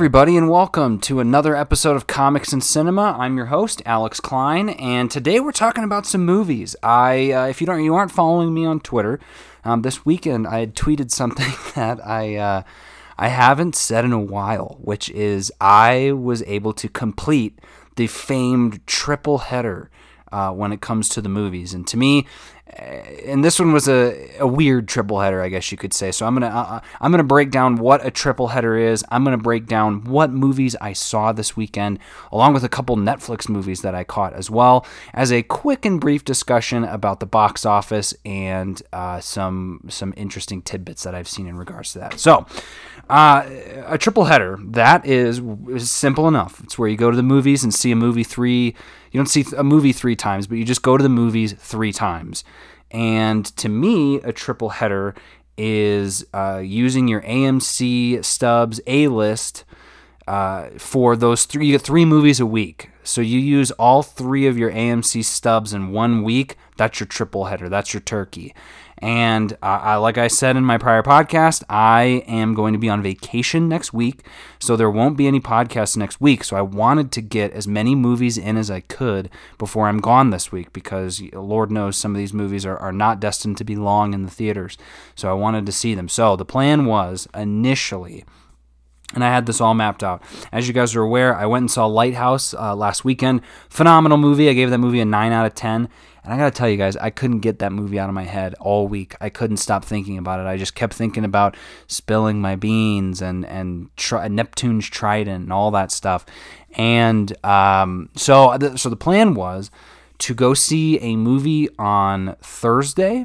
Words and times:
everybody, 0.00 0.34
and 0.34 0.48
welcome 0.48 0.98
to 0.98 1.20
another 1.20 1.54
episode 1.54 1.94
of 1.94 2.06
Comics 2.06 2.54
and 2.54 2.64
Cinema. 2.64 3.14
I'm 3.18 3.36
your 3.36 3.44
host, 3.46 3.82
Alex 3.84 4.18
Klein, 4.18 4.70
and 4.70 5.10
today 5.10 5.40
we're 5.40 5.52
talking 5.52 5.84
about 5.84 6.06
some 6.06 6.24
movies. 6.24 6.74
I, 6.82 7.32
uh, 7.32 7.46
if 7.48 7.60
you 7.60 7.66
don't, 7.66 7.84
you 7.84 7.94
aren't 7.94 8.10
following 8.10 8.54
me 8.54 8.64
on 8.64 8.80
Twitter, 8.80 9.20
um, 9.62 9.82
this 9.82 10.06
weekend 10.06 10.46
I 10.46 10.60
had 10.60 10.74
tweeted 10.74 11.10
something 11.10 11.52
that 11.74 12.00
I, 12.02 12.36
uh, 12.36 12.62
I 13.18 13.28
haven't 13.28 13.76
said 13.76 14.06
in 14.06 14.12
a 14.14 14.18
while, 14.18 14.78
which 14.80 15.10
is 15.10 15.52
I 15.60 16.12
was 16.12 16.42
able 16.44 16.72
to 16.72 16.88
complete 16.88 17.58
the 17.96 18.06
famed 18.06 18.80
triple 18.86 19.36
header 19.36 19.90
uh, 20.32 20.50
when 20.52 20.72
it 20.72 20.80
comes 20.80 21.08
to 21.10 21.20
the 21.20 21.28
movies, 21.28 21.74
and 21.74 21.86
to 21.88 21.96
me, 21.96 22.26
and 22.78 23.44
this 23.44 23.58
one 23.58 23.72
was 23.72 23.88
a, 23.88 24.30
a 24.38 24.46
weird 24.46 24.86
triple 24.86 25.20
header, 25.20 25.42
I 25.42 25.48
guess 25.48 25.72
you 25.72 25.78
could 25.78 25.92
say. 25.92 26.12
So 26.12 26.26
I'm 26.26 26.34
gonna 26.34 26.46
uh, 26.46 26.76
uh, 26.76 26.80
I'm 27.00 27.10
gonna 27.10 27.24
break 27.24 27.50
down 27.50 27.76
what 27.76 28.04
a 28.04 28.10
triple 28.10 28.48
header 28.48 28.76
is. 28.76 29.04
I'm 29.10 29.24
gonna 29.24 29.38
break 29.38 29.66
down 29.66 30.04
what 30.04 30.30
movies 30.30 30.76
I 30.80 30.92
saw 30.92 31.32
this 31.32 31.56
weekend, 31.56 31.98
along 32.30 32.54
with 32.54 32.62
a 32.62 32.68
couple 32.68 32.96
Netflix 32.96 33.48
movies 33.48 33.82
that 33.82 33.94
I 33.94 34.04
caught 34.04 34.34
as 34.34 34.50
well, 34.50 34.86
as 35.12 35.32
a 35.32 35.42
quick 35.42 35.84
and 35.84 36.00
brief 36.00 36.24
discussion 36.24 36.84
about 36.84 37.20
the 37.20 37.26
box 37.26 37.66
office 37.66 38.14
and 38.24 38.80
uh, 38.92 39.20
some 39.20 39.80
some 39.88 40.14
interesting 40.16 40.62
tidbits 40.62 41.02
that 41.02 41.14
I've 41.14 41.28
seen 41.28 41.46
in 41.46 41.56
regards 41.56 41.92
to 41.94 41.98
that. 42.00 42.20
So. 42.20 42.46
Uh, 43.08 43.44
a 43.86 43.98
triple 43.98 44.26
header 44.26 44.56
that 44.62 45.04
is, 45.04 45.42
is 45.68 45.90
simple 45.90 46.28
enough. 46.28 46.60
It's 46.62 46.78
where 46.78 46.88
you 46.88 46.96
go 46.96 47.10
to 47.10 47.16
the 47.16 47.24
movies 47.24 47.64
and 47.64 47.74
see 47.74 47.90
a 47.90 47.96
movie 47.96 48.22
three. 48.22 48.76
You 49.10 49.18
don't 49.18 49.26
see 49.26 49.44
a 49.56 49.64
movie 49.64 49.92
three 49.92 50.16
times, 50.16 50.46
but 50.46 50.58
you 50.58 50.64
just 50.64 50.82
go 50.82 50.96
to 50.96 51.02
the 51.02 51.08
movies 51.08 51.52
three 51.52 51.92
times. 51.92 52.44
And 52.90 53.44
to 53.56 53.68
me, 53.68 54.16
a 54.16 54.32
triple 54.32 54.70
header 54.70 55.14
is 55.56 56.24
uh, 56.32 56.60
using 56.64 57.08
your 57.08 57.20
AMC 57.22 58.24
stubs 58.24 58.80
A 58.86 59.08
list 59.08 59.64
uh, 60.26 60.70
for 60.78 61.16
those 61.16 61.44
three. 61.44 61.66
You 61.66 61.72
get 61.72 61.82
three 61.82 62.04
movies 62.04 62.40
a 62.40 62.46
week, 62.46 62.90
so 63.02 63.20
you 63.20 63.38
use 63.38 63.70
all 63.72 64.02
three 64.02 64.46
of 64.46 64.56
your 64.56 64.70
AMC 64.70 65.24
stubs 65.24 65.72
in 65.72 65.92
one 65.92 66.22
week. 66.22 66.56
That's 66.76 67.00
your 67.00 67.06
triple 67.06 67.46
header. 67.46 67.68
That's 67.68 67.92
your 67.92 68.00
turkey. 68.00 68.54
And 69.00 69.54
uh, 69.54 69.80
I, 69.82 69.96
like 69.96 70.18
I 70.18 70.28
said 70.28 70.56
in 70.56 70.64
my 70.64 70.76
prior 70.76 71.02
podcast, 71.02 71.62
I 71.68 72.24
am 72.26 72.54
going 72.54 72.72
to 72.74 72.78
be 72.78 72.88
on 72.88 73.02
vacation 73.02 73.68
next 73.68 73.92
week, 73.92 74.24
so 74.58 74.76
there 74.76 74.90
won't 74.90 75.16
be 75.16 75.26
any 75.26 75.40
podcasts 75.40 75.96
next 75.96 76.20
week. 76.20 76.44
So 76.44 76.56
I 76.56 76.62
wanted 76.62 77.10
to 77.12 77.22
get 77.22 77.52
as 77.52 77.66
many 77.66 77.94
movies 77.94 78.36
in 78.36 78.56
as 78.56 78.70
I 78.70 78.80
could 78.80 79.30
before 79.56 79.88
I'm 79.88 80.00
gone 80.00 80.30
this 80.30 80.52
week 80.52 80.72
because 80.72 81.22
Lord 81.32 81.70
knows 81.70 81.96
some 81.96 82.12
of 82.12 82.18
these 82.18 82.34
movies 82.34 82.66
are, 82.66 82.76
are 82.78 82.92
not 82.92 83.20
destined 83.20 83.56
to 83.58 83.64
be 83.64 83.76
long 83.76 84.12
in 84.12 84.24
the 84.24 84.30
theaters. 84.30 84.76
So 85.14 85.30
I 85.30 85.34
wanted 85.34 85.64
to 85.66 85.72
see 85.72 85.94
them. 85.94 86.08
So 86.08 86.36
the 86.36 86.44
plan 86.44 86.84
was 86.84 87.26
initially 87.34 88.24
and 89.14 89.24
I 89.24 89.28
had 89.28 89.46
this 89.46 89.60
all 89.60 89.74
mapped 89.74 90.02
out. 90.02 90.22
As 90.52 90.68
you 90.68 90.74
guys 90.74 90.94
are 90.94 91.02
aware, 91.02 91.34
I 91.34 91.46
went 91.46 91.62
and 91.64 91.70
saw 91.70 91.86
Lighthouse 91.86 92.54
uh, 92.54 92.74
last 92.74 93.04
weekend. 93.04 93.42
Phenomenal 93.68 94.18
movie. 94.18 94.48
I 94.48 94.52
gave 94.52 94.70
that 94.70 94.78
movie 94.78 95.00
a 95.00 95.04
9 95.04 95.32
out 95.32 95.46
of 95.46 95.54
10. 95.54 95.88
And 96.22 96.34
I 96.34 96.36
got 96.36 96.52
to 96.52 96.56
tell 96.56 96.68
you 96.68 96.76
guys, 96.76 96.96
I 96.96 97.10
couldn't 97.10 97.40
get 97.40 97.60
that 97.60 97.72
movie 97.72 97.98
out 97.98 98.08
of 98.08 98.14
my 98.14 98.24
head 98.24 98.54
all 98.60 98.86
week. 98.86 99.14
I 99.20 99.30
couldn't 99.30 99.56
stop 99.56 99.84
thinking 99.84 100.18
about 100.18 100.38
it. 100.38 100.46
I 100.46 100.58
just 100.58 100.74
kept 100.74 100.92
thinking 100.92 101.24
about 101.24 101.56
spilling 101.86 102.40
my 102.40 102.56
beans 102.56 103.22
and, 103.22 103.46
and 103.46 103.88
tri- 103.96 104.28
Neptune's 104.28 104.88
trident 104.88 105.44
and 105.44 105.52
all 105.52 105.70
that 105.70 105.90
stuff. 105.90 106.26
And 106.76 107.32
um, 107.44 108.10
so, 108.16 108.56
so 108.76 108.90
the 108.90 108.96
plan 108.96 109.34
was 109.34 109.70
to 110.18 110.34
go 110.34 110.52
see 110.52 111.00
a 111.00 111.16
movie 111.16 111.68
on 111.78 112.36
Thursday 112.42 113.24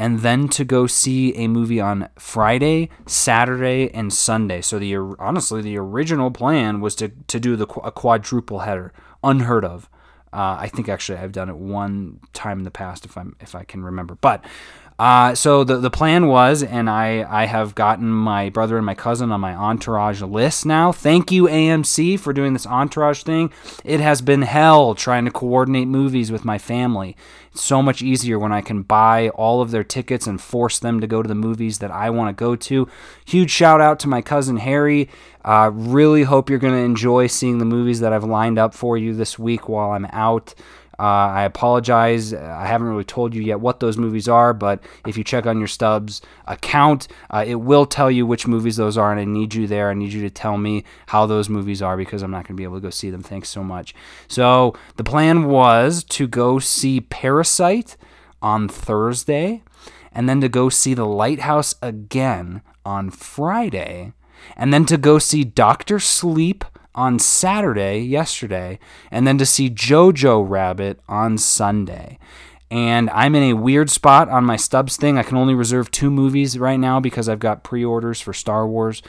and 0.00 0.20
then 0.20 0.48
to 0.48 0.64
go 0.64 0.86
see 0.86 1.36
a 1.36 1.46
movie 1.46 1.78
on 1.78 2.08
Friday, 2.18 2.88
Saturday, 3.04 3.90
and 3.92 4.10
Sunday. 4.10 4.62
So 4.62 4.78
the 4.78 4.96
honestly, 4.96 5.60
the 5.60 5.76
original 5.76 6.30
plan 6.30 6.80
was 6.80 6.94
to 6.96 7.10
to 7.26 7.38
do 7.38 7.54
the 7.54 7.66
a 7.84 7.92
quadruple 7.92 8.60
header, 8.60 8.94
unheard 9.22 9.62
of. 9.62 9.90
Uh, 10.32 10.56
I 10.58 10.68
think 10.68 10.88
actually 10.88 11.18
I've 11.18 11.32
done 11.32 11.50
it 11.50 11.56
one 11.56 12.20
time 12.32 12.60
in 12.60 12.64
the 12.64 12.70
past, 12.70 13.04
if 13.04 13.18
I'm 13.18 13.36
if 13.40 13.54
I 13.54 13.64
can 13.64 13.84
remember. 13.84 14.14
But 14.14 14.42
uh, 15.00 15.34
so 15.34 15.64
the 15.64 15.78
the 15.78 15.88
plan 15.88 16.26
was, 16.26 16.62
and 16.62 16.90
I 16.90 17.24
I 17.26 17.46
have 17.46 17.74
gotten 17.74 18.10
my 18.10 18.50
brother 18.50 18.76
and 18.76 18.84
my 18.84 18.94
cousin 18.94 19.32
on 19.32 19.40
my 19.40 19.54
entourage 19.54 20.20
list 20.20 20.66
now. 20.66 20.92
Thank 20.92 21.32
you 21.32 21.44
AMC 21.44 22.20
for 22.20 22.34
doing 22.34 22.52
this 22.52 22.66
entourage 22.66 23.22
thing. 23.22 23.50
It 23.82 24.00
has 24.00 24.20
been 24.20 24.42
hell 24.42 24.94
trying 24.94 25.24
to 25.24 25.30
coordinate 25.30 25.88
movies 25.88 26.30
with 26.30 26.44
my 26.44 26.58
family. 26.58 27.16
It's 27.50 27.64
so 27.64 27.82
much 27.82 28.02
easier 28.02 28.38
when 28.38 28.52
I 28.52 28.60
can 28.60 28.82
buy 28.82 29.30
all 29.30 29.62
of 29.62 29.70
their 29.70 29.84
tickets 29.84 30.26
and 30.26 30.38
force 30.38 30.78
them 30.78 31.00
to 31.00 31.06
go 31.06 31.22
to 31.22 31.28
the 31.28 31.34
movies 31.34 31.78
that 31.78 31.90
I 31.90 32.10
want 32.10 32.28
to 32.28 32.38
go 32.38 32.54
to. 32.54 32.86
Huge 33.24 33.50
shout 33.50 33.80
out 33.80 34.00
to 34.00 34.08
my 34.08 34.20
cousin 34.20 34.58
Harry. 34.58 35.08
Uh, 35.42 35.70
really 35.72 36.24
hope 36.24 36.50
you're 36.50 36.58
going 36.58 36.74
to 36.74 36.78
enjoy 36.78 37.26
seeing 37.26 37.56
the 37.56 37.64
movies 37.64 38.00
that 38.00 38.12
I've 38.12 38.24
lined 38.24 38.58
up 38.58 38.74
for 38.74 38.98
you 38.98 39.14
this 39.14 39.38
week 39.38 39.66
while 39.66 39.92
I'm 39.92 40.04
out. 40.12 40.54
Uh, 41.00 41.32
I 41.32 41.44
apologize. 41.44 42.34
I 42.34 42.66
haven't 42.66 42.88
really 42.88 43.04
told 43.04 43.34
you 43.34 43.40
yet 43.40 43.58
what 43.58 43.80
those 43.80 43.96
movies 43.96 44.28
are, 44.28 44.52
but 44.52 44.84
if 45.06 45.16
you 45.16 45.24
check 45.24 45.46
on 45.46 45.58
your 45.58 45.66
Stubs 45.66 46.20
account, 46.46 47.08
uh, 47.30 47.42
it 47.46 47.54
will 47.54 47.86
tell 47.86 48.10
you 48.10 48.26
which 48.26 48.46
movies 48.46 48.76
those 48.76 48.98
are, 48.98 49.10
and 49.10 49.18
I 49.18 49.24
need 49.24 49.54
you 49.54 49.66
there. 49.66 49.88
I 49.88 49.94
need 49.94 50.12
you 50.12 50.20
to 50.20 50.28
tell 50.28 50.58
me 50.58 50.84
how 51.06 51.24
those 51.24 51.48
movies 51.48 51.80
are 51.80 51.96
because 51.96 52.22
I'm 52.22 52.30
not 52.30 52.46
going 52.46 52.54
to 52.54 52.60
be 52.60 52.64
able 52.64 52.76
to 52.76 52.82
go 52.82 52.90
see 52.90 53.08
them. 53.08 53.22
Thanks 53.22 53.48
so 53.48 53.64
much. 53.64 53.94
So 54.28 54.74
the 54.96 55.04
plan 55.04 55.46
was 55.46 56.04
to 56.04 56.28
go 56.28 56.58
see 56.58 57.00
Parasite 57.00 57.96
on 58.42 58.68
Thursday, 58.68 59.62
and 60.12 60.28
then 60.28 60.42
to 60.42 60.50
go 60.50 60.68
see 60.68 60.92
The 60.92 61.06
Lighthouse 61.06 61.74
again 61.80 62.60
on 62.84 63.08
Friday, 63.08 64.12
and 64.54 64.70
then 64.70 64.84
to 64.84 64.98
go 64.98 65.18
see 65.18 65.44
Doctor 65.44 65.98
Sleep 65.98 66.62
on 67.00 67.18
Saturday, 67.18 67.98
yesterday, 68.00 68.78
and 69.10 69.26
then 69.26 69.38
to 69.38 69.46
see 69.46 69.70
Jojo 69.70 70.44
Rabbit 70.46 71.00
on 71.08 71.38
Sunday. 71.38 72.18
And 72.70 73.08
I'm 73.10 73.34
in 73.34 73.42
a 73.42 73.54
weird 73.54 73.88
spot 73.88 74.28
on 74.28 74.44
my 74.44 74.56
Stubs 74.56 74.98
thing. 74.98 75.16
I 75.16 75.22
can 75.22 75.38
only 75.38 75.54
reserve 75.54 75.90
two 75.90 76.10
movies 76.10 76.58
right 76.58 76.76
now 76.76 77.00
because 77.00 77.26
I've 77.26 77.38
got 77.38 77.64
pre 77.64 77.82
orders 77.82 78.20
for 78.20 78.34
Star 78.34 78.68
Wars. 78.68 79.02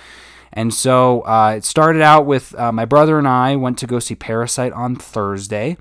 And 0.54 0.74
so 0.74 1.22
uh, 1.22 1.56
it 1.58 1.66
started 1.66 2.02
out 2.02 2.26
with 2.26 2.58
uh, 2.58 2.72
my 2.72 2.86
brother 2.86 3.18
and 3.18 3.28
I 3.28 3.58
went 3.58 3.78
to 3.80 3.88
go 3.88 4.00
see 4.00 4.16
Parasite 4.16 4.72
on 4.72 4.96
Thursday. 4.96 5.76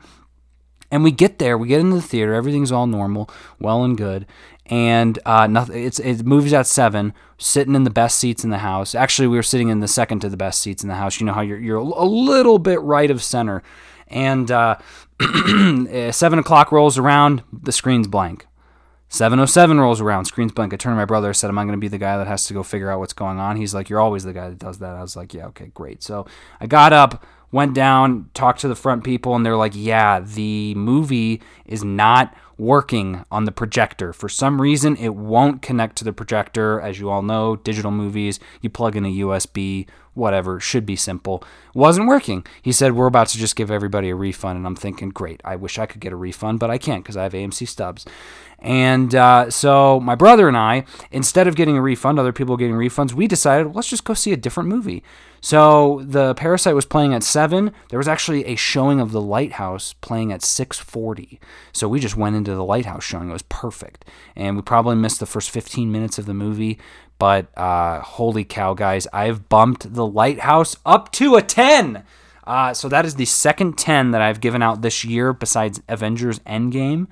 And 0.91 1.05
we 1.05 1.13
get 1.13 1.39
there, 1.39 1.57
we 1.57 1.69
get 1.69 1.81
into 1.81 1.97
the 1.97 2.03
theater, 2.03 2.35
everything's 2.35 2.73
all 2.73 2.87
normal, 2.87 3.31
well 3.61 3.85
and 3.85 3.97
good 3.97 4.27
and 4.71 5.19
uh, 5.27 5.49
nothing. 5.49 5.85
It's 5.85 5.99
it 5.99 6.25
moves 6.25 6.53
at 6.53 6.67
seven, 6.67 7.13
sitting 7.39 7.75
in 7.75 7.83
the 7.85 7.91
best 7.91 8.19
seats 8.19 8.45
in 8.45 8.51
the 8.51 8.59
house. 8.59 8.95
Actually, 8.95 9.29
we 9.29 9.37
were 9.37 9.43
sitting 9.43 9.69
in 9.69 9.81
the 9.81 9.89
second 9.89 10.21
to 10.21 10.29
the 10.29 10.37
best 10.37 10.63
seats 10.63 10.83
in 10.83 10.89
the 10.89 10.95
house. 10.95 11.21
You 11.21 11.27
know 11.27 11.33
how 11.33 11.41
you're 11.41 11.59
you're 11.59 11.77
a 11.77 12.05
little 12.05 12.59
bit 12.59 12.81
right 12.81 13.11
of 13.11 13.23
center, 13.23 13.63
and 14.07 14.51
uh, 14.51 14.79
seven 16.13 16.39
o'clock 16.39 16.71
rolls 16.71 16.97
around, 16.97 17.43
the 17.53 17.73
screen's 17.73 18.07
blank. 18.07 18.47
707 19.13 19.81
rolls 19.81 20.01
around, 20.01 20.27
screen's 20.27 20.53
blank. 20.53 20.73
I 20.73 20.77
turned 20.77 20.93
to 20.93 20.97
my 20.97 21.05
brother, 21.05 21.31
I 21.31 21.33
said, 21.33 21.49
Am 21.49 21.59
I 21.59 21.65
going 21.65 21.73
to 21.73 21.81
be 21.81 21.89
the 21.89 21.99
guy 21.99 22.17
that 22.17 22.29
has 22.29 22.45
to 22.45 22.55
go 22.55 22.63
figure 22.63 22.93
out 22.93 23.01
what's 23.01 23.13
going 23.13 23.41
on? 23.41 23.57
He's 23.57 23.75
like, 23.75 23.89
You're 23.91 23.99
always 23.99 24.23
the 24.23 24.33
guy 24.33 24.51
that 24.51 24.59
does 24.61 24.79
that. 24.79 24.95
I 24.95 25.03
was 25.03 25.17
like, 25.17 25.35
Yeah, 25.35 25.47
okay, 25.47 25.73
great. 25.75 26.05
So 26.05 26.27
I 26.61 26.69
got 26.69 26.93
up, 26.93 27.27
went 27.53 27.75
down, 27.75 28.31
talked 28.35 28.61
to 28.61 28.69
the 28.69 28.75
front 28.75 29.05
people, 29.05 29.35
and 29.35 29.45
they're 29.45 29.57
like, 29.57 29.75
Yeah, 29.75 30.21
the 30.21 30.75
movie 30.75 31.41
is 31.65 31.85
not 31.85 32.35
working 32.61 33.25
on 33.31 33.47
the 33.47 33.53
projector. 33.53 34.13
For 34.13 34.29
some 34.29 34.61
reason, 34.61 34.95
it 34.97 35.15
won't 35.15 35.63
connect 35.63 35.97
to 35.97 36.05
the 36.05 36.13
projector. 36.13 36.79
As 36.79 37.01
you 37.01 37.09
all 37.09 37.23
know, 37.23 37.57
digital 37.57 37.91
movies, 37.91 38.39
you 38.61 38.69
plug 38.69 38.97
in 38.97 39.07
a 39.07 39.09
USB, 39.09 39.89
whatever, 40.13 40.61
should 40.61 40.85
be 40.85 40.95
simple. 40.95 41.43
Wasn't 41.75 42.07
working. 42.07 42.45
He 42.61 42.73
said, 42.73 42.93
We're 42.93 43.07
about 43.07 43.29
to 43.29 43.39
just 43.39 43.57
give 43.57 43.71
everybody 43.71 44.11
a 44.11 44.15
refund. 44.15 44.59
And 44.59 44.67
I'm 44.67 44.77
thinking, 44.77 45.09
Great, 45.09 45.41
I 45.45 45.57
wish 45.57 45.79
I 45.79 45.87
could 45.87 46.01
get 46.01 46.13
a 46.13 46.17
refund, 46.17 46.59
but 46.61 46.71
I 46.71 46.79
can't 46.79 47.03
because 47.03 47.17
I 47.17 47.23
have 47.23 47.33
AMC 47.33 47.67
stubs. 47.67 48.05
And 48.61 49.15
uh, 49.15 49.51
so 49.51 50.01
my 50.01 50.15
brother 50.15 50.47
and 50.47 50.57
I, 50.57 50.85
instead 51.11 51.47
of 51.47 51.57
getting 51.57 51.77
a 51.77 51.83
refund, 51.83 52.19
other 52.19 52.33
people 52.33 52.57
getting 52.57 52.75
refunds, 52.75 53.13
we 53.13 53.27
decided, 53.27 53.75
let's 53.75 53.89
just 53.89 54.05
go 54.05 54.15
see 54.15 54.33
a 54.33 54.37
different 54.37 54.69
movie. 54.69 55.03
So 55.41 56.03
the 56.05 56.35
Parasite 56.35 56.75
was 56.75 56.85
playing 56.85 57.15
at 57.15 57.23
7. 57.23 57.73
There 57.89 57.99
was 57.99 58.09
actually 58.09 58.45
a 58.45 58.57
showing 58.57 59.01
of 59.01 59.13
The 59.13 59.21
Lighthouse 59.23 59.95
playing 60.03 60.33
at 60.33 60.43
6:40. 60.43 61.39
So 61.73 61.89
we 61.89 61.99
just 61.99 62.17
went 62.17 62.37
into 62.37 62.55
the 62.55 62.65
Lighthouse 62.65 63.05
showing. 63.05 63.31
It 63.31 63.33
was 63.33 63.43
perfect. 63.43 64.05
And 64.37 64.57
we 64.57 64.63
probably 64.63 64.97
missed 64.97 65.21
the 65.21 65.27
first 65.27 65.51
15 65.51 65.91
minutes 65.91 66.19
of 66.19 66.27
the 66.27 66.35
movie, 66.35 66.79
but 67.19 67.47
uh, 67.57 68.01
holy 68.01 68.45
cow 68.45 68.75
guys, 68.75 69.07
I've 69.13 69.49
bumped 69.49 69.95
The 69.95 70.07
Lighthouse 70.07 70.77
up 70.85 71.11
to 71.13 71.37
a 71.37 71.43
10. 71.43 72.05
Uh, 72.47 72.75
so 72.75 72.89
that 72.89 73.07
is 73.07 73.15
the 73.15 73.27
second 73.27 73.79
10 73.79 74.11
that 74.11 74.21
I've 74.21 74.41
given 74.41 74.63
out 74.63 74.83
this 74.83 75.05
year 75.05 75.33
besides 75.33 75.81
Avengers 75.89 76.41
Endgame. 76.41 77.07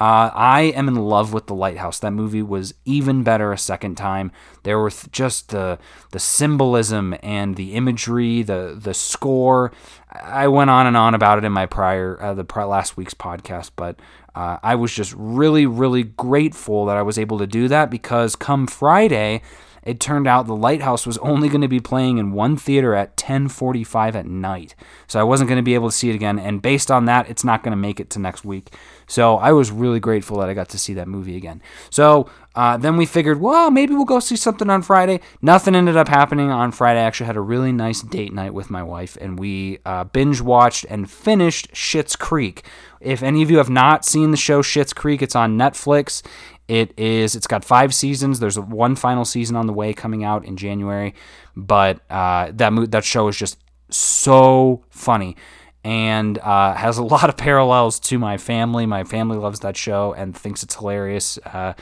Uh, 0.00 0.30
I 0.34 0.62
am 0.74 0.88
in 0.88 0.94
love 0.94 1.34
with 1.34 1.46
The 1.46 1.54
Lighthouse. 1.54 1.98
That 1.98 2.12
movie 2.12 2.42
was 2.42 2.72
even 2.86 3.22
better 3.22 3.52
a 3.52 3.58
second 3.58 3.96
time. 3.96 4.32
There 4.62 4.78
were 4.78 4.90
just 5.12 5.50
the 5.50 5.78
the 6.12 6.18
symbolism 6.18 7.14
and 7.22 7.54
the 7.54 7.74
imagery, 7.74 8.42
the 8.42 8.78
the 8.80 8.94
score. 8.94 9.72
I 10.10 10.48
went 10.48 10.70
on 10.70 10.86
and 10.86 10.96
on 10.96 11.14
about 11.14 11.36
it 11.36 11.44
in 11.44 11.52
my 11.52 11.66
prior 11.66 12.20
uh, 12.20 12.32
the 12.32 12.44
last 12.66 12.96
week's 12.96 13.12
podcast, 13.12 13.72
but 13.76 14.00
uh, 14.34 14.56
I 14.62 14.74
was 14.74 14.94
just 14.94 15.12
really 15.18 15.66
really 15.66 16.04
grateful 16.04 16.86
that 16.86 16.96
I 16.96 17.02
was 17.02 17.18
able 17.18 17.38
to 17.38 17.46
do 17.46 17.68
that 17.68 17.90
because 17.90 18.36
come 18.36 18.66
Friday, 18.66 19.42
it 19.82 20.00
turned 20.00 20.26
out 20.26 20.46
the 20.46 20.54
Lighthouse 20.54 21.06
was 21.06 21.18
only 21.18 21.48
going 21.48 21.60
to 21.60 21.68
be 21.68 21.80
playing 21.80 22.18
in 22.18 22.32
one 22.32 22.56
theater 22.56 22.94
at 22.94 23.16
10:45 23.16 24.14
at 24.14 24.26
night. 24.26 24.74
So 25.06 25.20
I 25.20 25.24
wasn't 25.24 25.48
going 25.48 25.58
to 25.58 25.62
be 25.62 25.74
able 25.74 25.88
to 25.88 25.96
see 25.96 26.10
it 26.10 26.14
again 26.14 26.38
and 26.38 26.62
based 26.62 26.90
on 26.90 27.06
that 27.06 27.28
it's 27.28 27.44
not 27.44 27.62
going 27.62 27.72
to 27.72 27.76
make 27.76 28.00
it 28.00 28.10
to 28.10 28.18
next 28.18 28.44
week. 28.44 28.74
So 29.06 29.36
I 29.36 29.52
was 29.52 29.70
really 29.70 30.00
grateful 30.00 30.38
that 30.38 30.48
I 30.48 30.54
got 30.54 30.68
to 30.70 30.78
see 30.78 30.94
that 30.94 31.08
movie 31.08 31.36
again. 31.36 31.60
So 31.90 32.30
uh, 32.54 32.76
then 32.76 32.96
we 32.96 33.06
figured, 33.06 33.40
well, 33.40 33.70
maybe 33.70 33.94
we'll 33.94 34.04
go 34.04 34.20
see 34.20 34.36
something 34.36 34.70
on 34.70 34.82
Friday. 34.82 35.20
Nothing 35.40 35.74
ended 35.74 35.96
up 35.96 36.08
happening 36.08 36.50
on 36.50 36.72
Friday. 36.72 37.00
I 37.00 37.04
actually 37.04 37.26
had 37.26 37.36
a 37.36 37.40
really 37.40 37.72
nice 37.72 38.02
date 38.02 38.32
night 38.32 38.54
with 38.54 38.70
my 38.70 38.82
wife, 38.82 39.16
and 39.20 39.38
we 39.38 39.78
uh, 39.84 40.04
binge 40.04 40.40
watched 40.40 40.84
and 40.88 41.10
finished 41.10 41.72
Schitt's 41.72 42.16
Creek. 42.16 42.64
If 43.00 43.22
any 43.22 43.42
of 43.42 43.50
you 43.50 43.58
have 43.58 43.70
not 43.70 44.04
seen 44.04 44.30
the 44.30 44.36
show 44.36 44.62
Schitt's 44.62 44.92
Creek, 44.92 45.22
it's 45.22 45.36
on 45.36 45.56
Netflix. 45.56 46.22
It 46.70 46.96
is. 46.96 47.34
It's 47.34 47.48
got 47.48 47.64
five 47.64 47.92
seasons. 47.92 48.38
There's 48.38 48.56
one 48.56 48.94
final 48.94 49.24
season 49.24 49.56
on 49.56 49.66
the 49.66 49.72
way, 49.72 49.92
coming 49.92 50.22
out 50.22 50.44
in 50.44 50.56
January. 50.56 51.14
But 51.56 51.98
uh, 52.08 52.52
that 52.54 52.72
mo- 52.72 52.86
that 52.86 53.02
show 53.04 53.26
is 53.26 53.36
just 53.36 53.58
so 53.88 54.84
funny 54.88 55.34
and 55.82 56.38
uh, 56.38 56.74
has 56.74 56.96
a 56.96 57.02
lot 57.16 57.28
of 57.28 57.36
parallels 57.36 57.98
to 57.98 58.20
my 58.20 58.36
family. 58.38 58.86
My 58.86 59.02
family 59.02 59.36
loves 59.36 59.58
that 59.60 59.76
show 59.76 60.12
and 60.12 60.36
thinks 60.36 60.62
it's 60.62 60.76
hilarious. 60.76 61.40
Uh, 61.44 61.72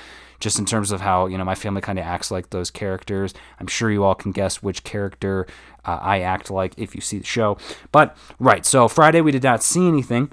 just 0.40 0.58
in 0.58 0.64
terms 0.64 0.90
of 0.90 1.02
how 1.02 1.26
you 1.26 1.36
know 1.36 1.44
my 1.44 1.54
family 1.54 1.82
kind 1.82 1.98
of 1.98 2.06
acts 2.06 2.30
like 2.30 2.48
those 2.48 2.70
characters. 2.70 3.34
I'm 3.60 3.66
sure 3.66 3.90
you 3.90 4.04
all 4.04 4.14
can 4.14 4.32
guess 4.32 4.62
which 4.62 4.84
character 4.84 5.46
uh, 5.84 5.98
I 6.00 6.20
act 6.20 6.50
like 6.50 6.72
if 6.78 6.94
you 6.94 7.02
see 7.02 7.18
the 7.18 7.26
show. 7.26 7.58
But 7.92 8.16
right, 8.40 8.64
so 8.64 8.88
Friday 8.88 9.20
we 9.20 9.32
did 9.32 9.42
not 9.42 9.62
see 9.62 9.86
anything, 9.86 10.32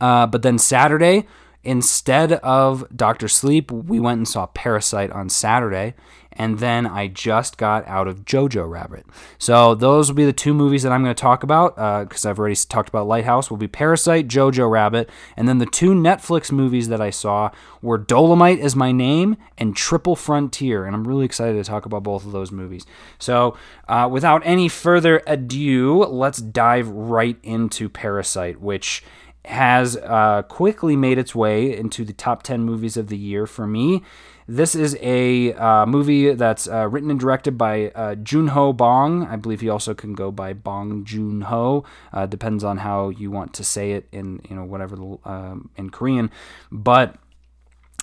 uh, 0.00 0.26
but 0.26 0.40
then 0.40 0.56
Saturday 0.56 1.26
Instead 1.68 2.32
of 2.32 2.86
Doctor 2.96 3.28
Sleep, 3.28 3.70
we 3.70 4.00
went 4.00 4.16
and 4.16 4.26
saw 4.26 4.46
Parasite 4.46 5.10
on 5.10 5.28
Saturday, 5.28 5.92
and 6.32 6.60
then 6.60 6.86
I 6.86 7.08
just 7.08 7.58
got 7.58 7.86
out 7.86 8.08
of 8.08 8.24
Jojo 8.24 8.66
Rabbit. 8.66 9.04
So 9.36 9.74
those 9.74 10.08
will 10.08 10.16
be 10.16 10.24
the 10.24 10.32
two 10.32 10.54
movies 10.54 10.82
that 10.82 10.92
I'm 10.92 11.02
going 11.04 11.14
to 11.14 11.20
talk 11.20 11.42
about 11.42 11.74
because 12.08 12.24
uh, 12.24 12.30
I've 12.30 12.38
already 12.38 12.54
talked 12.54 12.88
about 12.88 13.06
Lighthouse. 13.06 13.50
Will 13.50 13.58
be 13.58 13.68
Parasite, 13.68 14.28
Jojo 14.28 14.70
Rabbit, 14.70 15.10
and 15.36 15.46
then 15.46 15.58
the 15.58 15.66
two 15.66 15.90
Netflix 15.90 16.50
movies 16.50 16.88
that 16.88 17.02
I 17.02 17.10
saw 17.10 17.50
were 17.82 17.98
Dolomite 17.98 18.60
is 18.60 18.74
My 18.74 18.90
Name 18.90 19.36
and 19.58 19.76
Triple 19.76 20.16
Frontier, 20.16 20.86
and 20.86 20.96
I'm 20.96 21.06
really 21.06 21.26
excited 21.26 21.62
to 21.62 21.70
talk 21.70 21.84
about 21.84 22.02
both 22.02 22.24
of 22.24 22.32
those 22.32 22.50
movies. 22.50 22.86
So 23.18 23.58
uh, 23.88 24.08
without 24.10 24.40
any 24.46 24.70
further 24.70 25.20
ado, 25.26 26.02
let's 26.04 26.38
dive 26.38 26.88
right 26.88 27.36
into 27.42 27.90
Parasite, 27.90 28.58
which 28.58 29.02
has 29.48 29.96
uh, 29.96 30.42
quickly 30.42 30.96
made 30.96 31.18
its 31.18 31.34
way 31.34 31.76
into 31.76 32.04
the 32.04 32.12
top 32.12 32.42
10 32.42 32.62
movies 32.62 32.96
of 32.96 33.08
the 33.08 33.16
year 33.16 33.46
for 33.46 33.66
me. 33.66 34.02
This 34.46 34.74
is 34.74 34.96
a 35.02 35.52
uh, 35.54 35.84
movie 35.84 36.32
that's 36.32 36.68
uh, 36.68 36.88
written 36.88 37.10
and 37.10 37.20
directed 37.20 37.58
by 37.58 37.90
uh, 37.90 38.14
Joon-ho 38.14 38.72
Bong. 38.72 39.26
I 39.26 39.36
believe 39.36 39.60
he 39.60 39.68
also 39.68 39.92
can 39.94 40.14
go 40.14 40.30
by 40.30 40.54
Bong 40.54 41.04
Joon-ho. 41.04 41.84
Uh, 42.12 42.26
depends 42.26 42.64
on 42.64 42.78
how 42.78 43.10
you 43.10 43.30
want 43.30 43.52
to 43.54 43.64
say 43.64 43.92
it 43.92 44.08
in 44.10 44.40
you 44.48 44.56
know 44.56 44.64
whatever 44.64 44.96
the, 44.96 45.18
um, 45.24 45.70
in 45.76 45.90
Korean. 45.90 46.30
But 46.72 47.16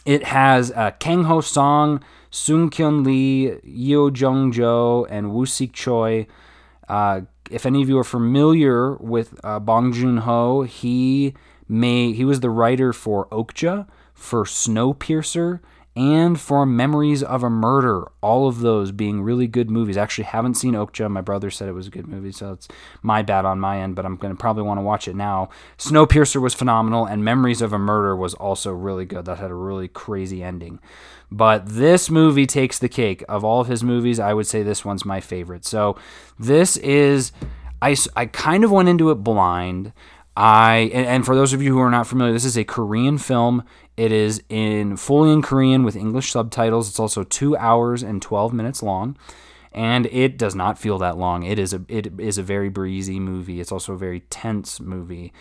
it 0.05 0.25
has 0.25 0.71
uh, 0.71 0.91
Kang 0.99 1.23
Ho 1.23 1.41
Song, 1.41 2.03
Sung 2.29 2.69
Kyun 2.69 3.03
Lee, 3.03 3.59
Yeo 3.63 4.11
Jung 4.11 4.51
Jo, 4.51 5.07
and 5.09 5.33
Woo 5.33 5.47
Sik 5.47 5.73
Choi. 5.73 6.27
Uh, 6.87 7.21
if 7.51 7.65
any 7.65 7.81
of 7.81 7.89
you 7.89 7.97
are 7.97 8.03
familiar 8.03 8.95
with 8.95 9.39
uh, 9.43 9.59
Bong 9.59 9.93
Joon 9.93 10.17
Ho, 10.17 10.63
he 10.63 11.33
may 11.67 12.13
he 12.13 12.25
was 12.25 12.39
the 12.39 12.49
writer 12.49 12.93
for 12.93 13.27
Okja, 13.27 13.87
for 14.13 14.45
Snowpiercer, 14.45 15.59
and 15.95 16.39
for 16.39 16.65
Memories 16.65 17.23
of 17.23 17.43
a 17.43 17.49
Murder. 17.49 18.05
All 18.21 18.47
of 18.47 18.59
those 18.59 18.91
being 18.91 19.21
really 19.21 19.47
good 19.47 19.69
movies. 19.69 19.95
I 19.95 20.03
actually 20.03 20.25
haven't 20.25 20.55
seen 20.55 20.73
Okja. 20.73 21.09
My 21.09 21.21
brother 21.21 21.49
said 21.49 21.69
it 21.69 21.73
was 21.73 21.87
a 21.87 21.91
good 21.91 22.07
movie, 22.07 22.33
so 22.33 22.51
it's 22.51 22.67
my 23.01 23.21
bad 23.21 23.45
on 23.45 23.59
my 23.59 23.79
end, 23.79 23.95
but 23.95 24.05
I'm 24.05 24.17
going 24.17 24.33
to 24.33 24.39
probably 24.39 24.63
want 24.63 24.77
to 24.77 24.83
watch 24.83 25.07
it 25.07 25.15
now. 25.15 25.49
Snowpiercer 25.77 26.41
was 26.41 26.53
phenomenal, 26.53 27.05
and 27.05 27.23
Memories 27.23 27.61
of 27.61 27.71
a 27.71 27.79
Murder 27.79 28.15
was 28.15 28.33
also 28.33 28.71
really 28.71 29.05
good. 29.05 29.25
That 29.25 29.39
had 29.39 29.51
a 29.51 29.55
really 29.55 29.87
crazy 29.87 30.43
ending. 30.43 30.79
But 31.31 31.65
this 31.65 32.09
movie 32.09 32.45
takes 32.45 32.77
the 32.77 32.89
cake. 32.89 33.23
Of 33.29 33.43
all 33.43 33.61
of 33.61 33.67
his 33.67 33.83
movies, 33.83 34.19
I 34.19 34.33
would 34.33 34.47
say 34.47 34.63
this 34.63 34.83
one's 34.83 35.05
my 35.05 35.21
favorite. 35.21 35.65
So 35.65 35.97
this 36.37 36.75
is, 36.77 37.31
I, 37.81 37.95
I 38.15 38.25
kind 38.25 38.63
of 38.63 38.71
went 38.71 38.89
into 38.89 39.11
it 39.11 39.15
blind. 39.15 39.93
I 40.37 40.91
and, 40.93 41.07
and, 41.07 41.25
for 41.25 41.35
those 41.35 41.53
of 41.53 41.61
you 41.61 41.73
who 41.73 41.79
are 41.79 41.89
not 41.89 42.07
familiar, 42.07 42.33
this 42.33 42.45
is 42.45 42.57
a 42.57 42.65
Korean 42.65 43.17
film. 43.17 43.63
It 43.95 44.11
is 44.11 44.43
in 44.49 44.97
fully 44.97 45.31
in 45.31 45.41
Korean 45.41 45.83
with 45.83 45.95
English 45.95 46.31
subtitles. 46.31 46.89
It's 46.89 46.99
also 46.99 47.23
two 47.23 47.55
hours 47.55 48.03
and 48.03 48.21
twelve 48.21 48.51
minutes 48.51 48.83
long, 48.83 49.17
and 49.71 50.07
it 50.07 50.37
does 50.37 50.53
not 50.53 50.77
feel 50.77 50.97
that 50.97 51.17
long. 51.17 51.43
It 51.43 51.57
is 51.57 51.73
a 51.73 51.81
it 51.87 52.19
is 52.19 52.37
a 52.37 52.43
very 52.43 52.67
breezy 52.67 53.17
movie. 53.17 53.61
It's 53.61 53.71
also 53.71 53.93
a 53.93 53.97
very 53.97 54.21
tense 54.21 54.81
movie, 54.81 55.31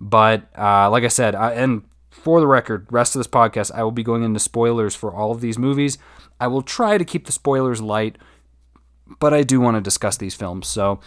but 0.00 0.48
uh, 0.56 0.90
like 0.90 1.04
I 1.04 1.08
said, 1.08 1.34
I, 1.34 1.52
and 1.52 1.84
for 2.10 2.38
the 2.38 2.46
record, 2.46 2.86
rest 2.90 3.16
of 3.16 3.20
this 3.20 3.26
podcast, 3.26 3.72
I 3.74 3.82
will 3.82 3.90
be 3.90 4.02
going 4.02 4.22
into 4.22 4.38
spoilers 4.38 4.94
for 4.94 5.14
all 5.14 5.30
of 5.30 5.40
these 5.40 5.58
movies. 5.58 5.96
I 6.38 6.48
will 6.48 6.62
try 6.62 6.98
to 6.98 7.06
keep 7.06 7.24
the 7.24 7.32
spoilers 7.32 7.80
light, 7.80 8.18
but 9.18 9.32
I 9.32 9.44
do 9.44 9.60
want 9.60 9.78
to 9.78 9.80
discuss 9.80 10.18
these 10.18 10.34
films, 10.34 10.68
so 10.68 11.00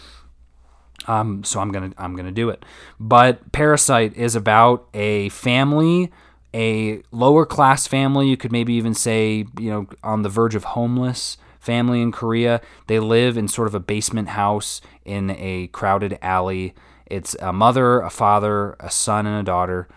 um, 1.06 1.44
so 1.44 1.60
I'm 1.60 1.70
gonna 1.70 1.92
I'm 1.98 2.16
gonna 2.16 2.32
do 2.32 2.50
it. 2.50 2.64
But 2.98 3.52
Parasite 3.52 4.16
is 4.16 4.34
about 4.34 4.88
a 4.94 5.28
family, 5.30 6.10
a 6.54 7.02
lower 7.10 7.46
class 7.46 7.86
family. 7.86 8.28
You 8.28 8.36
could 8.36 8.52
maybe 8.52 8.74
even 8.74 8.94
say 8.94 9.46
you 9.58 9.70
know 9.70 9.86
on 10.02 10.22
the 10.22 10.28
verge 10.28 10.54
of 10.54 10.64
homeless 10.64 11.38
family 11.60 12.00
in 12.00 12.12
Korea. 12.12 12.60
They 12.86 12.98
live 12.98 13.36
in 13.36 13.48
sort 13.48 13.68
of 13.68 13.74
a 13.74 13.80
basement 13.80 14.28
house 14.30 14.80
in 15.04 15.30
a 15.30 15.68
crowded 15.68 16.18
alley. 16.22 16.74
It's 17.06 17.34
a 17.40 17.52
mother, 17.52 18.00
a 18.00 18.10
father, 18.10 18.76
a 18.80 18.90
son, 18.90 19.26
and 19.26 19.40
a 19.40 19.42
daughter 19.42 19.88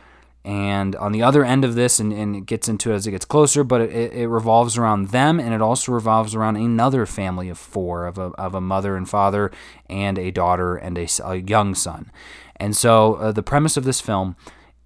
and 0.49 0.95
on 0.95 1.11
the 1.11 1.21
other 1.21 1.45
end 1.45 1.63
of 1.63 1.75
this, 1.75 1.99
and, 1.99 2.11
and 2.11 2.35
it 2.35 2.47
gets 2.47 2.67
into 2.67 2.91
it 2.91 2.95
as 2.95 3.05
it 3.05 3.11
gets 3.11 3.23
closer, 3.23 3.63
but 3.63 3.81
it, 3.81 4.11
it 4.13 4.27
revolves 4.27 4.79
around 4.79 5.09
them, 5.09 5.39
and 5.39 5.53
it 5.53 5.61
also 5.61 5.91
revolves 5.91 6.33
around 6.33 6.55
another 6.55 7.05
family 7.05 7.49
of 7.49 7.57
four 7.59 8.07
of 8.07 8.17
a, 8.17 8.31
of 8.31 8.55
a 8.55 8.59
mother 8.59 8.95
and 8.95 9.07
father, 9.07 9.51
and 9.87 10.17
a 10.17 10.31
daughter, 10.31 10.75
and 10.75 10.97
a, 10.97 11.07
a 11.23 11.35
young 11.35 11.75
son. 11.75 12.11
And 12.55 12.75
so 12.75 13.13
uh, 13.13 13.31
the 13.31 13.43
premise 13.43 13.77
of 13.77 13.83
this 13.83 14.01
film 14.01 14.35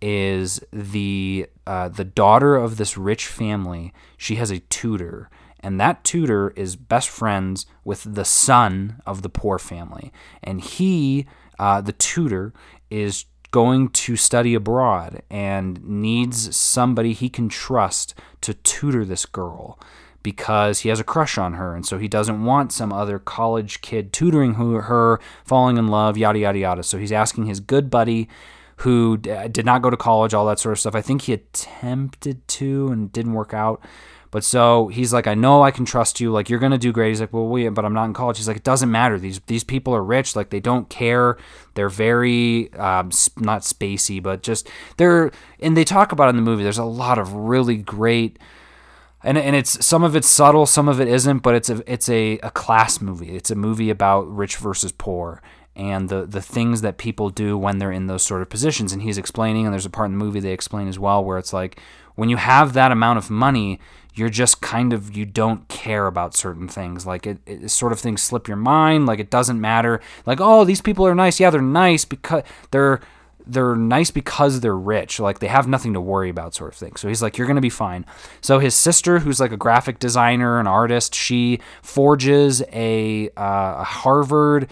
is 0.01 0.60
the 0.74 1.48
uh, 1.66 1.88
the 1.88 2.04
daughter 2.04 2.57
of 2.57 2.75
this 2.75 2.97
rich 2.97 3.28
family. 3.28 3.94
She 4.18 4.35
has 4.35 4.52
a 4.52 4.59
tutor, 4.59 5.30
and 5.61 5.80
that 5.80 6.04
tutor 6.04 6.49
is 6.57 6.76
best 6.76 7.07
friends 7.07 7.68
with 7.85 8.16
the 8.16 8.26
son 8.26 9.02
of 9.06 9.21
the 9.21 9.30
poor 9.30 9.57
family, 9.57 10.11
and 10.44 10.59
he, 10.59 11.26
uh, 11.57 11.80
the 11.80 11.94
tutor, 11.94 12.52
is 12.90 13.28
going 13.54 13.88
to 13.88 14.16
study 14.16 14.56
abroad 14.56 15.22
and 15.30 15.81
needs 15.88 16.56
somebody 16.56 17.14
he 17.14 17.30
can 17.30 17.48
trust 17.48 18.16
to 18.42 18.56
tutor 18.56 19.06
this 19.06 19.28
girl 19.28 19.80
because 20.24 20.80
he 20.80 20.90
has 20.90 21.00
a 21.00 21.04
crush 21.04 21.38
on 21.38 21.54
her. 21.54 21.76
And 21.76 21.86
so 21.86 22.00
he 22.00 22.07
doesn't 22.07 22.44
want 22.44 22.72
some 22.72 22.92
other 22.92 23.19
college 23.19 23.81
kid 23.81 24.12
tutoring 24.12 24.56
her 24.56 25.19
falling 25.45 25.78
in 25.78 25.88
love 25.88 26.18
yada 26.18 26.40
yada 26.40 26.57
yada. 26.57 26.81
So 26.81 26.98
he's 26.98 27.12
asking 27.12 27.45
his 27.45 27.60
good 27.60 27.92
buddy 27.92 28.28
who 28.78 29.18
did 29.18 29.66
not 29.66 29.83
go 29.83 29.92
to 29.92 29.98
college 29.98 30.33
all 30.33 30.48
that 30.48 30.57
sort 30.57 30.74
of 30.74 30.80
stuff. 30.80 30.95
I 30.95 31.02
think 31.02 31.22
he 31.22 31.33
attempted 31.33 32.48
to 32.48 32.88
and 32.88 33.12
didn't 33.12 33.33
work 33.33 33.54
out 33.54 33.86
but 34.33 34.44
so 34.44 34.87
he's 34.87 35.13
like, 35.13 35.28
I 35.28 35.35
know 35.35 35.61
I 35.61 35.69
can 35.69 35.85
trust 35.85 36.19
you. 36.19 36.31
Like 36.31 36.49
you're 36.49 36.57
gonna 36.57 36.80
do 36.80 36.92
great. 36.92 37.09
He's 37.09 37.21
like, 37.21 37.31
well, 37.31 37.45
wait, 37.45 37.69
but 37.69 37.85
I'm 37.85 37.94
not 37.94 38.06
in 38.06 38.13
college. 38.13 38.37
He's 38.37 38.47
like, 38.47 38.57
it 38.57 38.63
doesn't 38.63 38.90
matter. 38.90 39.19
These 39.19 39.40
these 39.42 39.63
people 39.63 39.94
are 39.94 40.04
rich. 40.04 40.35
Like 40.35 40.49
they 40.49 40.59
don't 40.59 40.90
care. 40.90 41.37
They're 41.75 41.87
very 41.87 42.73
um, 42.73 43.11
not 43.37 43.61
spacey, 43.61 44.23
but 44.23 44.42
just 44.42 44.68
they're 44.97 45.30
and 45.59 45.78
they 45.78 45.83
talk 45.83 46.11
about 46.11 46.30
in 46.30 46.35
the 46.35 46.42
movie. 46.42 46.63
There's 46.63 46.80
a 46.80 46.83
lot 46.83 47.19
of 47.19 47.31
really 47.31 47.78
great. 47.78 48.40
And, 49.21 49.37
and 49.37 49.56
it's 49.56 49.85
some 49.85 50.04
of 50.04 50.16
it's 50.16 50.28
subtle, 50.28 50.66
some 50.66 50.90
of 50.90 50.99
it 50.99 51.07
isn't, 51.07 51.44
but 51.44 51.54
it's 51.54 51.69
a 51.69 51.83
it's 51.85 52.09
a, 52.09 52.40
a 52.40 52.49
class 52.49 53.02
movie. 53.02 53.35
It's 53.35 53.52
a 53.52 53.56
movie 53.56 53.92
about 53.92 54.28
rich 54.35 54.57
versus 54.57 54.92
poor, 54.92 55.44
and 55.75 56.09
the 56.09 56.25
the 56.25 56.42
things 56.42 56.81
that 56.81 56.97
people 56.97 57.30
do 57.30 57.56
when 57.56 57.78
they're 57.78 57.92
in 57.92 58.07
those 58.07 58.23
sort 58.23 58.42
of 58.42 58.49
positions. 58.49 58.94
And 58.94 59.04
he's 59.04 59.19
explaining, 59.19 59.66
and 59.66 59.73
there's 59.73 59.85
a 59.85 59.92
part 59.92 60.07
in 60.07 60.18
the 60.18 60.25
movie 60.25 60.40
they 60.40 60.54
explain 60.54 60.87
as 60.87 60.97
well 60.97 61.23
where 61.23 61.37
it's 61.37 61.54
like 61.54 61.80
when 62.16 62.30
you 62.30 62.37
have 62.37 62.73
that 62.73 62.92
amount 62.92 63.18
of 63.18 63.30
money, 63.30 63.80
you're 64.15 64.29
just 64.29 64.61
kind 64.61 64.93
of 64.93 65.15
you 65.15 65.25
don't 65.25 65.67
care 65.67 66.07
about 66.07 66.35
certain 66.35 66.67
things. 66.67 67.05
Like 67.05 67.25
it, 67.25 67.39
it 67.45 67.69
sort 67.69 67.91
of 67.91 67.99
things 67.99 68.21
slip 68.21 68.47
your 68.47 68.57
mind 68.57 69.05
like 69.05 69.19
it 69.19 69.29
doesn't 69.29 69.59
matter. 69.59 70.01
Like 70.25 70.39
oh 70.41 70.63
these 70.65 70.81
people 70.81 71.05
are 71.07 71.15
nice. 71.15 71.39
Yeah 71.39 71.49
they're 71.49 71.61
nice 71.61 72.05
because 72.05 72.43
they're 72.71 72.99
they're 73.45 73.75
nice 73.75 74.11
because 74.11 74.61
they're 74.61 74.77
rich. 74.77 75.19
Like 75.19 75.39
they 75.39 75.47
have 75.47 75.67
nothing 75.67 75.93
to 75.93 76.01
worry 76.01 76.29
about 76.29 76.53
sort 76.55 76.73
of 76.73 76.77
thing. 76.77 76.95
So 76.95 77.07
he's 77.07 77.21
like 77.21 77.37
you're 77.37 77.47
gonna 77.47 77.61
be 77.61 77.69
fine. 77.69 78.05
So 78.41 78.59
his 78.59 78.75
sister 78.75 79.19
who's 79.19 79.39
like 79.39 79.51
a 79.51 79.57
graphic 79.57 79.99
designer 79.99 80.59
an 80.59 80.67
artist 80.67 81.15
she 81.15 81.59
forges 81.81 82.61
a, 82.71 83.29
uh, 83.35 83.77
a 83.79 83.83
harvard 83.83 84.69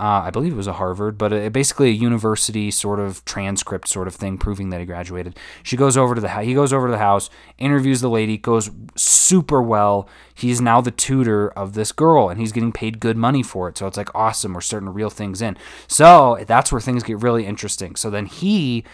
Uh, 0.00 0.22
I 0.24 0.30
believe 0.30 0.54
it 0.54 0.56
was 0.56 0.66
a 0.66 0.72
Harvard, 0.72 1.18
but 1.18 1.30
a, 1.30 1.50
basically 1.50 1.90
a 1.90 1.92
university 1.92 2.70
sort 2.70 2.98
of 2.98 3.22
transcript 3.26 3.86
sort 3.86 4.08
of 4.08 4.14
thing 4.14 4.38
proving 4.38 4.70
that 4.70 4.80
he 4.80 4.86
graduated. 4.86 5.38
She 5.62 5.76
goes 5.76 5.94
over 5.94 6.14
to 6.14 6.22
the 6.22 6.30
he 6.40 6.54
goes 6.54 6.72
over 6.72 6.86
to 6.86 6.92
the 6.92 6.96
house, 6.96 7.28
interviews 7.58 8.00
the 8.00 8.08
lady, 8.08 8.38
goes 8.38 8.70
super 8.96 9.60
well. 9.60 10.08
He's 10.34 10.58
now 10.58 10.80
the 10.80 10.90
tutor 10.90 11.50
of 11.50 11.74
this 11.74 11.92
girl, 11.92 12.30
and 12.30 12.40
he's 12.40 12.50
getting 12.50 12.72
paid 12.72 12.98
good 12.98 13.18
money 13.18 13.42
for 13.42 13.68
it. 13.68 13.76
So 13.76 13.86
it's 13.86 13.98
like 13.98 14.08
awesome. 14.14 14.54
We're 14.54 14.62
starting 14.62 14.86
to 14.86 14.92
reel 14.92 15.10
things 15.10 15.42
in. 15.42 15.58
So 15.86 16.42
that's 16.46 16.72
where 16.72 16.80
things 16.80 17.02
get 17.02 17.20
really 17.20 17.44
interesting. 17.44 17.94
So 17.94 18.08
then 18.08 18.24
he. 18.24 18.84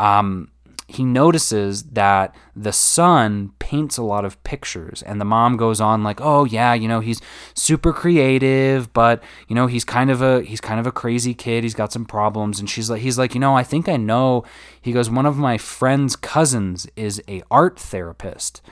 Um, 0.00 0.50
he 0.88 1.04
notices 1.04 1.82
that 1.84 2.34
the 2.54 2.72
son 2.72 3.50
paints 3.58 3.98
a 3.98 4.02
lot 4.02 4.24
of 4.24 4.42
pictures 4.44 5.02
and 5.02 5.20
the 5.20 5.24
mom 5.24 5.56
goes 5.56 5.80
on 5.80 6.04
like 6.04 6.20
oh 6.20 6.44
yeah 6.44 6.74
you 6.74 6.86
know 6.86 7.00
he's 7.00 7.20
super 7.54 7.92
creative 7.92 8.92
but 8.92 9.22
you 9.48 9.54
know 9.54 9.66
he's 9.66 9.84
kind 9.84 10.10
of 10.10 10.22
a 10.22 10.42
he's 10.42 10.60
kind 10.60 10.78
of 10.78 10.86
a 10.86 10.92
crazy 10.92 11.34
kid 11.34 11.64
he's 11.64 11.74
got 11.74 11.92
some 11.92 12.04
problems 12.04 12.60
and 12.60 12.70
she's 12.70 12.88
like 12.88 13.02
he's 13.02 13.18
like 13.18 13.34
you 13.34 13.40
know 13.40 13.56
I 13.56 13.64
think 13.64 13.88
I 13.88 13.96
know 13.96 14.44
he 14.80 14.92
goes 14.92 15.10
one 15.10 15.26
of 15.26 15.36
my 15.36 15.58
friend's 15.58 16.14
cousins 16.14 16.86
is 16.94 17.22
a 17.28 17.42
art 17.50 17.78
therapist 17.78 18.62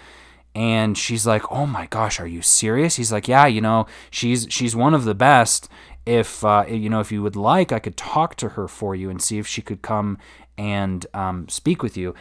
and 0.55 0.97
she's 0.97 1.27
like 1.27 1.51
oh 1.51 1.67
my 1.67 1.87
gosh 1.87 2.21
are 2.21 2.29
you 2.29 2.43
serious? 2.43 2.97
He's 2.97 3.11
like 3.11 3.27
yeah 3.27 3.47
you 3.47 3.61
know 3.61 3.87
she's 4.11 4.47
she's 4.51 4.77
one 4.77 4.95
of 4.95 5.05
the 5.05 5.15
best. 5.15 5.69
If 6.07 6.45
uh, 6.45 6.67
you 6.69 6.91
know 6.91 7.01
if 7.01 7.11
you 7.11 7.23
would 7.23 7.35
like 7.35 7.73
i 7.73 7.79
could 7.79 7.97
talk 7.97 8.35
to 8.35 8.51
her 8.51 8.69
for 8.69 8.95
you 8.95 9.09
and 9.09 9.23
see 9.23 9.39
if 9.39 9.47
she 9.47 9.63
could 9.63 9.81
come 9.81 10.19
and 10.57 11.07
um, 11.15 11.49
speak 11.49 11.83
with 11.83 11.97
you. 11.97 12.15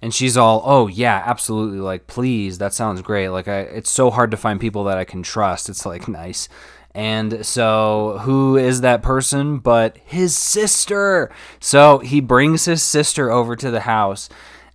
And 0.00 0.14
she's 0.14 0.36
all 0.36 0.62
oh 0.64 0.86
yeah 0.86 1.24
absolutely 1.26 1.80
like 1.80 2.06
please 2.06 2.58
that 2.58 2.72
sounds 2.72 3.02
great 3.02 3.30
like 3.30 3.48
I, 3.48 3.62
it's 3.62 3.90
so 3.90 4.12
hard 4.12 4.30
to 4.30 4.36
find 4.36 4.60
people 4.60 4.84
that 4.84 4.96
i 4.96 5.02
can 5.02 5.24
trust 5.24 5.68
it's 5.68 5.84
like 5.84 6.06
nice. 6.08 6.48
And 6.94 7.44
so 7.44 8.18
who 8.22 8.56
is 8.56 8.80
that 8.80 9.02
person 9.02 9.58
but 9.58 9.96
his 10.04 10.36
sister? 10.36 11.30
So 11.60 11.98
he 11.98 12.20
brings 12.20 12.64
his 12.64 12.82
sister 12.82 13.30
over 13.30 13.56
to 13.56 13.70
the 13.70 13.80
house 13.80 14.28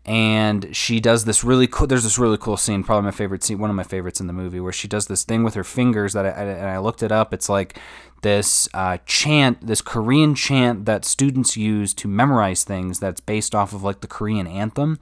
and 0.05 0.75
she 0.75 0.99
does 0.99 1.25
this 1.25 1.43
really 1.43 1.65
cool 1.65 1.87
there's 1.87 2.03
this 2.03 2.19
really 2.19 2.37
cool 2.37 2.57
scene 2.57 2.83
probably 2.83 3.05
my 3.05 3.11
favorite 3.11 3.43
scene 3.43 3.57
one 3.57 3.69
of 3.69 3.75
my 3.75 3.83
favorites 3.83 4.19
in 4.19 4.27
the 4.27 4.33
movie 4.33 4.59
where 4.59 4.73
she 4.73 4.87
does 4.87 5.07
this 5.07 5.23
thing 5.23 5.43
with 5.43 5.53
her 5.53 5.63
fingers 5.63 6.11
that 6.11 6.25
I, 6.25 6.29
and 6.29 6.69
I 6.69 6.77
looked 6.79 7.01
it 7.01 7.11
up 7.11 7.33
it's 7.33 7.47
like 7.47 7.79
this 8.23 8.67
uh, 8.73 8.97
chant, 9.05 9.67
this 9.67 9.81
Korean 9.81 10.33
chant 10.33 10.85
that 10.85 11.05
students 11.05 11.55
use 11.55 11.93
to 11.93 12.07
memorize 12.07 12.63
things 12.63 12.99
that's 12.99 13.21
based 13.21 13.53
off 13.53 13.73
of 13.73 13.83
like 13.83 14.01
the 14.01 14.07
Korean 14.07 14.47
anthem. 14.47 14.99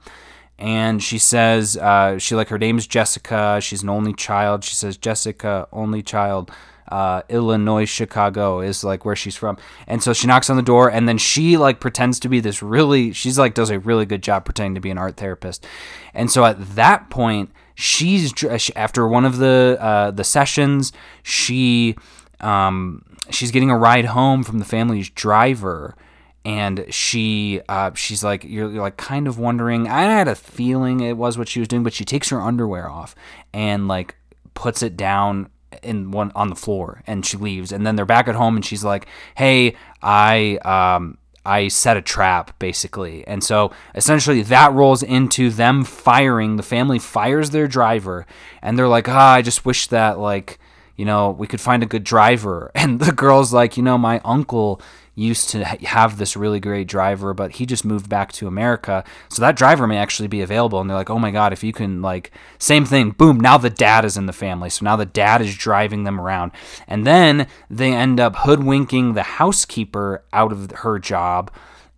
And 0.58 1.02
she 1.02 1.18
says, 1.18 1.76
uh, 1.76 2.18
she 2.18 2.34
like 2.34 2.48
her 2.48 2.58
name's 2.58 2.86
Jessica. 2.86 3.58
She's 3.62 3.82
an 3.82 3.88
only 3.88 4.12
child. 4.12 4.62
She 4.62 4.74
says, 4.74 4.96
Jessica, 4.96 5.66
only 5.72 6.02
child. 6.02 6.50
Uh, 6.88 7.22
Illinois, 7.28 7.84
Chicago 7.84 8.60
is 8.60 8.84
like 8.84 9.04
where 9.04 9.16
she's 9.16 9.36
from. 9.36 9.56
And 9.86 10.02
so 10.02 10.12
she 10.12 10.26
knocks 10.26 10.50
on 10.50 10.56
the 10.56 10.62
door 10.62 10.90
and 10.90 11.08
then 11.08 11.18
she 11.18 11.56
like 11.56 11.80
pretends 11.80 12.20
to 12.20 12.28
be 12.28 12.40
this 12.40 12.62
really, 12.62 13.12
she's 13.12 13.38
like 13.38 13.54
does 13.54 13.70
a 13.70 13.78
really 13.78 14.04
good 14.04 14.22
job 14.22 14.44
pretending 14.44 14.74
to 14.74 14.80
be 14.80 14.90
an 14.90 14.98
art 14.98 15.16
therapist. 15.16 15.66
And 16.12 16.30
so 16.30 16.44
at 16.44 16.74
that 16.74 17.08
point, 17.10 17.50
she's 17.74 18.32
after 18.76 19.08
one 19.08 19.24
of 19.24 19.38
the 19.38 19.78
uh, 19.80 20.10
the 20.10 20.24
sessions, 20.24 20.92
she 21.22 21.96
um, 22.40 23.04
she's 23.30 23.50
getting 23.50 23.70
a 23.70 23.76
ride 23.78 24.06
home 24.06 24.42
from 24.42 24.58
the 24.58 24.64
family's 24.64 25.08
driver 25.10 25.96
and 26.44 26.84
she 26.90 27.60
uh, 27.68 27.92
she's 27.94 28.24
like 28.24 28.44
you're, 28.44 28.70
you're, 28.70 28.82
like 28.82 28.96
kind 28.96 29.28
of 29.28 29.38
wondering 29.38 29.86
i 29.86 30.02
had 30.02 30.26
a 30.26 30.34
feeling 30.34 31.00
it 31.00 31.16
was 31.16 31.38
what 31.38 31.48
she 31.48 31.60
was 31.60 31.68
doing 31.68 31.82
but 31.82 31.92
she 31.92 32.04
takes 32.04 32.30
her 32.30 32.40
underwear 32.40 32.90
off 32.90 33.14
and 33.52 33.86
like 33.86 34.16
puts 34.54 34.82
it 34.82 34.96
down 34.96 35.48
in 35.82 36.10
one 36.10 36.32
on 36.34 36.48
the 36.48 36.56
floor 36.56 37.02
and 37.06 37.24
she 37.24 37.36
leaves 37.36 37.72
and 37.72 37.86
then 37.86 37.96
they're 37.96 38.06
back 38.06 38.28
at 38.28 38.34
home 38.34 38.56
and 38.56 38.64
she's 38.64 38.84
like 38.84 39.06
hey 39.36 39.74
i 40.02 40.58
um 40.64 41.18
I 41.44 41.66
set 41.68 41.96
a 41.96 42.02
trap 42.02 42.56
basically. 42.60 43.26
And 43.26 43.42
so 43.42 43.72
essentially 43.96 44.42
that 44.42 44.72
rolls 44.72 45.02
into 45.02 45.50
them 45.50 45.82
firing. 45.82 46.54
The 46.54 46.62
family 46.62 47.00
fires 47.00 47.50
their 47.50 47.66
driver 47.66 48.26
and 48.62 48.78
they're 48.78 48.86
like, 48.86 49.08
ah, 49.08 49.34
I 49.34 49.42
just 49.42 49.64
wish 49.64 49.88
that 49.88 50.20
like 50.20 50.60
you 50.96 51.04
know, 51.04 51.30
we 51.30 51.46
could 51.46 51.60
find 51.60 51.82
a 51.82 51.86
good 51.86 52.04
driver. 52.04 52.70
And 52.82 53.00
the 53.00 53.12
girl's 53.12 53.52
like, 53.52 53.76
you 53.76 53.82
know, 53.82 53.98
my 53.98 54.20
uncle 54.24 54.80
used 55.14 55.50
to 55.50 55.64
have 55.64 56.18
this 56.18 56.36
really 56.36 56.60
great 56.60 56.88
driver, 56.88 57.34
but 57.34 57.52
he 57.52 57.66
just 57.66 57.84
moved 57.84 58.08
back 58.08 58.32
to 58.32 58.46
America. 58.46 59.04
So 59.28 59.42
that 59.42 59.56
driver 59.56 59.86
may 59.86 59.98
actually 59.98 60.28
be 60.28 60.40
available. 60.40 60.80
And 60.80 60.88
they're 60.88 60.96
like, 60.96 61.10
oh 61.10 61.18
my 61.18 61.30
God, 61.30 61.52
if 61.52 61.62
you 61.62 61.72
can, 61.72 62.00
like, 62.00 62.30
same 62.58 62.84
thing, 62.84 63.10
boom, 63.10 63.38
now 63.38 63.58
the 63.58 63.70
dad 63.70 64.04
is 64.04 64.16
in 64.16 64.26
the 64.26 64.32
family. 64.32 64.70
So 64.70 64.84
now 64.84 64.96
the 64.96 65.06
dad 65.06 65.42
is 65.42 65.56
driving 65.56 66.04
them 66.04 66.20
around. 66.20 66.52
And 66.86 67.06
then 67.06 67.46
they 67.68 67.92
end 67.92 68.20
up 68.20 68.36
hoodwinking 68.36 69.14
the 69.14 69.22
housekeeper 69.22 70.24
out 70.32 70.52
of 70.52 70.70
her 70.70 70.98
job 70.98 71.50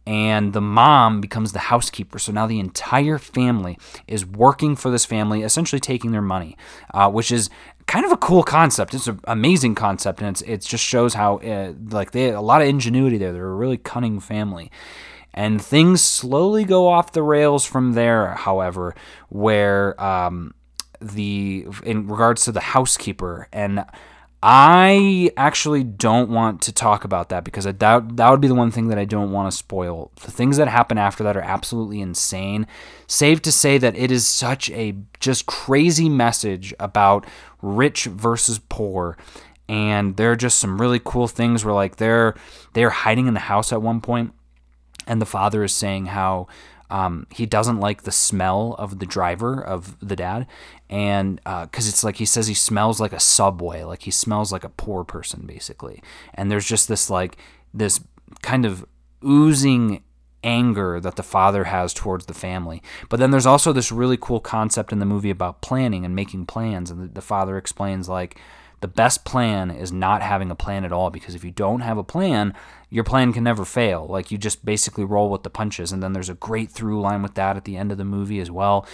and 0.06 0.52
the 0.52 0.60
mom 0.60 1.20
becomes 1.20 1.52
the 1.52 1.60
housekeeper. 1.60 2.18
So 2.18 2.32
now 2.32 2.46
the 2.46 2.60
entire 2.60 3.18
family 3.18 3.78
is 4.06 4.26
working 4.26 4.76
for 4.76 4.90
this 4.90 5.04
family, 5.04 5.42
essentially 5.42 5.80
taking 5.80 6.12
their 6.12 6.22
money, 6.22 6.56
uh, 6.92 7.10
which 7.10 7.32
is 7.32 7.48
kind 7.86 8.04
of 8.04 8.12
a 8.12 8.16
cool 8.16 8.42
concept. 8.42 8.94
It's 8.94 9.06
an 9.06 9.20
amazing 9.24 9.74
concept, 9.74 10.20
and 10.20 10.30
it's 10.30 10.42
it 10.42 10.62
just 10.62 10.84
shows 10.84 11.14
how 11.14 11.38
uh, 11.38 11.72
like 11.90 12.12
they 12.12 12.30
a 12.30 12.40
lot 12.40 12.62
of 12.62 12.68
ingenuity 12.68 13.18
there. 13.18 13.32
They're 13.32 13.46
a 13.46 13.54
really 13.54 13.78
cunning 13.78 14.20
family. 14.20 14.70
And 15.36 15.60
things 15.60 16.00
slowly 16.00 16.62
go 16.62 16.88
off 16.88 17.10
the 17.10 17.22
rails 17.22 17.64
from 17.64 17.94
there, 17.94 18.34
however, 18.36 18.94
where 19.30 20.00
um, 20.00 20.54
the 21.00 21.66
in 21.84 22.06
regards 22.06 22.44
to 22.44 22.52
the 22.52 22.60
housekeeper 22.60 23.48
and 23.52 23.84
I 24.46 25.30
actually 25.38 25.84
don't 25.84 26.28
want 26.28 26.60
to 26.62 26.72
talk 26.72 27.04
about 27.04 27.30
that 27.30 27.44
because 27.44 27.66
I, 27.66 27.72
that 27.72 28.18
that 28.18 28.30
would 28.30 28.42
be 28.42 28.48
the 28.48 28.54
one 28.54 28.70
thing 28.70 28.88
that 28.88 28.98
I 28.98 29.06
don't 29.06 29.32
want 29.32 29.50
to 29.50 29.56
spoil. 29.56 30.12
The 30.20 30.30
things 30.30 30.58
that 30.58 30.68
happen 30.68 30.98
after 30.98 31.24
that 31.24 31.34
are 31.34 31.40
absolutely 31.40 32.02
insane. 32.02 32.66
Save 33.06 33.40
to 33.40 33.50
say 33.50 33.78
that 33.78 33.96
it 33.96 34.12
is 34.12 34.26
such 34.26 34.68
a 34.72 34.96
just 35.18 35.46
crazy 35.46 36.10
message 36.10 36.74
about 36.78 37.24
rich 37.64 38.04
versus 38.04 38.60
poor. 38.68 39.16
And 39.68 40.16
there 40.16 40.30
are 40.30 40.36
just 40.36 40.58
some 40.58 40.80
really 40.80 41.00
cool 41.02 41.26
things 41.26 41.64
where 41.64 41.74
like 41.74 41.96
they're 41.96 42.34
they're 42.74 42.90
hiding 42.90 43.26
in 43.26 43.34
the 43.34 43.40
house 43.40 43.72
at 43.72 43.80
one 43.80 44.00
point 44.00 44.34
and 45.06 45.20
the 45.20 45.26
father 45.26 45.64
is 45.64 45.74
saying 45.74 46.06
how 46.06 46.46
um, 46.90 47.26
he 47.30 47.46
doesn't 47.46 47.80
like 47.80 48.02
the 48.02 48.12
smell 48.12 48.74
of 48.78 48.98
the 48.98 49.06
driver 49.06 49.60
of 49.60 49.98
the 50.06 50.14
dad, 50.14 50.46
and 50.90 51.36
because 51.36 51.86
uh, 51.86 51.90
it's 51.90 52.04
like 52.04 52.16
he 52.16 52.26
says 52.26 52.46
he 52.46 52.54
smells 52.54 53.00
like 53.00 53.12
a 53.12 53.20
subway, 53.20 53.82
like 53.82 54.02
he 54.02 54.10
smells 54.10 54.52
like 54.52 54.64
a 54.64 54.68
poor 54.68 55.02
person 55.02 55.46
basically. 55.46 56.02
And 56.34 56.50
there's 56.50 56.66
just 56.66 56.88
this 56.88 57.08
like 57.08 57.36
this 57.72 58.00
kind 58.42 58.66
of 58.66 58.84
oozing 59.24 60.04
anger 60.44 61.00
that 61.00 61.16
the 61.16 61.22
father 61.22 61.64
has 61.64 61.92
towards 61.92 62.26
the 62.26 62.34
family. 62.34 62.82
But 63.08 63.18
then 63.18 63.30
there's 63.30 63.46
also 63.46 63.72
this 63.72 63.90
really 63.90 64.16
cool 64.16 64.40
concept 64.40 64.92
in 64.92 65.00
the 65.00 65.06
movie 65.06 65.30
about 65.30 65.62
planning 65.62 66.04
and 66.04 66.14
making 66.14 66.46
plans, 66.46 66.90
and 66.90 67.02
the, 67.02 67.14
the 67.14 67.22
father 67.22 67.56
explains 67.56 68.08
like 68.08 68.38
the 68.84 68.88
best 68.88 69.24
plan 69.24 69.70
is 69.70 69.90
not 69.90 70.20
having 70.20 70.50
a 70.50 70.54
plan 70.54 70.84
at 70.84 70.92
all 70.92 71.08
because 71.08 71.34
if 71.34 71.42
you 71.42 71.50
don't 71.50 71.80
have 71.80 71.96
a 71.96 72.04
plan, 72.04 72.52
your 72.90 73.02
plan 73.02 73.32
can 73.32 73.42
never 73.42 73.64
fail. 73.64 74.06
Like 74.06 74.30
you 74.30 74.36
just 74.36 74.62
basically 74.62 75.04
roll 75.04 75.30
with 75.30 75.42
the 75.42 75.48
punches. 75.48 75.90
And 75.90 76.02
then 76.02 76.12
there's 76.12 76.28
a 76.28 76.34
great 76.34 76.70
through 76.70 77.00
line 77.00 77.22
with 77.22 77.32
that 77.34 77.56
at 77.56 77.64
the 77.64 77.78
end 77.78 77.92
of 77.92 77.96
the 77.96 78.04
movie 78.04 78.40
as 78.40 78.50
well. 78.50 78.86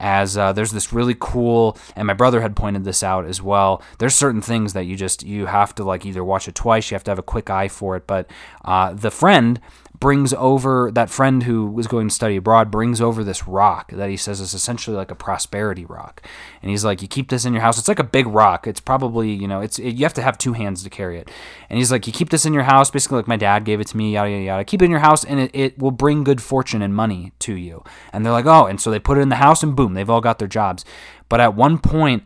As 0.00 0.36
uh, 0.36 0.52
there's 0.52 0.72
this 0.72 0.92
really 0.92 1.16
cool, 1.18 1.78
and 1.94 2.08
my 2.08 2.12
brother 2.12 2.40
had 2.40 2.56
pointed 2.56 2.82
this 2.82 3.04
out 3.04 3.24
as 3.24 3.40
well. 3.40 3.82
There's 4.00 4.16
certain 4.16 4.42
things 4.42 4.72
that 4.72 4.84
you 4.84 4.96
just 4.96 5.22
you 5.22 5.46
have 5.46 5.74
to 5.76 5.84
like 5.84 6.04
either 6.04 6.24
watch 6.24 6.48
it 6.48 6.56
twice, 6.56 6.90
you 6.90 6.96
have 6.96 7.04
to 7.04 7.12
have 7.12 7.18
a 7.20 7.22
quick 7.22 7.48
eye 7.48 7.68
for 7.68 7.96
it. 7.96 8.06
But 8.08 8.28
uh, 8.64 8.94
the 8.94 9.12
friend 9.12 9.60
brings 9.98 10.34
over 10.34 10.90
that 10.92 11.10
friend 11.10 11.44
who 11.44 11.66
was 11.66 11.86
going 11.86 12.08
to 12.08 12.14
study 12.14 12.36
abroad 12.36 12.70
brings 12.70 13.00
over 13.00 13.24
this 13.24 13.46
rock 13.46 13.90
that 13.92 14.10
he 14.10 14.16
says 14.16 14.40
is 14.40 14.54
essentially 14.54 14.96
like 14.96 15.10
a 15.10 15.14
prosperity 15.14 15.84
rock. 15.84 16.22
And 16.62 16.70
he's 16.70 16.84
like 16.84 17.02
you 17.02 17.08
keep 17.08 17.28
this 17.28 17.44
in 17.44 17.52
your 17.52 17.62
house. 17.62 17.78
It's 17.78 17.88
like 17.88 17.98
a 17.98 18.04
big 18.04 18.26
rock. 18.26 18.66
It's 18.66 18.80
probably 18.80 19.32
you 19.32 19.48
know 19.48 19.60
it's 19.60 19.78
it, 19.78 19.94
you 19.94 20.04
have 20.04 20.14
to 20.14 20.22
have 20.22 20.38
two 20.38 20.52
hands 20.52 20.82
to 20.82 20.90
carry 20.90 21.18
it. 21.18 21.30
And 21.70 21.78
he's 21.78 21.90
like 21.90 22.06
you 22.06 22.12
keep 22.12 22.30
this 22.30 22.44
in 22.44 22.52
your 22.52 22.64
house. 22.64 22.90
Basically 22.90 23.16
like 23.16 23.28
my 23.28 23.36
dad 23.36 23.64
gave 23.64 23.80
it 23.80 23.86
to 23.88 23.96
me 23.96 24.12
yada 24.12 24.30
yada 24.30 24.44
yada. 24.44 24.64
Keep 24.64 24.82
it 24.82 24.86
in 24.86 24.90
your 24.90 25.00
house 25.00 25.24
and 25.24 25.40
it, 25.40 25.50
it 25.54 25.78
will 25.78 25.90
bring 25.90 26.24
good 26.24 26.42
fortune 26.42 26.82
and 26.82 26.94
money 26.94 27.32
to 27.40 27.54
you. 27.54 27.82
And 28.12 28.24
they're 28.24 28.32
like 28.32 28.46
oh 28.46 28.66
and 28.66 28.80
so 28.80 28.90
they 28.90 28.98
put 28.98 29.18
it 29.18 29.22
in 29.22 29.28
the 29.28 29.36
house 29.36 29.62
and 29.62 29.76
boom 29.76 29.94
they've 29.94 30.10
all 30.10 30.20
got 30.20 30.38
their 30.38 30.48
jobs. 30.48 30.84
But 31.28 31.40
at 31.40 31.54
one 31.54 31.78
point 31.78 32.24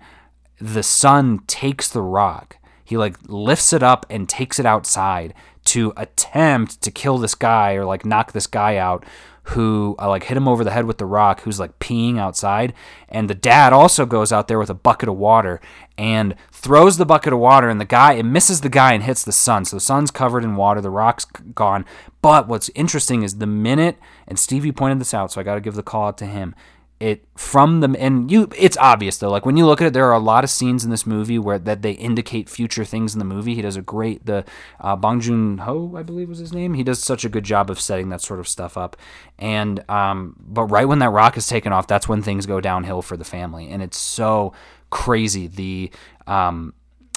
the 0.61 0.83
son 0.83 1.41
takes 1.47 1.89
the 1.89 2.03
rock. 2.03 2.57
He 2.85 2.97
like 2.97 3.17
lifts 3.29 3.73
it 3.73 3.83
up 3.83 4.05
and 4.11 4.29
takes 4.29 4.59
it 4.59 4.67
outside 4.67 5.35
to 5.71 5.93
attempt 5.97 6.83
to 6.83 6.91
kill 6.91 7.19
this 7.19 7.35
guy 7.35 7.75
or 7.75 7.85
like 7.85 8.05
knock 8.05 8.33
this 8.33 8.47
guy 8.49 8.77
out 8.77 9.05
who 9.45 9.95
uh, 9.99 10.09
like 10.09 10.25
hit 10.25 10.37
him 10.37 10.49
over 10.49 10.65
the 10.65 10.71
head 10.71 10.85
with 10.85 10.99
the 10.99 11.07
rock 11.07 11.43
who's 11.43 11.61
like 11.61 11.79
peeing 11.79 12.19
outside. 12.19 12.73
And 13.09 13.31
the 13.31 13.35
dad 13.35 13.73
also 13.73 14.05
goes 14.05 14.33
out 14.33 14.49
there 14.49 14.59
with 14.59 14.71
a 14.71 14.75
bucket 14.75 15.09
of 15.09 15.17
water 15.17 15.61
and 15.97 16.35
throws 16.53 16.97
the 16.97 17.07
bucket 17.07 17.33
of 17.33 17.39
water 17.39 17.69
and 17.69 17.81
the 17.81 17.85
guy 17.85 18.15
it 18.15 18.25
misses 18.25 18.61
the 18.61 18.69
guy 18.69 18.93
and 18.95 19.05
hits 19.05 19.25
the 19.25 19.33
son. 19.33 19.65
So 19.65 19.77
the 19.77 19.81
son's 19.81 20.11
covered 20.11 20.45
in 20.45 20.57
water 20.57 20.81
the 20.81 20.91
rock's 20.91 21.25
gone. 21.25 21.85
But 22.21 22.49
what's 22.49 22.71
interesting 22.75 23.23
is 23.23 23.39
the 23.39 23.47
minute 23.47 23.97
and 24.27 24.39
stevie 24.39 24.73
pointed 24.73 25.01
this 25.01 25.15
out 25.15 25.33
so 25.33 25.41
i 25.41 25.45
got 25.45 25.55
to 25.55 25.61
give 25.61 25.75
the 25.75 25.83
call 25.83 26.09
out 26.09 26.19
to 26.19 26.27
him 26.27 26.55
it 27.01 27.25
from 27.35 27.81
them. 27.81 27.97
And 27.99 28.31
you 28.31 28.49
it's 28.57 28.77
obvious 28.77 29.17
though. 29.17 29.31
Like 29.31 29.47
when 29.47 29.57
you 29.57 29.67
look 29.67 29.81
at 29.81 29.87
it 29.89 29.93
there 29.95 30.07
are 30.07 30.13
a 30.13 30.19
lot 30.19 30.45
of 30.45 30.51
scenes 30.51 30.85
in 30.85 30.91
this 30.91 31.07
movie 31.07 31.39
where 31.39 31.59
that 31.59 31.81
they 31.81 31.93
indicate 31.93 32.49
future 32.49 32.85
things 32.85 33.15
in 33.15 33.19
the 33.19 33.25
movie. 33.25 33.55
He 33.55 33.63
does 33.63 33.77
a 33.77 33.83
great 33.83 34.27
the 34.27 34.45
uh, 34.79 34.97
bong 34.97 35.21
joon-ho 35.21 35.97
i 35.97 36.03
believe 36.03 36.29
was 36.29 36.39
his 36.39 36.53
name. 36.53 36.75
He 36.75 36.85
does 36.85 37.03
such 37.03 37.25
a 37.25 37.31
good 37.31 37.45
job 37.45 37.71
of 37.71 37.81
setting 37.81 38.11
that 38.11 38.21
sort 38.21 38.39
of 38.39 38.47
stuff 38.47 38.77
up. 38.77 38.97
And 39.39 39.83
um 39.91 40.37
but 40.39 40.65
right 40.65 40.87
when 40.87 40.99
that 40.99 41.09
rock 41.09 41.39
is 41.39 41.47
taken 41.47 41.73
off 41.73 41.87
that's 41.87 42.09
when 42.09 42.23
things 42.23 42.45
go 42.45 42.61
downhill 42.61 43.01
for 43.01 43.17
the 43.17 43.25
family. 43.25 43.71
And 43.71 43.83
it's 43.83 43.99
so 43.99 44.53
crazy. 44.91 45.47
The 45.47 45.91
um 46.27 46.75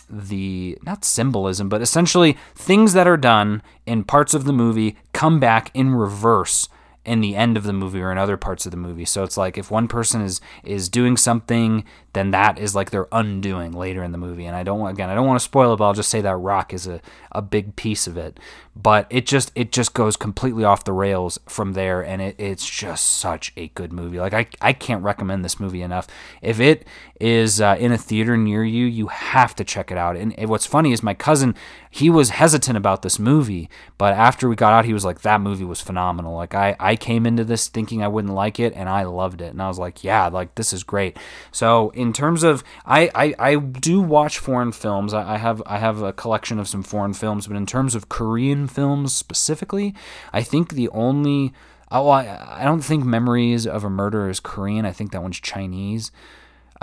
the 0.09 0.77
not 0.83 1.03
symbolism 1.03 1.67
but 1.69 1.81
essentially 1.81 2.37
things 2.55 2.93
that 2.93 3.07
are 3.07 3.17
done 3.17 3.61
in 3.85 4.03
parts 4.03 4.33
of 4.33 4.45
the 4.45 4.53
movie 4.53 4.95
come 5.11 5.39
back 5.39 5.71
in 5.73 5.95
reverse 5.95 6.69
in 7.05 7.19
the 7.19 7.35
end 7.35 7.57
of 7.57 7.63
the 7.63 7.73
movie 7.73 8.01
or 8.01 8.11
in 8.11 8.17
other 8.17 8.37
parts 8.37 8.65
of 8.65 8.71
the 8.71 8.77
movie. 8.77 9.05
So 9.05 9.23
it's 9.23 9.37
like 9.37 9.57
if 9.57 9.69
one 9.69 9.87
person 9.87 10.21
is 10.21 10.39
is 10.63 10.87
doing 10.87 11.17
something, 11.17 11.83
then 12.13 12.31
that 12.31 12.57
is 12.57 12.75
like 12.75 12.91
their 12.91 13.07
undoing 13.11 13.73
later 13.73 14.03
in 14.03 14.11
the 14.11 14.17
movie. 14.17 14.45
And 14.45 14.55
I 14.55 14.63
don't 14.63 14.87
again, 14.87 15.09
I 15.09 15.15
don't 15.15 15.27
want 15.27 15.39
to 15.39 15.43
spoil 15.43 15.73
it, 15.73 15.77
but 15.77 15.85
I'll 15.85 15.93
just 15.93 16.09
say 16.09 16.21
that 16.21 16.35
Rock 16.35 16.73
is 16.73 16.87
a, 16.87 17.01
a 17.31 17.41
big 17.41 17.75
piece 17.75 18.07
of 18.07 18.17
it. 18.17 18.39
But 18.75 19.05
it 19.09 19.25
just 19.25 19.51
it 19.53 19.71
just 19.71 19.93
goes 19.93 20.15
completely 20.15 20.63
off 20.63 20.83
the 20.83 20.93
rails 20.93 21.39
from 21.45 21.73
there, 21.73 22.01
and 22.03 22.21
it, 22.21 22.35
it's 22.39 22.67
just 22.67 23.05
such 23.05 23.51
a 23.57 23.67
good 23.69 23.91
movie. 23.91 24.19
Like 24.19 24.33
I 24.33 24.47
I 24.61 24.73
can't 24.73 25.03
recommend 25.03 25.43
this 25.43 25.59
movie 25.59 25.81
enough. 25.81 26.07
If 26.41 26.59
it 26.59 26.87
is 27.19 27.61
uh, 27.61 27.75
in 27.79 27.91
a 27.91 27.97
theater 27.97 28.35
near 28.35 28.63
you, 28.63 28.85
you 28.85 29.07
have 29.07 29.55
to 29.55 29.63
check 29.63 29.91
it 29.91 29.97
out. 29.97 30.15
And 30.15 30.33
what's 30.49 30.65
funny 30.65 30.91
is 30.91 31.03
my 31.03 31.13
cousin, 31.13 31.55
he 31.93 32.09
was 32.09 32.31
hesitant 32.31 32.75
about 32.75 33.03
this 33.03 33.19
movie, 33.19 33.69
but 33.99 34.15
after 34.15 34.49
we 34.49 34.55
got 34.55 34.73
out, 34.73 34.85
he 34.85 34.93
was 34.93 35.05
like, 35.05 35.21
"That 35.21 35.41
movie 35.41 35.63
was 35.63 35.79
phenomenal." 35.79 36.35
Like 36.35 36.55
I, 36.55 36.75
I 36.79 36.95
came 36.95 37.27
into 37.27 37.43
this 37.43 37.67
thinking 37.67 38.01
I 38.01 38.07
wouldn't 38.07 38.33
like 38.33 38.59
it, 38.59 38.73
and 38.75 38.89
I 38.89 39.03
loved 39.03 39.41
it. 39.41 39.51
And 39.51 39.61
I 39.61 39.67
was 39.67 39.77
like, 39.77 40.03
"Yeah, 40.03 40.27
like 40.29 40.55
this 40.55 40.73
is 40.73 40.83
great." 40.83 41.17
So 41.51 41.91
in 41.91 42.11
terms 42.11 42.41
of, 42.41 42.63
I, 42.83 43.11
I, 43.13 43.35
I 43.37 43.55
do 43.57 44.01
watch 44.01 44.39
foreign 44.39 44.71
films. 44.71 45.13
I, 45.13 45.35
I 45.35 45.37
have, 45.37 45.61
I 45.67 45.77
have 45.77 46.01
a 46.01 46.11
collection 46.11 46.57
of 46.57 46.67
some 46.67 46.81
foreign 46.81 47.13
films, 47.13 47.45
but 47.45 47.55
in 47.57 47.67
terms 47.67 47.93
of 47.93 48.09
Korean 48.09 48.65
films 48.67 49.13
specifically, 49.13 49.93
I 50.33 50.41
think 50.41 50.73
the 50.73 50.89
only 50.89 51.53
Oh, 51.91 52.09
I, 52.09 52.61
I 52.61 52.63
don't 52.63 52.81
think 52.81 53.05
Memories 53.05 53.67
of 53.67 53.83
a 53.83 53.89
Murder 53.89 54.27
is 54.27 54.39
Korean. 54.39 54.83
I 54.83 54.91
think 54.91 55.11
that 55.11 55.21
one's 55.21 55.39
Chinese. 55.39 56.11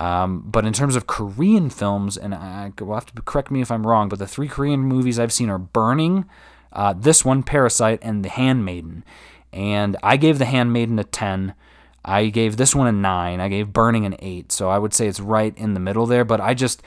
Um, 0.01 0.41
but 0.47 0.65
in 0.65 0.73
terms 0.73 0.97
of 0.97 1.07
Korean 1.07 1.69
films, 1.69 2.17
and 2.17 2.35
I 2.35 2.73
will 2.81 2.95
have 2.95 3.15
to 3.15 3.21
correct 3.21 3.51
me 3.51 3.61
if 3.61 3.71
I'm 3.71 3.87
wrong, 3.87 4.09
but 4.09 4.19
the 4.19 4.27
three 4.27 4.49
Korean 4.49 4.81
movies 4.81 5.19
I've 5.19 5.33
seen 5.33 5.51
are 5.51 5.59
Burning, 5.59 6.25
uh, 6.73 6.95
this 6.97 7.23
one, 7.23 7.43
Parasite, 7.43 7.99
and 8.01 8.25
The 8.25 8.31
Handmaiden. 8.31 9.05
And 9.53 9.99
I 10.03 10.17
gave 10.17 10.39
The 10.39 10.47
Handmaiden 10.47 10.99
a 10.99 11.05
10. 11.05 11.55
I 12.03 12.29
gave 12.29 12.57
this 12.57 12.75
one 12.75 12.87
a 12.87 12.93
9. 12.93 13.41
I 13.41 13.49
gave 13.49 13.75
Burning 13.75 14.07
an 14.07 14.17
8. 14.21 14.51
So 14.51 14.71
I 14.71 14.79
would 14.79 14.95
say 14.95 15.07
it's 15.07 15.21
right 15.21 15.53
in 15.59 15.75
the 15.75 15.81
middle 15.81 16.07
there. 16.07 16.25
But 16.25 16.41
I 16.41 16.55
just. 16.55 16.83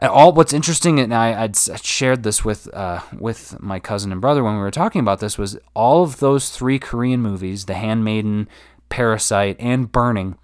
All 0.00 0.32
what's 0.32 0.52
interesting, 0.52 1.00
and 1.00 1.12
I 1.12 1.42
I'd 1.42 1.56
shared 1.56 2.22
this 2.22 2.44
with 2.44 2.72
uh, 2.72 3.00
with 3.18 3.60
my 3.60 3.80
cousin 3.80 4.12
and 4.12 4.20
brother 4.20 4.44
when 4.44 4.54
we 4.54 4.60
were 4.60 4.70
talking 4.70 5.00
about 5.00 5.18
this 5.18 5.36
was 5.36 5.58
all 5.74 6.04
of 6.04 6.20
those 6.20 6.50
three 6.50 6.78
Korean 6.78 7.20
movies, 7.20 7.64
The 7.64 7.74
Handmaiden, 7.74 8.48
Parasite, 8.90 9.56
and 9.58 9.90
Burning, 9.90 10.36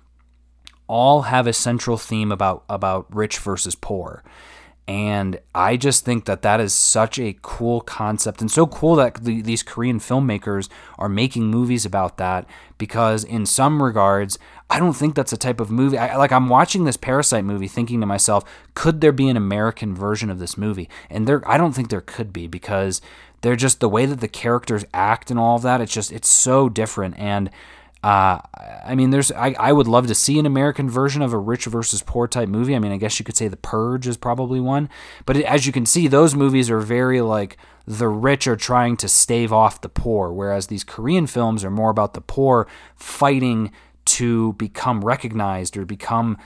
all 0.86 1.22
have 1.22 1.46
a 1.46 1.52
central 1.52 1.96
theme 1.96 2.30
about 2.30 2.64
about 2.68 3.06
rich 3.14 3.38
versus 3.38 3.74
poor. 3.74 4.22
And 4.86 5.40
I 5.54 5.78
just 5.78 6.04
think 6.04 6.26
that 6.26 6.42
that 6.42 6.60
is 6.60 6.74
such 6.74 7.18
a 7.18 7.38
cool 7.40 7.80
concept 7.80 8.42
and 8.42 8.50
so 8.50 8.66
cool 8.66 8.96
that 8.96 9.24
the, 9.24 9.40
these 9.40 9.62
Korean 9.62 9.98
filmmakers 9.98 10.68
are 10.98 11.08
making 11.08 11.46
movies 11.46 11.86
about 11.86 12.18
that 12.18 12.46
because 12.76 13.24
in 13.24 13.46
some 13.46 13.82
regards 13.82 14.38
I 14.68 14.78
don't 14.78 14.92
think 14.92 15.14
that's 15.14 15.32
a 15.32 15.38
type 15.38 15.58
of 15.58 15.70
movie. 15.70 15.96
I, 15.96 16.16
like 16.16 16.32
I'm 16.32 16.50
watching 16.50 16.84
this 16.84 16.98
Parasite 16.98 17.46
movie 17.46 17.68
thinking 17.68 18.00
to 18.00 18.06
myself, 18.06 18.44
could 18.74 19.00
there 19.00 19.12
be 19.12 19.30
an 19.30 19.38
American 19.38 19.94
version 19.94 20.28
of 20.28 20.38
this 20.38 20.58
movie? 20.58 20.90
And 21.08 21.26
there 21.26 21.42
I 21.48 21.56
don't 21.56 21.72
think 21.72 21.88
there 21.88 22.02
could 22.02 22.30
be 22.30 22.46
because 22.46 23.00
they're 23.40 23.56
just 23.56 23.80
the 23.80 23.88
way 23.88 24.04
that 24.04 24.20
the 24.20 24.28
characters 24.28 24.84
act 24.92 25.30
and 25.30 25.40
all 25.40 25.56
of 25.56 25.62
that, 25.62 25.80
it's 25.80 25.94
just 25.94 26.12
it's 26.12 26.28
so 26.28 26.68
different 26.68 27.18
and 27.18 27.48
uh, 28.04 28.38
I 28.84 28.94
mean, 28.94 29.08
there's 29.08 29.32
I, 29.32 29.56
I 29.58 29.72
would 29.72 29.88
love 29.88 30.08
to 30.08 30.14
see 30.14 30.38
an 30.38 30.44
American 30.44 30.90
version 30.90 31.22
of 31.22 31.32
a 31.32 31.38
rich 31.38 31.64
versus 31.64 32.02
poor 32.02 32.28
type 32.28 32.50
movie. 32.50 32.76
I 32.76 32.78
mean, 32.78 32.92
I 32.92 32.98
guess 32.98 33.18
you 33.18 33.24
could 33.24 33.36
say 33.36 33.48
The 33.48 33.56
Purge 33.56 34.06
is 34.06 34.18
probably 34.18 34.60
one, 34.60 34.90
but 35.24 35.38
it, 35.38 35.46
as 35.46 35.66
you 35.66 35.72
can 35.72 35.86
see, 35.86 36.06
those 36.06 36.34
movies 36.34 36.68
are 36.68 36.80
very 36.80 37.22
like 37.22 37.56
the 37.86 38.08
rich 38.08 38.46
are 38.46 38.56
trying 38.56 38.98
to 38.98 39.08
stave 39.08 39.54
off 39.54 39.80
the 39.80 39.88
poor, 39.88 40.30
whereas 40.30 40.66
these 40.66 40.84
Korean 40.84 41.26
films 41.26 41.64
are 41.64 41.70
more 41.70 41.88
about 41.88 42.12
the 42.12 42.20
poor 42.20 42.66
fighting 42.94 43.72
to 44.04 44.52
become 44.54 45.02
recognized 45.02 45.74
or 45.74 45.86
become 45.86 46.36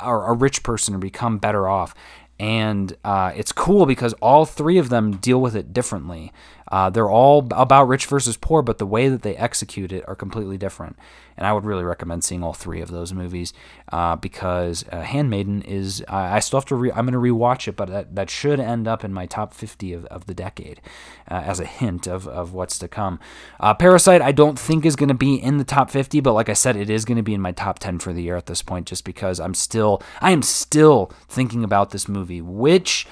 or 0.00 0.30
a 0.30 0.32
rich 0.32 0.62
person 0.62 0.94
or 0.94 0.98
become 0.98 1.36
better 1.36 1.68
off. 1.68 1.94
And 2.40 2.96
uh, 3.04 3.32
it's 3.36 3.52
cool 3.52 3.84
because 3.84 4.14
all 4.14 4.46
three 4.46 4.78
of 4.78 4.88
them 4.88 5.18
deal 5.18 5.40
with 5.40 5.54
it 5.54 5.74
differently. 5.74 6.32
Uh, 6.68 6.90
they're 6.90 7.10
all 7.10 7.46
about 7.52 7.88
rich 7.88 8.06
versus 8.06 8.36
poor, 8.36 8.62
but 8.62 8.78
the 8.78 8.86
way 8.86 9.08
that 9.08 9.22
they 9.22 9.36
execute 9.36 9.92
it 9.92 10.04
are 10.08 10.14
completely 10.14 10.56
different. 10.56 10.96
And 11.36 11.46
I 11.46 11.52
would 11.52 11.64
really 11.64 11.82
recommend 11.82 12.22
seeing 12.22 12.44
all 12.44 12.52
three 12.52 12.80
of 12.80 12.90
those 12.90 13.12
movies 13.12 13.52
uh, 13.92 14.14
because 14.14 14.84
uh, 14.92 15.02
Handmaiden 15.02 15.62
is. 15.62 16.04
I 16.08 16.38
still 16.38 16.60
have 16.60 16.66
to. 16.66 16.76
Re- 16.76 16.92
I'm 16.92 17.06
going 17.06 17.12
to 17.12 17.18
rewatch 17.18 17.66
it, 17.66 17.74
but 17.74 17.88
that, 17.88 18.14
that 18.14 18.30
should 18.30 18.60
end 18.60 18.86
up 18.86 19.04
in 19.04 19.12
my 19.12 19.26
top 19.26 19.52
50 19.52 19.92
of, 19.94 20.04
of 20.06 20.26
the 20.26 20.34
decade 20.34 20.80
uh, 21.28 21.42
as 21.44 21.58
a 21.58 21.64
hint 21.64 22.06
of, 22.06 22.28
of 22.28 22.52
what's 22.52 22.78
to 22.78 22.88
come. 22.88 23.18
Uh, 23.58 23.74
Parasite, 23.74 24.22
I 24.22 24.30
don't 24.30 24.58
think 24.58 24.86
is 24.86 24.94
going 24.94 25.08
to 25.08 25.14
be 25.14 25.34
in 25.34 25.58
the 25.58 25.64
top 25.64 25.90
50, 25.90 26.20
but 26.20 26.34
like 26.34 26.48
I 26.48 26.52
said, 26.52 26.76
it 26.76 26.88
is 26.88 27.04
going 27.04 27.16
to 27.16 27.22
be 27.22 27.34
in 27.34 27.40
my 27.40 27.52
top 27.52 27.80
10 27.80 27.98
for 27.98 28.12
the 28.12 28.22
year 28.22 28.36
at 28.36 28.46
this 28.46 28.62
point, 28.62 28.86
just 28.86 29.04
because 29.04 29.40
I'm 29.40 29.54
still. 29.54 30.00
I 30.20 30.30
am 30.30 30.42
still 30.42 31.12
thinking 31.28 31.64
about 31.64 31.90
this 31.90 32.08
movie, 32.08 32.40
which 32.40 33.08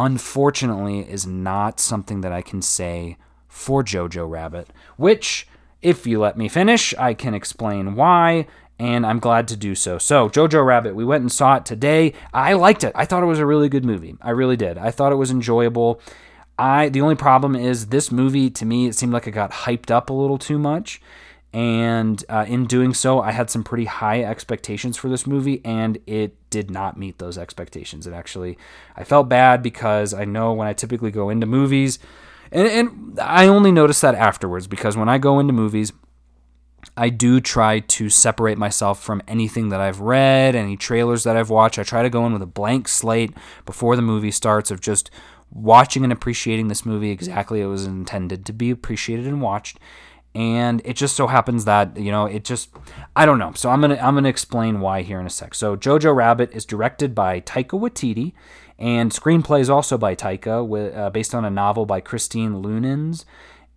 unfortunately 0.00 1.00
is 1.00 1.26
not 1.26 1.78
something 1.78 2.22
that 2.22 2.32
I 2.32 2.40
can 2.40 2.62
say 2.62 3.18
for 3.46 3.84
Jojo 3.84 4.28
Rabbit, 4.28 4.70
which, 4.96 5.46
if 5.82 6.06
you 6.06 6.18
let 6.18 6.38
me 6.38 6.48
finish, 6.48 6.94
I 6.98 7.12
can 7.12 7.34
explain 7.34 7.94
why, 7.94 8.46
and 8.78 9.04
I'm 9.04 9.18
glad 9.18 9.46
to 9.48 9.56
do 9.56 9.74
so. 9.74 9.98
So, 9.98 10.30
Jojo 10.30 10.64
Rabbit, 10.64 10.94
we 10.94 11.04
went 11.04 11.20
and 11.20 11.30
saw 11.30 11.56
it 11.56 11.66
today. 11.66 12.14
I 12.32 12.54
liked 12.54 12.82
it. 12.82 12.92
I 12.94 13.04
thought 13.04 13.22
it 13.22 13.26
was 13.26 13.38
a 13.38 13.44
really 13.46 13.68
good 13.68 13.84
movie. 13.84 14.16
I 14.22 14.30
really 14.30 14.56
did. 14.56 14.78
I 14.78 14.90
thought 14.90 15.12
it 15.12 15.16
was 15.16 15.30
enjoyable. 15.30 16.00
I 16.58 16.88
the 16.88 17.02
only 17.02 17.14
problem 17.14 17.54
is 17.54 17.86
this 17.86 18.10
movie 18.10 18.50
to 18.50 18.66
me 18.66 18.86
it 18.86 18.94
seemed 18.94 19.12
like 19.14 19.26
it 19.26 19.30
got 19.30 19.50
hyped 19.50 19.90
up 19.90 20.10
a 20.10 20.12
little 20.12 20.36
too 20.36 20.58
much 20.58 21.00
and 21.52 22.24
uh, 22.28 22.44
in 22.46 22.66
doing 22.66 22.94
so, 22.94 23.20
I 23.20 23.32
had 23.32 23.50
some 23.50 23.64
pretty 23.64 23.86
high 23.86 24.22
expectations 24.22 24.96
for 24.96 25.08
this 25.08 25.26
movie, 25.26 25.60
and 25.64 25.98
it 26.06 26.36
did 26.48 26.70
not 26.70 26.96
meet 26.96 27.18
those 27.18 27.36
expectations. 27.36 28.06
It 28.06 28.12
actually, 28.12 28.56
I 28.96 29.02
felt 29.02 29.28
bad 29.28 29.62
because 29.62 30.14
I 30.14 30.24
know 30.24 30.52
when 30.52 30.68
I 30.68 30.74
typically 30.74 31.10
go 31.10 31.28
into 31.28 31.46
movies, 31.46 31.98
and, 32.52 32.68
and 32.68 33.20
I 33.20 33.48
only 33.48 33.72
notice 33.72 34.00
that 34.00 34.14
afterwards 34.14 34.68
because 34.68 34.96
when 34.96 35.08
I 35.08 35.18
go 35.18 35.40
into 35.40 35.52
movies, 35.52 35.92
I 36.96 37.08
do 37.08 37.40
try 37.40 37.80
to 37.80 38.08
separate 38.08 38.56
myself 38.56 39.02
from 39.02 39.22
anything 39.26 39.70
that 39.70 39.80
I've 39.80 40.00
read, 40.00 40.54
any 40.54 40.76
trailers 40.76 41.24
that 41.24 41.36
I've 41.36 41.50
watched. 41.50 41.78
I 41.78 41.82
try 41.82 42.02
to 42.02 42.10
go 42.10 42.24
in 42.26 42.32
with 42.32 42.42
a 42.42 42.46
blank 42.46 42.88
slate 42.88 43.32
before 43.66 43.96
the 43.96 44.02
movie 44.02 44.30
starts 44.30 44.70
of 44.70 44.80
just 44.80 45.10
watching 45.50 46.04
and 46.04 46.12
appreciating 46.12 46.68
this 46.68 46.86
movie 46.86 47.10
exactly 47.10 47.60
it 47.60 47.66
was 47.66 47.84
intended 47.84 48.46
to 48.46 48.52
be 48.52 48.70
appreciated 48.70 49.26
and 49.26 49.42
watched 49.42 49.80
and 50.34 50.80
it 50.84 50.94
just 50.94 51.16
so 51.16 51.26
happens 51.26 51.64
that 51.64 51.96
you 51.96 52.10
know 52.10 52.26
it 52.26 52.44
just 52.44 52.70
I 53.16 53.26
don't 53.26 53.38
know. 53.38 53.52
So 53.54 53.70
I'm 53.70 53.80
gonna 53.80 53.96
I'm 53.96 54.14
gonna 54.14 54.28
explain 54.28 54.80
why 54.80 55.02
here 55.02 55.20
in 55.20 55.26
a 55.26 55.30
sec. 55.30 55.54
So 55.54 55.76
Jojo 55.76 56.14
Rabbit 56.14 56.52
is 56.52 56.64
directed 56.64 57.14
by 57.14 57.40
Taika 57.40 57.78
Waititi, 57.78 58.32
and 58.78 59.10
screenplay 59.10 59.60
is 59.60 59.70
also 59.70 59.98
by 59.98 60.14
Taika, 60.14 60.66
with, 60.66 60.94
uh, 60.94 61.10
based 61.10 61.34
on 61.34 61.44
a 61.44 61.50
novel 61.50 61.84
by 61.84 62.00
Christine 62.00 62.62
Leunens. 62.62 63.24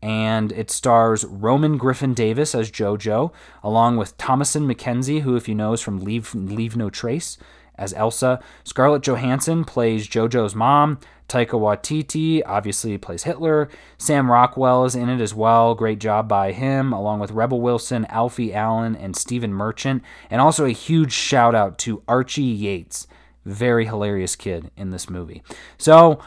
And 0.01 0.51
it 0.51 0.69
stars 0.69 1.23
Roman 1.23 1.77
Griffin 1.77 2.13
Davis 2.13 2.53
as 2.53 2.69
Jojo, 2.69 3.31
along 3.63 3.95
with 3.95 4.17
Thomasin 4.17 4.69
McKenzie, 4.69 5.21
who, 5.21 5.37
if 5.37 5.47
you 5.47 5.55
know, 5.55 5.71
is 5.71 5.81
from 5.81 5.99
Leave 5.99 6.35
Leave 6.35 6.75
No 6.75 6.89
Trace, 6.89 7.37
as 7.75 7.93
Elsa. 7.93 8.41
Scarlett 8.63 9.01
Johansson 9.01 9.63
plays 9.63 10.07
Jojo's 10.07 10.55
mom. 10.55 10.99
Taika 11.33 11.59
Waititi 11.59 12.43
obviously 12.45 12.95
plays 12.99 13.23
Hitler. 13.23 13.67
Sam 13.97 14.29
Rockwell 14.29 14.85
is 14.85 14.93
in 14.93 15.09
it 15.09 15.19
as 15.19 15.33
well. 15.33 15.73
Great 15.73 15.97
job 15.99 16.27
by 16.27 16.51
him, 16.51 16.93
along 16.93 17.19
with 17.19 17.31
Rebel 17.31 17.59
Wilson, 17.59 18.05
Alfie 18.05 18.53
Allen, 18.53 18.95
and 18.95 19.15
Stephen 19.15 19.51
Merchant. 19.51 20.03
And 20.29 20.39
also 20.39 20.65
a 20.65 20.69
huge 20.69 21.11
shout 21.11 21.55
out 21.55 21.79
to 21.79 22.03
Archie 22.07 22.43
Yates. 22.43 23.07
Very 23.45 23.87
hilarious 23.87 24.35
kid 24.35 24.69
in 24.77 24.91
this 24.91 25.09
movie. 25.09 25.41
So, 25.79 26.19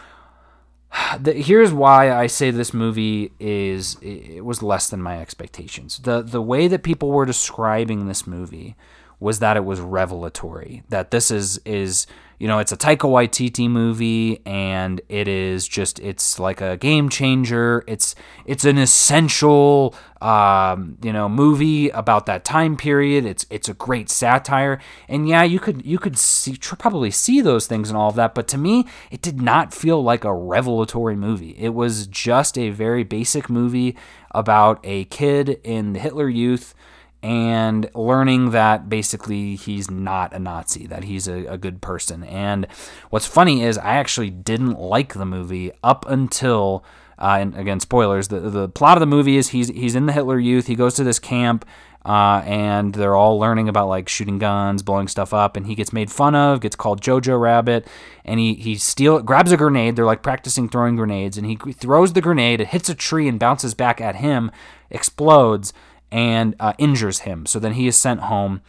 the, 1.20 1.34
here's 1.34 1.72
why 1.72 2.12
I 2.12 2.26
say 2.26 2.50
this 2.50 2.74
movie 2.74 3.30
is 3.38 3.96
it 4.02 4.44
was 4.44 4.60
less 4.60 4.90
than 4.90 5.00
my 5.00 5.20
expectations. 5.20 5.98
The 5.98 6.20
the 6.20 6.42
way 6.42 6.66
that 6.66 6.82
people 6.82 7.12
were 7.12 7.26
describing 7.26 8.08
this 8.08 8.26
movie 8.26 8.74
was 9.20 9.38
that 9.38 9.56
it 9.56 9.64
was 9.64 9.80
revelatory. 9.80 10.82
That 10.88 11.12
this 11.12 11.30
is 11.30 11.60
is 11.64 12.08
you 12.38 12.46
know 12.46 12.58
it's 12.58 12.72
a 12.72 12.76
Taika 12.76 13.08
Waititi 13.08 13.68
movie 13.68 14.40
and 14.44 15.00
it 15.08 15.28
is 15.28 15.66
just 15.66 15.98
it's 16.00 16.38
like 16.38 16.60
a 16.60 16.76
game 16.76 17.08
changer. 17.08 17.84
It's 17.86 18.14
it's 18.44 18.64
an 18.64 18.78
essential 18.78 19.94
um, 20.20 20.98
you 21.02 21.12
know 21.12 21.28
movie 21.28 21.88
about 21.90 22.26
that 22.26 22.44
time 22.44 22.76
period. 22.76 23.24
It's 23.24 23.46
it's 23.50 23.68
a 23.68 23.74
great 23.74 24.10
satire 24.10 24.80
and 25.08 25.28
yeah 25.28 25.42
you 25.42 25.58
could 25.58 25.84
you 25.86 25.98
could 25.98 26.18
see 26.18 26.56
probably 26.60 27.10
see 27.10 27.40
those 27.40 27.66
things 27.66 27.88
and 27.88 27.96
all 27.96 28.10
of 28.10 28.16
that. 28.16 28.34
But 28.34 28.48
to 28.48 28.58
me 28.58 28.86
it 29.10 29.22
did 29.22 29.40
not 29.40 29.72
feel 29.72 30.02
like 30.02 30.24
a 30.24 30.34
revelatory 30.34 31.16
movie. 31.16 31.56
It 31.58 31.74
was 31.74 32.06
just 32.06 32.58
a 32.58 32.70
very 32.70 33.04
basic 33.04 33.48
movie 33.48 33.96
about 34.32 34.80
a 34.84 35.04
kid 35.04 35.60
in 35.64 35.94
the 35.94 36.00
Hitler 36.00 36.28
Youth 36.28 36.74
and 37.22 37.90
learning 37.94 38.50
that 38.50 38.88
basically 38.88 39.56
he's 39.56 39.90
not 39.90 40.32
a 40.32 40.38
Nazi, 40.38 40.86
that 40.86 41.04
he's 41.04 41.26
a, 41.26 41.46
a, 41.46 41.58
good 41.58 41.80
person. 41.80 42.22
And 42.24 42.66
what's 43.10 43.26
funny 43.26 43.62
is 43.62 43.78
I 43.78 43.94
actually 43.94 44.30
didn't 44.30 44.78
like 44.78 45.14
the 45.14 45.26
movie 45.26 45.72
up 45.82 46.04
until, 46.08 46.84
uh, 47.18 47.38
and 47.40 47.56
again, 47.56 47.80
spoilers. 47.80 48.28
The 48.28 48.40
the 48.40 48.68
plot 48.68 48.96
of 48.96 49.00
the 49.00 49.06
movie 49.06 49.36
is 49.36 49.48
he's 49.48 49.68
he's 49.68 49.94
in 49.94 50.06
the 50.06 50.12
Hitler 50.12 50.38
Youth. 50.38 50.66
He 50.66 50.74
goes 50.74 50.94
to 50.94 51.04
this 51.04 51.18
camp. 51.18 51.64
Uh, 52.04 52.40
and 52.46 52.94
they're 52.94 53.16
all 53.16 53.36
learning 53.36 53.68
about 53.68 53.88
like 53.88 54.08
shooting 54.08 54.38
guns, 54.38 54.80
blowing 54.80 55.08
stuff 55.08 55.34
up, 55.34 55.56
and 55.56 55.66
he 55.66 55.74
gets 55.74 55.92
made 55.92 56.08
fun 56.08 56.36
of, 56.36 56.60
gets 56.60 56.76
called 56.76 57.00
Jojo 57.00 57.40
Rabbit, 57.40 57.88
and 58.24 58.38
he 58.38 58.54
he 58.54 58.76
steal 58.76 59.20
grabs 59.22 59.50
a 59.50 59.56
grenade. 59.56 59.96
They're 59.96 60.04
like 60.04 60.22
practicing 60.22 60.68
throwing 60.68 60.94
grenades, 60.94 61.36
and 61.36 61.44
he 61.44 61.56
throws 61.56 62.12
the 62.12 62.20
grenade. 62.20 62.60
It 62.60 62.68
hits 62.68 62.88
a 62.88 62.94
tree 62.94 63.26
and 63.26 63.40
bounces 63.40 63.74
back 63.74 64.00
at 64.00 64.14
him, 64.14 64.52
explodes, 64.88 65.72
and 66.10 66.54
uh, 66.60 66.72
injures 66.78 67.20
him. 67.20 67.46
So 67.46 67.58
then 67.58 67.74
he 67.74 67.86
is 67.86 67.96
sent 67.96 68.20
home. 68.20 68.62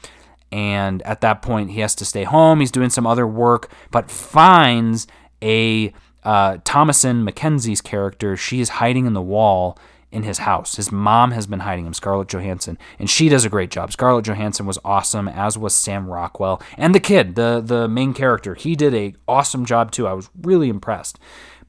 And 0.52 1.02
at 1.02 1.22
that 1.22 1.42
point, 1.42 1.72
he 1.72 1.82
has 1.82 1.94
to 1.96 2.06
stay 2.06 2.24
home. 2.24 2.62
He's 2.62 2.72
doing 2.72 2.90
some 2.90 3.06
other 3.06 3.28
work, 3.28 3.70
but 3.92 4.10
finds 4.10 5.06
a 5.42 5.94
uh, 6.24 6.58
Thomasin 6.60 7.28
McKenzie's 7.28 7.82
character. 7.82 8.38
She 8.38 8.62
is 8.62 8.70
hiding 8.70 9.06
in 9.06 9.14
the 9.14 9.22
wall 9.22 9.78
in 10.12 10.24
his 10.24 10.40
house. 10.40 10.76
His 10.78 10.92
mom 10.92 11.32
has 11.32 11.48
been 11.48 11.60
hiding 11.62 11.86
him, 11.86 11.94
Scarlett 11.94 12.30
Johansson, 12.30 12.78
and 12.98 13.10
she 13.10 13.30
does 13.30 13.46
a 13.46 13.50
great 13.50 13.70
job. 13.70 13.92
Scarlett 13.92 14.26
Johansson 14.26 14.66
was 14.66 14.80
awesome, 14.86 15.28
as 15.28 15.58
was 15.58 15.76
Sam 15.76 16.08
Rockwell, 16.08 16.62
and 16.78 16.96
the 16.96 17.00
kid, 17.00 17.36
the 17.36 17.62
the 17.64 17.88
main 17.88 18.14
character. 18.14 18.56
He 18.56 18.76
did 18.76 18.94
a 18.94 19.14
awesome 19.28 19.66
job 19.66 19.92
too. 19.92 20.08
I 20.08 20.14
was 20.14 20.30
really 20.42 20.70
impressed. 20.70 21.20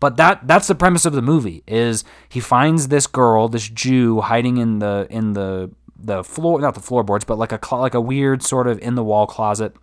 But 0.00 0.16
that 0.16 0.46
that's 0.46 0.68
the 0.68 0.74
premise 0.74 1.04
of 1.04 1.12
the 1.12 1.22
movie 1.22 1.62
is 1.66 2.04
he 2.28 2.40
finds 2.40 2.88
this 2.88 3.06
girl, 3.06 3.48
this 3.48 3.68
Jew 3.68 4.20
hiding 4.20 4.58
in 4.58 4.78
the 4.78 5.06
in 5.10 5.32
the 5.32 5.70
the 5.96 6.22
floor 6.22 6.60
not 6.60 6.74
the 6.74 6.80
floorboards, 6.80 7.24
but 7.24 7.38
like 7.38 7.52
a 7.52 7.74
like 7.74 7.94
a 7.94 8.00
weird 8.00 8.42
sort 8.42 8.66
of 8.66 8.78
in 8.80 8.94
the 8.94 9.04
wall 9.04 9.26
closet. 9.26 9.74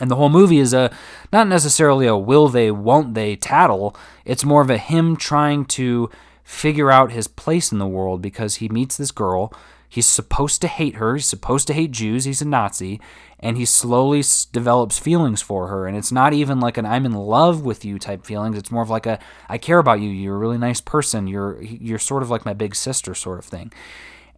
And 0.00 0.10
the 0.10 0.16
whole 0.16 0.30
movie 0.30 0.58
is 0.58 0.72
a 0.72 0.90
not 1.32 1.46
necessarily 1.46 2.06
a 2.06 2.16
will 2.16 2.48
they 2.48 2.70
won't 2.70 3.14
they 3.14 3.36
tattle. 3.36 3.94
It's 4.24 4.44
more 4.44 4.62
of 4.62 4.70
a 4.70 4.78
him 4.78 5.16
trying 5.16 5.66
to 5.66 6.10
figure 6.42 6.90
out 6.90 7.12
his 7.12 7.28
place 7.28 7.70
in 7.70 7.78
the 7.78 7.86
world 7.86 8.20
because 8.20 8.56
he 8.56 8.68
meets 8.68 8.96
this 8.96 9.10
girl 9.10 9.52
He's 9.94 10.06
supposed 10.06 10.60
to 10.62 10.66
hate 10.66 10.96
her. 10.96 11.14
He's 11.14 11.24
supposed 11.24 11.68
to 11.68 11.72
hate 11.72 11.92
Jews. 11.92 12.24
He's 12.24 12.42
a 12.42 12.44
Nazi. 12.44 13.00
And 13.44 13.56
he 13.56 13.64
slowly 13.64 14.20
s- 14.20 14.46
develops 14.46 14.98
feelings 14.98 15.40
for 15.40 15.68
her. 15.68 15.86
And 15.86 15.96
it's 15.96 16.10
not 16.10 16.32
even 16.32 16.58
like 16.58 16.78
an 16.78 16.86
I'm 16.86 17.06
in 17.06 17.12
love 17.12 17.62
with 17.64 17.84
you 17.84 17.98
type 17.98 18.24
feelings. 18.26 18.58
It's 18.58 18.72
more 18.72 18.82
of 18.82 18.90
like 18.90 19.06
a 19.06 19.20
I 19.48 19.58
care 19.58 19.78
about 19.78 20.00
you. 20.00 20.08
You're 20.08 20.34
a 20.34 20.38
really 20.38 20.58
nice 20.58 20.80
person. 20.80 21.28
You're 21.28 21.62
you're 21.62 21.98
sort 22.00 22.22
of 22.22 22.30
like 22.30 22.44
my 22.44 22.54
big 22.54 22.74
sister 22.74 23.14
sort 23.14 23.38
of 23.38 23.44
thing. 23.44 23.72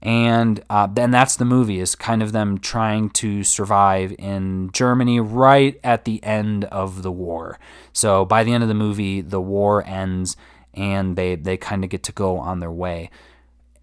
And 0.02 0.62
uh, 0.68 0.88
then 0.88 1.10
that's 1.10 1.36
the 1.36 1.46
movie 1.46 1.80
is 1.80 1.94
kind 1.94 2.22
of 2.22 2.32
them 2.32 2.58
trying 2.58 3.08
to 3.10 3.42
survive 3.42 4.14
in 4.18 4.70
Germany 4.72 5.20
right 5.20 5.80
at 5.82 6.04
the 6.04 6.22
end 6.22 6.64
of 6.66 7.02
the 7.02 7.10
war. 7.10 7.58
So 7.94 8.26
by 8.26 8.44
the 8.44 8.52
end 8.52 8.62
of 8.62 8.68
the 8.68 8.74
movie, 8.74 9.22
the 9.22 9.40
war 9.40 9.82
ends 9.86 10.36
and 10.74 11.16
they 11.16 11.34
they 11.36 11.56
kind 11.56 11.82
of 11.82 11.90
get 11.90 12.02
to 12.02 12.12
go 12.12 12.36
on 12.38 12.60
their 12.60 12.70
way 12.70 13.10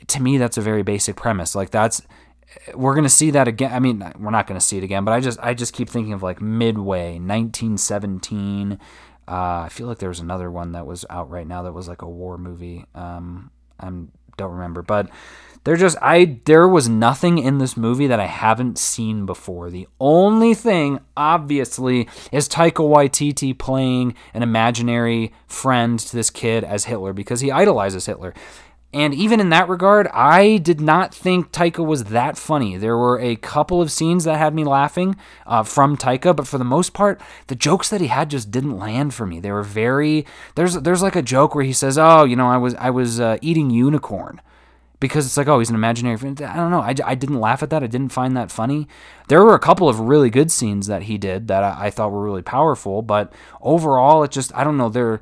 to 0.07 0.21
me 0.21 0.37
that's 0.37 0.57
a 0.57 0.61
very 0.61 0.83
basic 0.83 1.15
premise 1.15 1.55
like 1.55 1.71
that's 1.71 2.03
we're 2.73 2.93
to 3.03 3.09
see 3.09 3.31
that 3.31 3.47
again 3.47 3.71
i 3.73 3.79
mean 3.79 4.11
we're 4.19 4.31
not 4.31 4.47
to 4.59 4.65
see 4.65 4.77
it 4.77 4.83
again 4.83 5.03
but 5.03 5.11
i 5.11 5.19
just 5.19 5.39
i 5.41 5.53
just 5.53 5.73
keep 5.73 5.89
thinking 5.89 6.13
of 6.13 6.23
like 6.23 6.41
midway 6.41 7.13
1917 7.13 8.79
uh, 9.27 9.31
i 9.31 9.69
feel 9.69 9.87
like 9.87 9.99
there 9.99 10.09
was 10.09 10.19
another 10.19 10.51
one 10.51 10.71
that 10.73 10.85
was 10.85 11.05
out 11.09 11.29
right 11.29 11.47
now 11.47 11.63
that 11.63 11.73
was 11.73 11.87
like 11.87 12.01
a 12.01 12.09
war 12.09 12.37
movie. 12.37 12.85
Um, 12.93 13.51
i 13.79 13.85
don't 14.37 14.51
remember 14.51 14.81
but 14.81 15.09
there 15.63 15.75
just 15.77 15.97
i 16.01 16.39
there 16.45 16.67
was 16.67 16.89
nothing 16.89 17.37
in 17.37 17.57
this 17.57 17.77
movie 17.77 18.07
that 18.07 18.19
i 18.19 18.25
haven't 18.25 18.77
seen 18.77 19.25
before. 19.25 19.69
The 19.69 19.87
only 19.99 20.53
thing 20.53 20.99
obviously 21.15 22.07
is 22.31 22.49
taika 22.49 22.83
waititi 22.83 23.57
playing 23.57 24.15
an 24.33 24.43
imaginary 24.43 25.33
friend 25.47 25.99
to 25.99 26.15
this 26.15 26.29
kid 26.29 26.63
as 26.63 26.85
hitler 26.85 27.13
because 27.13 27.39
he 27.41 27.51
idolizes 27.51 28.05
hitler 28.05 28.33
and 28.93 29.13
even 29.15 29.39
in 29.39 29.49
that 29.49 29.67
regard, 29.67 30.07
I 30.13 30.57
did 30.57 30.79
not 30.79 31.13
think 31.15 31.51
Taika 31.51 31.83
was 31.83 32.05
that 32.05 32.37
funny. 32.37 32.77
There 32.77 32.95
were 32.95 33.19
a 33.19 33.35
couple 33.35 33.81
of 33.81 33.91
scenes 33.91 34.23
that 34.25 34.37
had 34.37 34.53
me 34.53 34.63
laughing 34.63 35.15
uh, 35.47 35.63
from 35.63 35.97
Taika, 35.97 36.35
but 36.35 36.47
for 36.47 36.59
the 36.59 36.63
most 36.63 36.93
part, 36.93 37.19
the 37.47 37.55
jokes 37.55 37.89
that 37.89 38.01
he 38.01 38.07
had 38.07 38.29
just 38.29 38.51
didn't 38.51 38.77
land 38.77 39.15
for 39.15 39.25
me. 39.25 39.39
They 39.39 39.51
were 39.51 39.63
very 39.63 40.27
there's 40.53 40.75
there's 40.75 41.01
like 41.01 41.15
a 41.15 41.23
joke 41.23 41.55
where 41.55 41.63
he 41.63 41.73
says, 41.73 41.97
"Oh, 41.97 42.23
you 42.23 42.35
know, 42.35 42.47
I 42.47 42.57
was 42.57 42.75
I 42.75 42.91
was 42.91 43.19
uh, 43.19 43.37
eating 43.41 43.71
unicorn." 43.71 44.39
Because 44.99 45.25
it's 45.25 45.35
like, 45.35 45.49
oh, 45.49 45.59
he's 45.59 45.67
an 45.67 45.75
imaginary 45.75 46.15
friend. 46.15 46.41
I 46.41 46.55
don't 46.55 46.71
know. 46.71 46.79
I, 46.79 46.95
I 47.03 47.13
didn't 47.13 47.41
laugh 47.41 47.61
at 47.61 47.69
that. 47.71 47.83
I 47.83 47.87
didn't 47.87 48.13
find 48.13 48.37
that 48.37 48.49
funny. 48.49 48.87
There 49.27 49.43
were 49.43 49.53
a 49.53 49.59
couple 49.59 49.89
of 49.89 49.99
really 49.99 50.29
good 50.29 50.49
scenes 50.49 50.87
that 50.87 51.03
he 51.03 51.17
did 51.17 51.49
that 51.49 51.61
I, 51.61 51.87
I 51.87 51.89
thought 51.89 52.13
were 52.13 52.23
really 52.23 52.41
powerful, 52.41 53.01
but 53.01 53.33
overall, 53.61 54.23
it 54.23 54.31
just, 54.31 54.55
I 54.55 54.63
don't 54.63 54.77
know. 54.77 54.87
They're, 54.87 55.19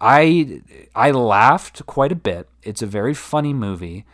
I 0.00 0.62
I 0.94 1.10
laughed 1.10 1.84
quite 1.86 2.12
a 2.12 2.16
bit. 2.16 2.48
It's 2.62 2.82
a 2.82 2.86
very 2.86 3.14
funny 3.14 3.52
movie, 3.52 4.04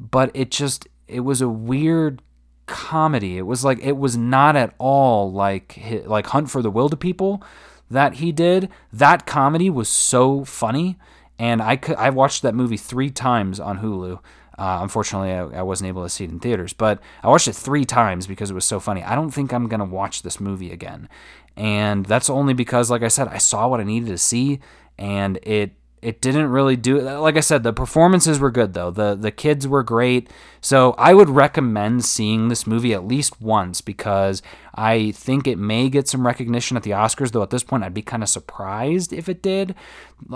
but 0.00 0.30
it 0.34 0.50
just 0.50 0.88
it 1.06 1.20
was 1.20 1.40
a 1.40 1.48
weird 1.48 2.22
comedy. 2.66 3.38
It 3.38 3.46
was 3.46 3.64
like 3.64 3.78
it 3.80 3.96
was 3.96 4.16
not 4.16 4.56
at 4.56 4.74
all 4.78 5.32
like 5.32 5.78
like 6.06 6.28
Hunt 6.28 6.50
for 6.50 6.62
the 6.62 6.72
Wilderpeople 6.72 7.42
that 7.90 8.14
he 8.14 8.32
did. 8.32 8.68
That 8.92 9.26
comedy 9.26 9.70
was 9.70 9.88
so 9.88 10.44
funny, 10.44 10.98
and 11.38 11.62
I 11.62 11.76
could 11.76 11.96
I 11.96 12.10
watched 12.10 12.42
that 12.42 12.54
movie 12.54 12.76
three 12.76 13.10
times 13.10 13.60
on 13.60 13.78
Hulu. 13.78 14.18
Uh, 14.58 14.78
unfortunately, 14.80 15.32
I, 15.32 15.58
I, 15.58 15.62
wasn't 15.62 15.88
able 15.88 16.02
to 16.02 16.08
see 16.08 16.24
it 16.24 16.30
in 16.30 16.40
theaters, 16.40 16.72
but 16.72 16.98
I 17.22 17.28
watched 17.28 17.46
it 17.46 17.54
three 17.54 17.84
times 17.84 18.26
because 18.26 18.50
it 18.50 18.54
was 18.54 18.64
so 18.64 18.80
funny. 18.80 19.02
I 19.02 19.14
don't 19.14 19.30
think 19.30 19.52
I'm 19.52 19.68
gonna 19.68 19.84
watch 19.84 20.22
this 20.22 20.40
movie 20.40 20.72
again, 20.72 21.10
and 21.58 22.06
that's 22.06 22.30
only 22.30 22.54
because, 22.54 22.90
like 22.90 23.02
I 23.02 23.08
said, 23.08 23.28
I 23.28 23.36
saw 23.36 23.68
what 23.68 23.80
I 23.80 23.84
needed 23.84 24.08
to 24.08 24.16
see, 24.16 24.60
and 24.98 25.38
it 25.42 25.72
it 26.02 26.20
didn't 26.20 26.50
really 26.50 26.76
do 26.76 27.00
like 27.00 27.36
I 27.36 27.40
said 27.40 27.62
the 27.62 27.72
performances 27.72 28.38
were 28.38 28.50
good 28.50 28.74
though. 28.74 28.90
The 28.90 29.14
the 29.14 29.32
kids 29.32 29.66
were 29.66 29.82
great. 29.82 30.30
So 30.60 30.92
I 30.98 31.14
would 31.14 31.28
recommend 31.28 32.04
seeing 32.04 32.48
this 32.48 32.66
movie 32.66 32.92
at 32.92 33.06
least 33.06 33.40
once 33.40 33.80
because 33.80 34.42
I 34.74 35.10
think 35.12 35.46
it 35.46 35.58
may 35.58 35.88
get 35.88 36.06
some 36.06 36.26
recognition 36.26 36.76
at 36.76 36.82
the 36.82 36.90
Oscars 36.90 37.32
though 37.32 37.42
at 37.42 37.50
this 37.50 37.64
point 37.64 37.82
I'd 37.82 37.94
be 37.94 38.02
kind 38.02 38.22
of 38.22 38.28
surprised 38.28 39.12
if 39.12 39.28
it 39.28 39.42
did. 39.42 39.74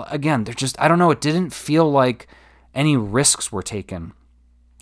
Again 0.07 0.43
they're 0.43 0.53
just 0.53 0.79
I 0.79 0.87
don't 0.87 0.99
know 0.99 1.11
it 1.11 1.21
didn't 1.21 1.51
feel 1.51 1.89
like 1.89 2.27
any 2.73 2.97
risks 2.97 3.51
were 3.51 3.63
taken. 3.63 4.13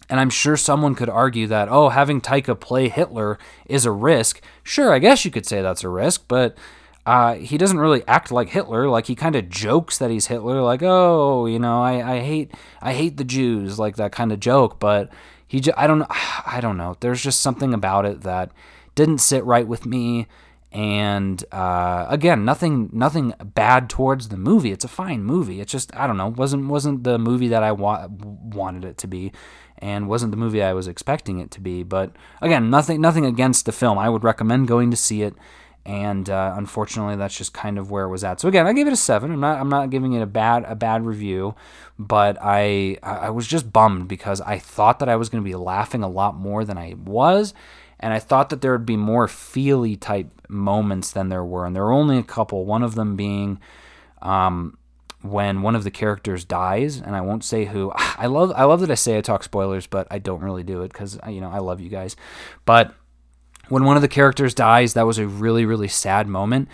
And 0.10 0.20
I'm 0.20 0.32
sure 0.32 0.58
someone 0.58 0.96
could 0.96 1.10
argue 1.10 1.46
that 1.48 1.70
oh 1.70 1.90
having 1.90 2.22
Taika 2.22 2.60
play 2.60 2.90
Hitler 2.90 3.38
is 3.68 3.86
a 3.86 3.92
risk. 3.92 4.42
Sure 4.64 4.94
I 4.94 5.00
guess 5.00 5.24
you 5.26 5.30
could 5.30 5.46
say 5.46 5.62
that's 5.62 5.84
a 5.84 5.90
risk 5.90 6.24
but 6.28 6.58
uh, 7.10 7.34
he 7.34 7.58
doesn't 7.58 7.80
really 7.80 8.04
act 8.08 8.32
like 8.32 8.50
Hitler. 8.50 8.88
Like 8.88 9.08
he 9.08 9.16
kind 9.16 9.36
of 9.36 9.50
jokes 9.50 9.98
that 9.98 10.12
he's 10.12 10.28
Hitler, 10.28 10.62
like 10.62 10.84
oh, 10.84 11.48
you 11.48 11.58
know, 11.58 11.82
I, 11.82 12.18
I 12.18 12.20
hate 12.20 12.54
I 12.84 12.94
hate 12.94 13.18
the 13.18 13.24
Jews, 13.24 13.80
like 13.80 13.96
that 13.96 14.12
kind 14.12 14.32
of 14.32 14.40
joke. 14.40 14.80
But 14.80 15.12
he, 15.48 15.60
I 15.76 15.88
don't 15.88 16.06
I 16.46 16.60
don't 16.62 16.78
know. 16.78 16.98
There's 17.00 17.24
just 17.24 17.42
something 17.42 17.74
about 17.74 18.06
it 18.06 18.22
that 18.22 18.52
didn't 18.94 19.18
sit 19.18 19.44
right 19.44 19.68
with 19.68 19.88
me. 19.88 20.28
And 20.72 21.44
uh, 21.52 22.06
again, 22.10 22.46
nothing 22.46 22.92
nothing 22.94 23.34
bad 23.44 23.90
towards 23.90 24.28
the 24.28 24.38
movie. 24.38 24.72
It's 24.72 24.86
a 24.86 24.88
fine 24.88 25.24
movie. 25.24 25.62
It's 25.62 25.72
just 25.72 25.92
I 25.96 26.06
don't 26.06 26.18
know 26.18 26.28
wasn't 26.28 26.68
wasn't 26.68 27.06
the 27.06 27.18
movie 27.18 27.48
that 27.48 27.64
I 27.64 27.72
wa- 27.72 28.08
wanted 28.08 28.86
it 28.86 29.00
to 29.00 29.08
be 29.08 29.32
and 29.80 30.08
wasn't 30.08 30.30
the 30.30 30.38
movie 30.38 30.62
I 30.62 30.74
was 30.74 30.88
expecting 30.88 31.40
it 31.40 31.50
to 31.52 31.60
be. 31.60 31.82
But 31.82 32.12
again, 32.40 32.70
nothing 32.70 33.02
nothing 33.02 33.26
against 33.26 33.66
the 33.66 33.72
film. 33.72 33.98
I 33.98 34.10
would 34.10 34.24
recommend 34.24 34.68
going 34.68 34.92
to 34.92 34.98
see 34.98 35.24
it 35.24 35.34
and 35.86 36.30
uh, 36.30 36.54
unfortunately 36.56 37.16
that's 37.16 37.38
just 37.38 37.54
kind 37.54 37.78
of 37.78 37.90
where 37.90 38.06
it 38.06 38.10
was 38.10 38.24
at. 38.24 38.40
So 38.40 38.48
again 38.48 38.68
i 38.68 38.74
gave 38.74 38.88
it 38.88 38.94
a 38.94 38.98
seven. 38.98 39.32
I'm 39.32 39.40
not 39.40 39.60
i'm 39.60 39.70
not 39.70 39.90
giving 39.90 40.14
it 40.14 40.22
a 40.22 40.28
bad 40.28 40.66
a 40.68 40.76
bad 40.76 41.06
review 41.06 41.56
but 41.98 42.38
i 42.42 42.98
i 43.04 43.30
was 43.30 43.48
just 43.48 43.72
bummed 43.74 44.08
because 44.08 44.40
i 44.42 44.58
thought 44.58 45.00
that 45.00 45.10
i 45.10 45.16
was 45.16 45.30
going 45.30 45.44
to 45.44 45.50
be 45.50 45.56
laughing 45.56 46.02
a 46.02 46.08
lot 46.08 46.36
more 46.36 46.64
than 46.64 46.78
i 46.78 46.96
was 46.98 47.54
and 48.00 48.14
i 48.14 48.20
thought 48.20 48.50
that 48.50 48.62
there 48.62 48.72
would 48.72 48.86
be 48.86 48.96
more 48.98 49.28
feely 49.28 49.96
type 49.96 50.30
moments 50.50 51.12
than 51.12 51.30
there 51.30 51.46
were 51.46 51.66
and 51.66 51.76
there 51.76 51.84
were 51.84 51.94
only 51.94 52.18
a 52.18 52.24
couple. 52.24 52.66
One 52.66 52.84
of 52.84 52.96
them 52.96 53.16
being 53.16 53.60
um, 54.22 54.78
when 55.22 55.62
one 55.62 55.76
of 55.76 55.84
the 55.84 55.92
characters 55.92 56.44
dies 56.44 56.98
and 56.98 57.16
i 57.16 57.22
won't 57.22 57.44
say 57.44 57.66
who. 57.66 57.92
I 57.96 58.26
love 58.26 58.52
i 58.56 58.64
love 58.64 58.82
that 58.82 58.92
i 58.92 58.96
say 58.96 59.18
i 59.18 59.22
talk 59.22 59.44
spoilers 59.44 59.88
but 59.88 60.08
i 60.12 60.20
don't 60.20 60.42
really 60.42 60.64
do 60.64 60.82
it 60.82 60.92
because 60.92 61.18
you 61.28 61.40
know 61.40 61.50
i 61.50 61.60
love 61.60 61.80
you 61.80 61.90
guys. 61.90 62.16
But 62.66 62.94
when 63.70 63.84
one 63.86 63.96
of 63.96 64.02
the 64.02 64.08
characters 64.08 64.54
dies, 64.54 64.94
that 64.94 65.06
was 65.06 65.18
a 65.18 65.28
really 65.28 65.66
really 65.66 65.88
sad 65.88 66.28
moment. 66.28 66.68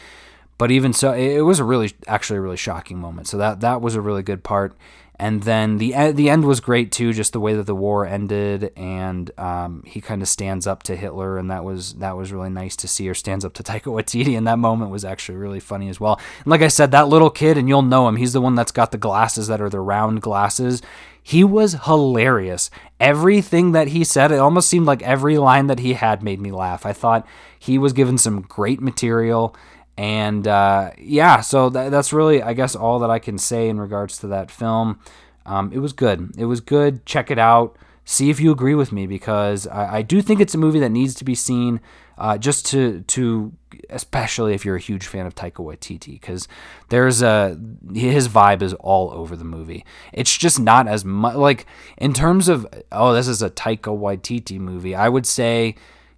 But 0.58 0.71
even 0.71 0.93
so, 0.93 1.12
it 1.12 1.41
was 1.41 1.60
a 1.60 1.65
really 1.65 1.91
actually 2.08 2.38
a 2.38 2.41
really 2.41 2.58
shocking 2.58 2.97
moment. 2.97 3.27
So 3.27 3.38
that 3.38 3.60
that 3.60 3.81
was 3.81 3.95
a 3.95 4.01
really 4.01 4.23
good 4.23 4.43
part. 4.43 4.75
And 5.17 5.43
then 5.43 5.77
the 5.77 6.12
the 6.12 6.29
end 6.29 6.43
was 6.43 6.60
great 6.60 6.91
too, 6.91 7.13
just 7.13 7.31
the 7.31 7.39
way 7.39 7.53
that 7.53 7.65
the 7.65 7.75
war 7.75 8.05
ended, 8.05 8.71
and 8.75 9.31
um, 9.39 9.84
he 9.86 10.01
kind 10.01 10.21
of 10.21 10.27
stands 10.27 10.67
up 10.67 10.84
to 10.84 10.95
Hitler, 10.95 11.38
and 11.38 11.49
that 11.49 11.63
was 11.63 11.93
that 11.95 12.17
was 12.17 12.34
really 12.34 12.49
nice 12.49 12.75
to 12.77 12.88
see. 12.88 13.08
Or 13.08 13.13
stands 13.13 13.45
up 13.45 13.53
to 13.53 13.63
Taika 13.63 13.84
Waititi, 13.84 14.38
and 14.38 14.45
that 14.47 14.60
moment 14.60 14.91
was 14.91 15.05
actually 15.05 15.38
really 15.38 15.62
funny 15.62 15.88
as 15.88 16.01
well. 16.01 16.19
And 16.39 16.47
like 16.47 16.62
I 16.62 16.67
said, 16.67 16.91
that 16.91 17.08
little 17.08 17.29
kid, 17.29 17.58
and 17.58 17.69
you'll 17.69 17.81
know 17.81 18.10
him. 18.10 18.17
He's 18.17 18.34
the 18.34 18.41
one 18.41 18.55
that's 18.55 18.73
got 18.73 18.91
the 18.91 18.97
glasses 18.97 19.47
that 19.47 19.62
are 19.62 19.69
the 19.69 19.79
round 19.79 20.21
glasses. 20.21 20.81
He 21.27 21.43
was 21.43 21.73
hilarious. 21.85 22.69
Everything 22.99 23.71
that 23.71 23.88
he 23.88 24.03
said, 24.03 24.31
it 24.31 24.38
almost 24.38 24.69
seemed 24.69 24.85
like 24.85 25.01
every 25.01 25.39
line 25.39 25.65
that 25.65 25.79
he 25.79 25.93
had 25.93 26.21
made 26.21 26.39
me 26.39 26.51
laugh. 26.51 26.85
I 26.85 26.93
thought 26.93 27.25
he 27.57 27.79
was 27.79 27.93
given 27.93 28.19
some 28.19 28.41
great 28.41 28.79
material. 28.79 29.55
And 29.97 30.47
uh, 30.47 30.91
yeah, 30.99 31.41
so 31.41 31.71
th- 31.71 31.89
that's 31.89 32.13
really, 32.13 32.43
I 32.43 32.53
guess, 32.53 32.75
all 32.75 32.99
that 32.99 33.09
I 33.09 33.17
can 33.17 33.39
say 33.39 33.69
in 33.69 33.79
regards 33.79 34.19
to 34.19 34.27
that 34.27 34.51
film. 34.51 34.99
Um, 35.47 35.73
it 35.73 35.79
was 35.79 35.93
good. 35.93 36.31
It 36.38 36.45
was 36.45 36.61
good. 36.61 37.07
Check 37.07 37.31
it 37.31 37.39
out. 37.39 37.75
See 38.03 38.29
if 38.29 38.39
you 38.39 38.51
agree 38.51 38.75
with 38.75 38.91
me 38.91 39.07
because 39.07 39.65
I, 39.65 39.95
I 39.95 40.01
do 40.03 40.21
think 40.21 40.39
it's 40.39 40.53
a 40.53 40.59
movie 40.59 40.79
that 40.79 40.91
needs 40.91 41.15
to 41.15 41.23
be 41.23 41.33
seen. 41.33 41.81
Uh, 42.17 42.38
just 42.38 42.65
to 42.67 43.01
to 43.01 43.51
especially 43.89 44.54
if 44.54 44.63
you're 44.63 44.78
a 44.78 44.80
huge 44.80 45.06
fan 45.06 45.25
of 45.25 45.36
Taika 45.36 45.56
Waititi 45.56 46.13
because 46.13 46.47
there's 46.89 47.21
a 47.21 47.60
his 47.93 48.30
vibe 48.30 48.62
is 48.62 48.73
all 48.75 49.12
over 49.12 49.36
the 49.36 49.43
movie. 49.43 49.84
It's 50.13 50.38
just 50.38 50.60
not 50.60 50.88
as 50.88 51.04
much 51.04 51.36
like 51.36 51.65
in 51.97 52.13
terms 52.13 52.47
of 52.47 52.65
oh 52.91 53.13
this 53.13 53.28
is 53.28 53.41
a 53.41 53.49
Taika 53.49 53.97
Waititi 53.97 54.60
movie. 54.60 54.95
I 54.95 55.10
would 55.10 55.25
say 55.25 55.75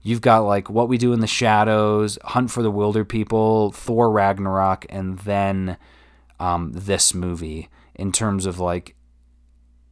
You've 0.07 0.21
got 0.21 0.45
like 0.45 0.69
What 0.69 0.87
We 0.87 0.97
Do 0.97 1.11
in 1.11 1.19
the 1.19 1.27
Shadows, 1.27 2.17
Hunt 2.23 2.49
for 2.49 2.63
the 2.63 2.71
Wilder 2.71 3.03
People, 3.03 3.73
Thor 3.73 4.09
Ragnarok, 4.09 4.85
and 4.89 5.19
then 5.19 5.75
um, 6.39 6.71
this 6.73 7.13
movie 7.13 7.67
in 7.93 8.13
terms 8.13 8.45
of 8.45 8.57
like. 8.57 8.95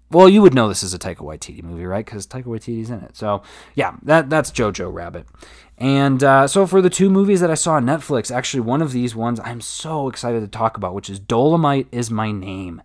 Well, 0.10 0.30
you 0.30 0.41
would 0.41 0.54
know 0.54 0.70
this 0.70 0.84
is 0.84 0.94
a 0.94 1.00
Taika 1.00 1.18
Waititi 1.18 1.62
movie, 1.62 1.86
right? 1.86 2.06
Because 2.06 2.26
Taika 2.26 2.46
Waititi's 2.46 2.89
in 2.89 3.02
it. 3.02 3.18
So 3.18 3.44
yeah, 3.74 3.98
that 4.04 4.30
that's 4.30 4.52
Jojo 4.52 4.94
Rabbit. 4.94 5.28
And 5.77 6.23
uh, 6.23 6.47
so 6.47 6.65
for 6.65 6.81
the 6.81 6.89
two 6.89 7.09
movies 7.09 7.41
that 7.41 7.51
I 7.51 7.55
saw 7.55 7.73
on 7.73 7.85
Netflix, 7.85 8.33
actually 8.33 8.61
one 8.61 8.81
of 8.81 8.91
these 8.91 9.15
ones 9.15 9.39
I'm 9.43 9.61
so 9.61 10.07
excited 10.07 10.41
to 10.41 10.47
talk 10.47 10.77
about, 10.77 10.93
which 10.93 11.09
is 11.09 11.19
Dolomite 11.19 11.88
is 11.91 12.09
My 12.09 12.31
Name. 12.31 12.81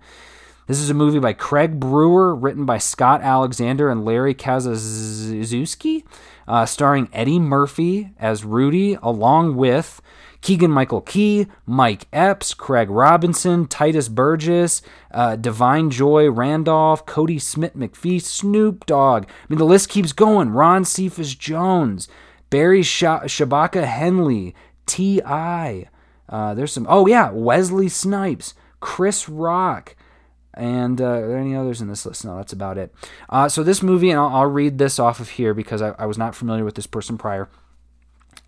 This 0.66 0.80
is 0.80 0.90
a 0.90 0.94
movie 0.94 1.18
by 1.18 1.32
Craig 1.32 1.80
Brewer, 1.80 2.34
written 2.34 2.64
by 2.64 2.78
Scott 2.78 3.22
Alexander 3.22 3.90
and 3.90 4.04
Larry 4.04 4.34
Karaszewski 4.34 6.04
uh, 6.50 6.66
starring 6.66 7.08
Eddie 7.12 7.38
Murphy 7.38 8.10
as 8.18 8.44
Rudy, 8.44 8.98
along 9.02 9.54
with 9.54 10.02
Keegan 10.40 10.72
Michael 10.72 11.00
Key, 11.00 11.46
Mike 11.64 12.08
Epps, 12.12 12.54
Craig 12.54 12.90
Robinson, 12.90 13.68
Tituss 13.68 14.10
Burgess, 14.10 14.82
uh, 15.12 15.36
Da'Vine 15.36 15.90
Joy 15.90 16.28
Randolph, 16.28 17.06
Kodi 17.06 17.40
Smit-McPhee, 17.40 18.20
Snoop 18.20 18.84
Dogg. 18.84 19.26
I 19.26 19.28
mean, 19.48 19.58
the 19.58 19.64
list 19.64 19.88
keeps 19.90 20.12
going. 20.12 20.50
Ron 20.50 20.84
Cephas 20.84 21.36
Jones, 21.36 22.08
Barry 22.50 22.82
Sh- 22.82 23.04
Shabaka 23.04 23.84
Henley, 23.84 24.54
T.I. 24.86 25.88
Uh, 26.28 26.54
there's 26.54 26.72
some. 26.72 26.86
Oh, 26.88 27.06
yeah. 27.06 27.30
Wesley 27.30 27.88
Snipes, 27.88 28.54
Chris 28.80 29.28
Rock. 29.28 29.96
And 30.54 31.00
uh, 31.00 31.04
are 31.04 31.28
there 31.28 31.38
any 31.38 31.54
others 31.54 31.80
in 31.80 31.88
this 31.88 32.04
list? 32.04 32.24
No, 32.24 32.36
that's 32.36 32.52
about 32.52 32.76
it. 32.76 32.92
Uh, 33.28 33.48
so 33.48 33.62
this 33.62 33.82
movie, 33.82 34.10
and 34.10 34.18
I'll, 34.18 34.28
I'll, 34.28 34.46
read 34.46 34.78
this 34.78 34.98
off 34.98 35.20
of 35.20 35.30
here 35.30 35.54
because 35.54 35.80
I, 35.80 35.94
I 35.98 36.06
was 36.06 36.18
not 36.18 36.34
familiar 36.34 36.64
with 36.64 36.74
this 36.74 36.88
person 36.88 37.16
prior. 37.16 37.48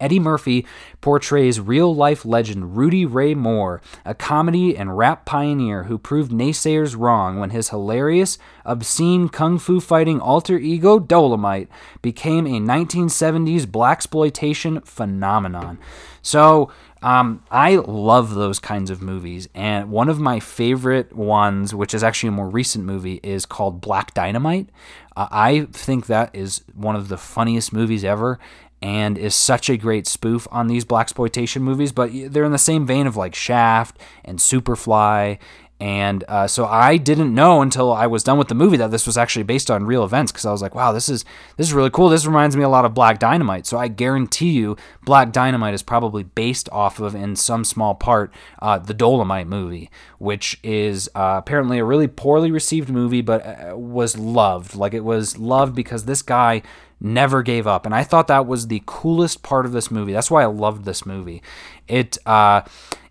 Eddie 0.02 0.18
Murphy 0.18 0.66
portrays 1.00 1.60
real 1.60 1.94
life 1.94 2.24
legend 2.24 2.76
Rudy 2.76 3.06
Ray 3.06 3.34
Moore, 3.34 3.80
a 4.04 4.14
comedy 4.14 4.76
and 4.76 4.98
rap 4.98 5.24
pioneer 5.24 5.84
who 5.84 5.96
proved 5.96 6.32
naysayers 6.32 6.98
wrong 6.98 7.38
when 7.38 7.50
his 7.50 7.68
hilarious, 7.68 8.36
obscene 8.64 9.28
kung 9.28 9.58
fu 9.58 9.80
fighting 9.80 10.20
alter 10.20 10.58
ego 10.58 10.98
Dolomite 10.98 11.68
became 12.02 12.46
a 12.46 12.60
1970s 12.60 13.64
blaxploitation 13.64 14.84
phenomenon. 14.86 15.78
So, 16.20 16.70
um, 17.02 17.42
I 17.50 17.76
love 17.76 18.34
those 18.34 18.60
kinds 18.60 18.88
of 18.88 19.02
movies, 19.02 19.48
and 19.54 19.90
one 19.90 20.08
of 20.08 20.20
my 20.20 20.38
favorite 20.38 21.12
ones, 21.14 21.74
which 21.74 21.94
is 21.94 22.04
actually 22.04 22.28
a 22.28 22.32
more 22.32 22.48
recent 22.48 22.84
movie, 22.84 23.18
is 23.24 23.44
called 23.44 23.80
Black 23.80 24.14
Dynamite. 24.14 24.68
Uh, 25.16 25.26
I 25.32 25.66
think 25.72 26.06
that 26.06 26.34
is 26.34 26.62
one 26.74 26.94
of 26.94 27.08
the 27.08 27.18
funniest 27.18 27.72
movies 27.72 28.04
ever, 28.04 28.38
and 28.82 29.16
is 29.16 29.34
such 29.34 29.70
a 29.70 29.76
great 29.76 30.06
spoof 30.06 30.46
on 30.50 30.66
these 30.66 30.84
blaxploitation 30.84 31.62
movies. 31.62 31.92
But 31.92 32.10
they're 32.12 32.44
in 32.44 32.52
the 32.52 32.58
same 32.58 32.86
vein 32.86 33.06
of 33.06 33.16
like 33.16 33.34
Shaft 33.34 33.98
and 34.24 34.38
Superfly 34.38 35.38
and 35.82 36.22
uh, 36.28 36.46
so 36.46 36.64
I 36.66 36.96
didn't 36.96 37.34
know 37.34 37.60
until 37.60 37.92
I 37.92 38.06
was 38.06 38.22
done 38.22 38.38
with 38.38 38.46
the 38.46 38.54
movie 38.54 38.76
that 38.76 38.92
this 38.92 39.04
was 39.04 39.18
actually 39.18 39.42
based 39.42 39.68
on 39.68 39.84
real 39.84 40.04
events 40.04 40.30
because 40.30 40.46
I 40.46 40.52
was 40.52 40.62
like, 40.62 40.76
wow, 40.76 40.92
this 40.92 41.08
is 41.08 41.24
this 41.56 41.66
is 41.66 41.74
really 41.74 41.90
cool. 41.90 42.08
This 42.08 42.24
reminds 42.24 42.56
me 42.56 42.62
a 42.62 42.68
lot 42.68 42.84
of 42.84 42.94
Black 42.94 43.18
Dynamite. 43.18 43.66
So 43.66 43.78
I 43.78 43.88
guarantee 43.88 44.50
you, 44.50 44.76
Black 45.04 45.32
Dynamite 45.32 45.74
is 45.74 45.82
probably 45.82 46.22
based 46.22 46.68
off 46.70 47.00
of, 47.00 47.16
in 47.16 47.34
some 47.34 47.64
small 47.64 47.96
part, 47.96 48.32
uh, 48.60 48.78
the 48.78 48.94
Dolomite 48.94 49.48
movie, 49.48 49.90
which 50.18 50.60
is 50.62 51.10
uh, 51.16 51.34
apparently 51.38 51.80
a 51.80 51.84
really 51.84 52.06
poorly 52.06 52.52
received 52.52 52.88
movie, 52.88 53.20
but 53.20 53.44
uh, 53.44 53.76
was 53.76 54.16
loved. 54.16 54.76
Like 54.76 54.94
it 54.94 55.02
was 55.02 55.36
loved 55.36 55.74
because 55.74 56.04
this 56.04 56.22
guy 56.22 56.62
never 57.02 57.42
gave 57.42 57.66
up, 57.66 57.84
and 57.84 57.94
I 57.94 58.04
thought 58.04 58.28
that 58.28 58.46
was 58.46 58.68
the 58.68 58.82
coolest 58.86 59.42
part 59.42 59.66
of 59.66 59.72
this 59.72 59.90
movie. 59.90 60.12
That's 60.12 60.30
why 60.30 60.42
I 60.42 60.46
loved 60.46 60.84
this 60.84 61.04
movie. 61.04 61.42
It 61.88 62.18
uh, 62.26 62.62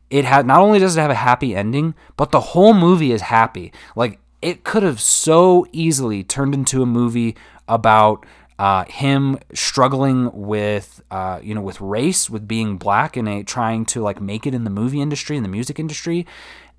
it 0.09 0.25
had 0.25 0.45
not 0.45 0.61
only 0.61 0.79
does 0.79 0.97
it 0.97 1.01
have 1.01 1.11
a 1.11 1.15
happy 1.15 1.55
ending, 1.55 1.93
but 2.17 2.31
the 2.31 2.39
whole 2.39 2.73
movie 2.73 3.11
is 3.11 3.21
happy. 3.21 3.71
Like 3.95 4.19
it 4.41 4.63
could 4.63 4.83
have 4.83 4.99
so 4.99 5.67
easily 5.71 6.23
turned 6.23 6.53
into 6.53 6.81
a 6.81 6.85
movie 6.85 7.35
about 7.67 8.25
uh, 8.59 8.85
him 8.85 9.39
struggling 9.53 10.29
with 10.33 11.01
uh, 11.09 11.39
you 11.41 11.55
know 11.55 11.61
with 11.61 11.81
race, 11.81 12.29
with 12.29 12.47
being 12.47 12.77
black, 12.77 13.17
and 13.17 13.27
a 13.27 13.43
trying 13.43 13.85
to 13.85 14.01
like 14.01 14.21
make 14.21 14.45
it 14.45 14.53
in 14.53 14.63
the 14.63 14.69
movie 14.69 15.01
industry, 15.01 15.35
in 15.37 15.43
the 15.43 15.49
music 15.49 15.79
industry. 15.79 16.27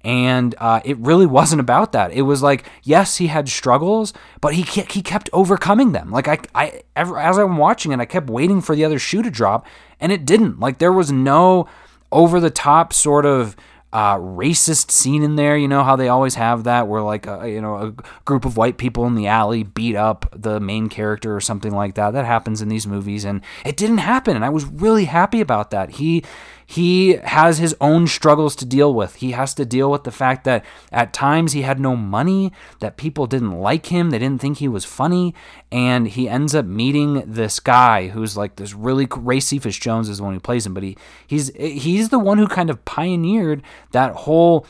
And 0.04 0.54
uh, 0.58 0.80
it 0.84 0.98
really 0.98 1.26
wasn't 1.26 1.60
about 1.60 1.92
that. 1.92 2.12
It 2.12 2.22
was 2.22 2.42
like, 2.42 2.68
yes, 2.82 3.18
he 3.18 3.28
had 3.28 3.48
struggles, 3.48 4.12
but 4.40 4.54
he 4.54 4.62
he 4.62 5.00
kept 5.00 5.30
overcoming 5.32 5.92
them. 5.92 6.10
Like 6.10 6.26
I, 6.28 6.38
I 6.54 6.82
as 6.96 7.38
I'm 7.38 7.56
watching 7.56 7.92
it, 7.92 8.00
I 8.00 8.04
kept 8.04 8.28
waiting 8.28 8.60
for 8.60 8.74
the 8.74 8.84
other 8.84 8.98
shoe 8.98 9.22
to 9.22 9.30
drop, 9.30 9.66
and 10.00 10.10
it 10.10 10.24
didn't. 10.24 10.58
Like 10.58 10.78
there 10.78 10.92
was 10.92 11.12
no 11.12 11.68
over 12.10 12.40
the 12.40 12.50
top 12.50 12.92
sort 12.92 13.24
of 13.24 13.56
uh, 13.92 14.16
racist 14.16 14.90
scene 14.90 15.22
in 15.22 15.36
there. 15.36 15.56
You 15.56 15.68
know 15.68 15.84
how 15.84 15.96
they 15.96 16.08
always 16.08 16.34
have 16.36 16.64
that, 16.64 16.88
where 16.88 17.02
like 17.02 17.26
a, 17.26 17.40
uh, 17.40 17.44
you 17.44 17.60
know 17.60 17.76
a 17.76 17.94
group 18.24 18.44
of 18.44 18.56
white 18.56 18.78
people 18.78 19.06
in 19.06 19.14
the 19.14 19.26
alley 19.26 19.62
beat 19.62 19.96
up 19.96 20.26
the 20.34 20.60
main 20.60 20.88
character 20.88 21.34
or 21.36 21.40
something 21.40 21.72
like 21.72 21.94
that. 21.94 22.12
That 22.12 22.24
happens 22.24 22.62
in 22.62 22.68
these 22.68 22.86
movies, 22.86 23.24
and 23.24 23.42
it 23.64 23.76
didn't 23.76 23.98
happen. 23.98 24.36
And 24.36 24.44
I 24.44 24.50
was 24.50 24.64
really 24.64 25.04
happy 25.04 25.40
about 25.40 25.70
that. 25.70 25.90
He 25.92 26.24
he 26.72 27.16
has 27.24 27.58
his 27.58 27.76
own 27.82 28.06
struggles 28.06 28.56
to 28.56 28.64
deal 28.64 28.94
with. 28.94 29.16
He 29.16 29.32
has 29.32 29.52
to 29.54 29.66
deal 29.66 29.90
with 29.90 30.04
the 30.04 30.10
fact 30.10 30.44
that 30.44 30.64
at 30.90 31.12
times 31.12 31.52
he 31.52 31.60
had 31.60 31.78
no 31.78 31.96
money, 31.96 32.50
that 32.80 32.96
people 32.96 33.26
didn't 33.26 33.58
like 33.58 33.86
him, 33.86 34.08
they 34.08 34.18
didn't 34.18 34.40
think 34.40 34.56
he 34.56 34.68
was 34.68 34.86
funny, 34.86 35.34
and 35.70 36.08
he 36.08 36.30
ends 36.30 36.54
up 36.54 36.64
meeting 36.64 37.24
this 37.26 37.60
guy 37.60 38.08
who's 38.08 38.38
like 38.38 38.56
this 38.56 38.72
really 38.72 39.06
Ray 39.14 39.38
Cephas 39.38 39.76
Jones 39.78 40.08
is 40.08 40.16
the 40.16 40.24
one 40.24 40.32
who 40.32 40.40
plays 40.40 40.64
him, 40.64 40.72
but 40.72 40.82
he 40.82 40.96
he's 41.26 41.54
he's 41.56 42.08
the 42.08 42.18
one 42.18 42.38
who 42.38 42.46
kind 42.46 42.70
of 42.70 42.82
pioneered 42.86 43.62
that 43.90 44.14
whole 44.14 44.66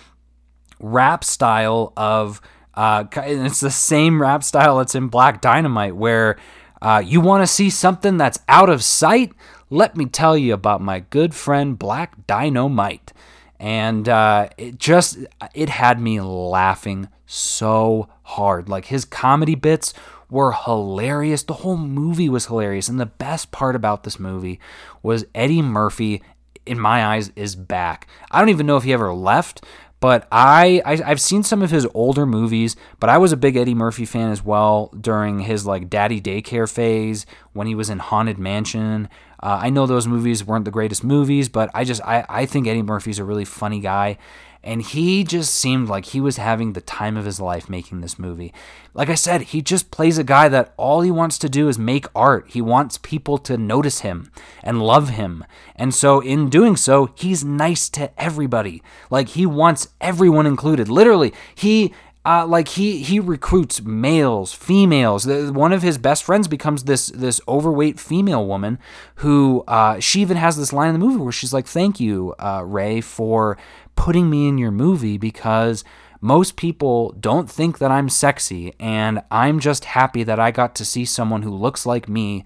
rap 0.81 1.23
style 1.23 1.93
of 1.97 2.41
uh, 2.75 3.05
it's 3.17 3.61
the 3.61 3.71
same 3.71 4.21
rap 4.21 4.43
style 4.43 4.79
that's 4.79 4.95
in 4.95 5.09
Black 5.09 5.41
Dynamite 5.41 5.95
where 5.95 6.39
uh, 6.81 7.03
you 7.05 7.21
want 7.21 7.43
to 7.43 7.47
see 7.47 7.71
something 7.71 8.17
that's 8.17 8.41
out 8.49 8.71
of 8.71 8.83
sight 8.83 9.33
let 9.73 9.97
me 9.97 10.05
tell 10.05 10.37
you 10.37 10.53
about 10.53 10.83
my 10.83 11.01
good 11.01 11.35
friend 11.35 11.79
Black 11.79 12.27
Dynamite. 12.27 13.15
And 13.59 14.07
uh, 14.07 14.51
it 14.59 14.77
just, 14.77 15.17
it 15.55 15.71
had 15.71 15.99
me 15.99 16.21
laughing 16.21 17.09
so 17.25 18.11
hard. 18.23 18.69
Like 18.69 18.87
his 18.87 19.07
comedy 19.07 19.55
bits 19.55 19.95
were 20.29 20.53
hilarious. 20.53 21.43
The 21.43 21.55
whole 21.55 21.79
movie 21.79 22.29
was 22.29 22.47
hilarious. 22.47 22.91
And 22.91 23.01
the 23.01 23.07
best 23.07 23.51
part 23.51 23.75
about 23.75 24.05
this 24.05 24.21
movie 24.21 24.61
was 25.03 25.25
Eddie 25.35 25.63
Murphy, 25.63 26.23
in 26.67 26.79
my 26.79 27.05
eyes, 27.05 27.33
is 27.37 27.57
back. 27.57 28.07
I 28.31 28.39
don't 28.39 28.49
even 28.49 28.67
know 28.67 28.77
if 28.77 28.85
he 28.85 28.93
ever 28.93 29.13
left, 29.13 29.65
but 30.03 30.27
I, 30.33 30.83
I 30.85 30.97
have 30.97 31.21
seen 31.21 31.45
some 31.45 31.63
of 31.63 31.71
his 31.71 31.87
older 31.95 32.27
movies, 32.27 32.75
but 32.99 33.09
I 33.09 33.19
was 33.19 33.31
a 33.31 33.37
big 33.37 33.57
Eddie 33.57 33.75
Murphy 33.75 34.05
fan 34.05 34.31
as 34.31 34.45
well 34.45 34.93
during 35.01 35.41
his 35.41 35.65
like 35.65 35.89
daddy 35.89 36.21
daycare 36.21 36.69
phase 36.69 37.25
when 37.53 37.69
he 37.69 37.77
was 37.77 37.89
in 37.89 38.01
Haunted 38.01 38.37
Mansion. 38.37 39.09
Uh, 39.41 39.61
I 39.63 39.71
know 39.71 39.87
those 39.87 40.09
movies 40.09 40.45
weren't 40.45 40.65
the 40.65 40.73
greatest 40.73 41.05
movies, 41.05 41.49
but 41.49 41.71
I 41.73 41.85
just 41.85 42.03
I, 42.03 42.25
I 42.29 42.47
think 42.47 42.67
Eddie 42.67 42.83
Murphy's 42.83 43.21
a 43.21 43.25
really 43.25 43.45
funny 43.45 43.79
guy. 43.79 44.19
And 44.65 44.83
he 44.83 45.25
just 45.25 45.55
seemed 45.55 45.89
like 45.89 46.07
he 46.07 46.21
was 46.21 46.37
having 46.37 46.73
the 46.73 46.81
time 46.81 47.17
of 47.17 47.25
his 47.25 47.41
life 47.41 47.69
making 47.69 48.01
this 48.01 48.19
movie. 48.19 48.53
Like 48.95 49.09
I 49.09 49.15
said, 49.15 49.43
he 49.43 49.63
just 49.63 49.91
plays 49.91 50.19
a 50.19 50.25
guy 50.25 50.49
that 50.49 50.73
all 50.77 51.01
he 51.01 51.11
wants 51.11 51.39
to 51.39 51.49
do 51.49 51.69
is 51.69 51.79
make 51.79 52.07
art. 52.15 52.47
He 52.49 52.61
wants 52.61 52.99
people 52.99 53.39
to 53.39 53.57
notice 53.57 54.01
him 54.01 54.31
and 54.63 54.83
love 54.83 55.11
him. 55.11 55.45
And 55.75 55.93
so, 55.93 56.21
in 56.21 56.49
doing 56.49 56.77
so, 56.77 57.13
he's 57.17 57.45
nice 57.45 57.89
to 57.91 58.11
everybody. 58.21 58.83
Like, 59.11 59.31
he 59.31 59.47
wants 59.47 59.89
everyone 60.01 60.47
included. 60.47 60.89
Literally, 60.89 61.33
he 61.55 61.93
uh, 62.25 62.47
like 62.47 62.69
he 62.69 63.03
he 63.03 63.19
recruits 63.19 63.83
males, 63.83 64.53
females. 64.53 65.27
one 65.27 65.73
of 65.73 65.83
his 65.83 65.99
best 65.99 66.23
friends 66.23 66.47
becomes 66.47 66.85
this 66.85 67.09
this 67.09 67.41
overweight 67.49 67.99
female 67.99 68.47
woman 68.47 68.79
who 69.17 69.65
uh, 69.67 69.99
she 69.99 70.21
even 70.21 70.37
has 70.37 70.57
this 70.57 70.73
line 70.73 70.95
in 70.95 71.01
the 71.01 71.05
movie 71.05 71.21
where 71.23 71.33
she's 71.33 71.53
like, 71.53 71.67
"Thank 71.67 71.99
you, 71.99 72.35
uh, 72.39 72.63
Ray, 72.65 73.01
for 73.01 73.59
putting 73.97 74.31
me 74.31 74.49
in 74.49 74.59
your 74.59 74.71
movie 74.73 75.19
because." 75.19 75.85
Most 76.25 76.55
people 76.55 77.17
don't 77.19 77.51
think 77.51 77.79
that 77.79 77.91
I'm 77.91 78.09
sexy, 78.09 78.75
and 78.79 79.23
I'm 79.33 79.59
just 79.59 79.87
happy 79.87 80.23
that 80.23 80.39
I 80.39 80.53
got 80.53 80.77
to 80.77 80.85
see 80.85 81.05
someone 81.05 81.43
who 81.43 81.51
looks 81.51 81.85
like 81.85 82.09
me 82.09 82.45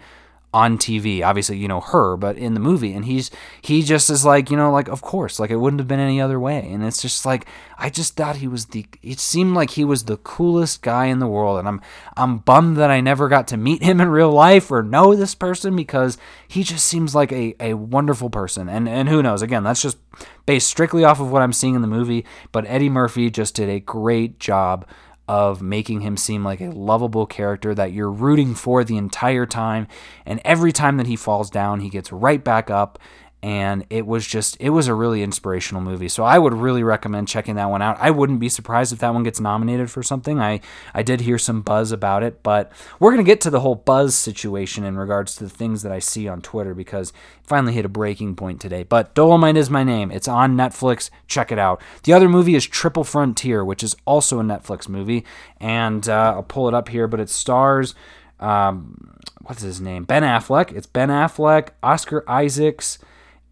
on 0.55 0.79
TV. 0.79 1.23
Obviously, 1.23 1.59
you 1.59 1.69
know 1.69 1.81
her, 1.81 2.17
but 2.17 2.39
in 2.39 2.55
the 2.55 2.61
movie, 2.61 2.93
and 2.93 3.05
he's 3.05 3.31
he 3.61 3.83
just 3.83 4.09
is 4.09 4.25
like, 4.25 4.51
you 4.51 4.57
know, 4.57 4.73
like 4.73 4.89
of 4.89 5.03
course, 5.03 5.39
like 5.39 5.51
it 5.51 5.57
wouldn't 5.57 5.81
have 5.81 5.89
been 5.89 6.01
any 6.01 6.21
other 6.21 6.41
way. 6.41 6.71
And 6.71 6.85
it's 6.85 7.03
just 7.03 7.27
like 7.27 7.47
I 7.79 7.91
just 7.91 8.17
thought 8.17 8.37
he 8.37 8.49
was 8.49 8.67
the. 8.67 8.87
It 9.03 9.21
seemed 9.21 9.55
like 9.55 9.71
he 9.71 9.85
was 9.85 10.05
the 10.05 10.17
coolest 10.17 10.83
guy 10.83 11.07
in 11.07 11.19
the 11.19 11.27
world, 11.27 11.59
and 11.59 11.69
I'm 11.69 11.81
I'm 12.17 12.39
bummed 12.39 12.77
that 12.79 12.91
I 12.91 13.01
never 13.01 13.29
got 13.29 13.49
to 13.49 13.57
meet 13.57 13.83
him 13.83 14.01
in 14.01 14.09
real 14.09 14.33
life 14.33 14.71
or 14.71 14.83
know 14.83 15.15
this 15.15 15.35
person 15.35 15.77
because 15.77 16.17
he 16.49 16.63
just 16.63 16.87
seems 16.87 17.15
like 17.15 17.33
a, 17.33 17.55
a 17.61 17.75
wonderful 17.75 18.31
person. 18.31 18.69
And 18.69 18.89
and 18.89 19.09
who 19.09 19.23
knows? 19.23 19.43
Again, 19.43 19.65
that's 19.65 19.83
just 19.83 19.99
based 20.47 20.69
strictly 20.69 21.05
off 21.05 21.21
of 21.21 21.31
what 21.31 21.43
I'm 21.43 21.53
seeing 21.53 21.75
in 21.75 21.83
the 21.83 21.89
movie. 21.89 22.25
But 22.53 22.65
Eddie 22.67 22.89
Murphy 22.89 23.31
just 23.31 23.55
did 23.55 23.69
a 23.69 23.81
great 23.81 24.39
job 24.39 24.87
of 25.29 25.61
making 25.61 26.01
him 26.01 26.17
seem 26.17 26.45
like 26.45 26.61
a 26.61 26.71
lovable 26.71 27.27
character 27.27 27.75
that 27.75 27.93
you're 27.93 28.11
rooting 28.11 28.55
for 28.55 28.85
the 28.85 28.97
entire 28.97 29.47
time. 29.47 29.89
And 30.25 30.41
every 30.45 30.73
time 30.73 30.97
that 30.99 31.07
he 31.07 31.17
falls 31.17 31.51
down, 31.51 31.81
he 31.81 31.89
gets 31.89 32.13
right 32.13 32.43
back 32.43 32.71
up 32.71 32.99
and 33.43 33.85
it 33.91 34.07
was 34.07 34.27
just 34.27 34.57
it 34.61 34.71
was 34.71 34.89
a 34.89 34.95
really 34.95 35.23
inspirational 35.23 35.83
movie. 35.83 36.09
So 36.09 36.25
i 36.25 36.39
would 36.39 36.55
really 36.55 36.83
recommend 36.83 37.29
checking 37.29 37.55
that 37.57 37.71
one 37.71 37.83
out. 37.83 37.97
I 38.01 38.11
wouldn't 38.11 38.41
be 38.41 38.49
surprised 38.49 38.93
if 38.93 38.99
that 39.01 39.13
one 39.15 39.23
gets 39.23 39.41
nominated 39.41 39.91
for 39.91 40.03
something. 40.03 40.41
I 40.41 40.61
i 40.95 41.03
did 41.03 41.21
hear 41.21 41.39
some 41.39 41.63
buzz 41.63 41.93
about 41.93 42.23
it 42.23 42.43
but 42.43 42.73
we're 42.99 43.13
going 43.13 43.25
to 43.25 43.31
get 43.31 43.41
to 43.43 43.51
the 43.51 43.61
whole 43.61 43.75
buzz 43.75 44.15
situation 44.15 44.85
in 44.85 44.97
regards 44.97 45.37
to 45.37 45.45
the 45.45 45.51
things 45.51 45.83
that 45.83 45.93
i 45.93 45.99
see 45.99 46.29
on 46.29 46.41
twitter 46.41 46.75
because 46.75 47.11
it 47.11 47.15
finally 47.47 47.73
hit 47.75 47.85
a 47.85 47.89
breaking 47.89 48.35
point 48.37 48.61
today. 48.61 48.83
But 48.83 49.15
Dolemite 49.15 49.57
is 49.57 49.71
my 49.71 49.85
name 49.85 50.11
it's 50.11 50.29
on 50.29 50.57
netflix. 50.57 51.11
Check 51.29 51.53
it 51.53 51.59
out. 51.59 51.81
The 52.05 52.13
other 52.13 52.29
movie 52.29 52.55
is 52.55 52.67
triple 52.67 53.05
frontier 53.05 53.65
which 53.65 53.83
is 53.83 53.95
also 54.05 54.41
a 54.41 54.45
netflix 54.45 54.89
movie. 54.89 55.25
And 55.61 56.09
uh, 56.09 56.35
i'll 56.37 56.43
pull 56.43 56.69
it 56.69 56.75
up 56.75 56.89
here 56.89 57.07
but 57.07 57.21
it 57.21 57.29
stars 57.29 57.95
um, 58.39 59.17
what's 59.43 59.63
his 59.63 59.81
name? 59.81 60.05
Ben 60.05 60.23
affleck. 60.23 60.73
It's 60.73 60.87
ben 60.87 61.09
affleck 61.09 61.71
oscar 61.83 62.29
isaacs 62.29 62.99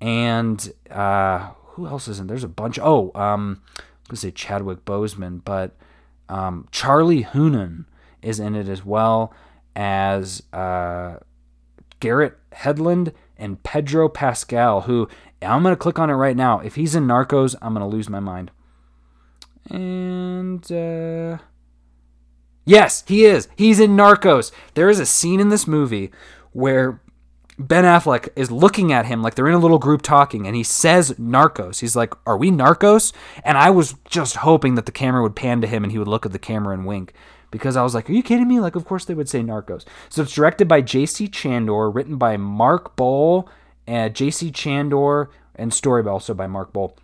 and 0.00 0.72
uh, 0.90 1.50
who 1.74 1.86
else 1.86 2.08
is 2.08 2.20
in? 2.20 2.26
There's 2.26 2.44
a 2.44 2.48
bunch. 2.48 2.78
Oh, 2.80 3.10
um, 3.14 3.62
I'm 3.76 3.82
gonna 4.08 4.16
say 4.16 4.30
Chadwick 4.30 4.84
Boseman, 4.84 5.42
but 5.44 5.76
um, 6.28 6.68
Charlie 6.70 7.24
Hunnam 7.24 7.86
is 8.22 8.40
in 8.40 8.54
it 8.54 8.68
as 8.68 8.84
well 8.84 9.32
as 9.76 10.42
uh, 10.52 11.16
Garrett 12.00 12.38
Hedlund 12.52 13.12
and 13.36 13.62
Pedro 13.62 14.08
Pascal. 14.08 14.82
Who 14.82 15.08
I'm 15.42 15.62
gonna 15.62 15.76
click 15.76 15.98
on 15.98 16.10
it 16.10 16.14
right 16.14 16.36
now. 16.36 16.60
If 16.60 16.74
he's 16.76 16.94
in 16.94 17.06
Narcos, 17.06 17.54
I'm 17.60 17.72
gonna 17.72 17.88
lose 17.88 18.08
my 18.08 18.20
mind. 18.20 18.50
And 19.70 20.70
uh, 20.70 21.38
yes, 22.64 23.04
he 23.06 23.24
is. 23.24 23.48
He's 23.56 23.80
in 23.80 23.96
Narcos. 23.96 24.52
There 24.74 24.90
is 24.90 25.00
a 25.00 25.06
scene 25.06 25.40
in 25.40 25.48
this 25.48 25.66
movie 25.66 26.10
where 26.52 27.00
Ben 27.58 27.84
Affleck 27.84 28.28
is 28.34 28.50
looking 28.50 28.92
at 28.92 29.06
him 29.06 29.22
like 29.22 29.34
they're 29.34 29.48
in 29.48 29.54
a 29.54 29.58
little 29.58 29.78
group 29.78 30.02
talking, 30.02 30.46
and 30.46 30.56
he 30.56 30.64
says 30.64 31.12
Narcos. 31.12 31.80
He's 31.80 31.94
like, 31.94 32.12
Are 32.26 32.36
we 32.36 32.50
Narcos? 32.50 33.12
And 33.44 33.56
I 33.56 33.70
was 33.70 33.94
just 34.04 34.36
hoping 34.36 34.74
that 34.74 34.86
the 34.86 34.92
camera 34.92 35.22
would 35.22 35.36
pan 35.36 35.60
to 35.60 35.66
him 35.66 35.84
and 35.84 35.92
he 35.92 35.98
would 35.98 36.08
look 36.08 36.26
at 36.26 36.32
the 36.32 36.38
camera 36.38 36.74
and 36.74 36.86
wink 36.86 37.12
because 37.50 37.76
I 37.76 37.82
was 37.82 37.94
like, 37.94 38.10
Are 38.10 38.12
you 38.12 38.22
kidding 38.22 38.48
me? 38.48 38.58
Like, 38.58 38.74
of 38.74 38.84
course 38.84 39.04
they 39.04 39.14
would 39.14 39.28
say 39.28 39.40
Narcos. 39.40 39.84
So 40.08 40.22
it's 40.22 40.34
directed 40.34 40.66
by 40.66 40.80
J.C. 40.80 41.28
Chandor, 41.28 41.94
written 41.94 42.16
by 42.16 42.36
Mark 42.36 42.96
Boal, 42.96 43.48
and 43.86 44.10
uh, 44.10 44.12
J.C. 44.12 44.50
Chandor, 44.50 45.28
and 45.54 45.72
story 45.72 46.04
also 46.06 46.34
by 46.34 46.48
Mark 46.48 46.72
Boal. 46.72 46.96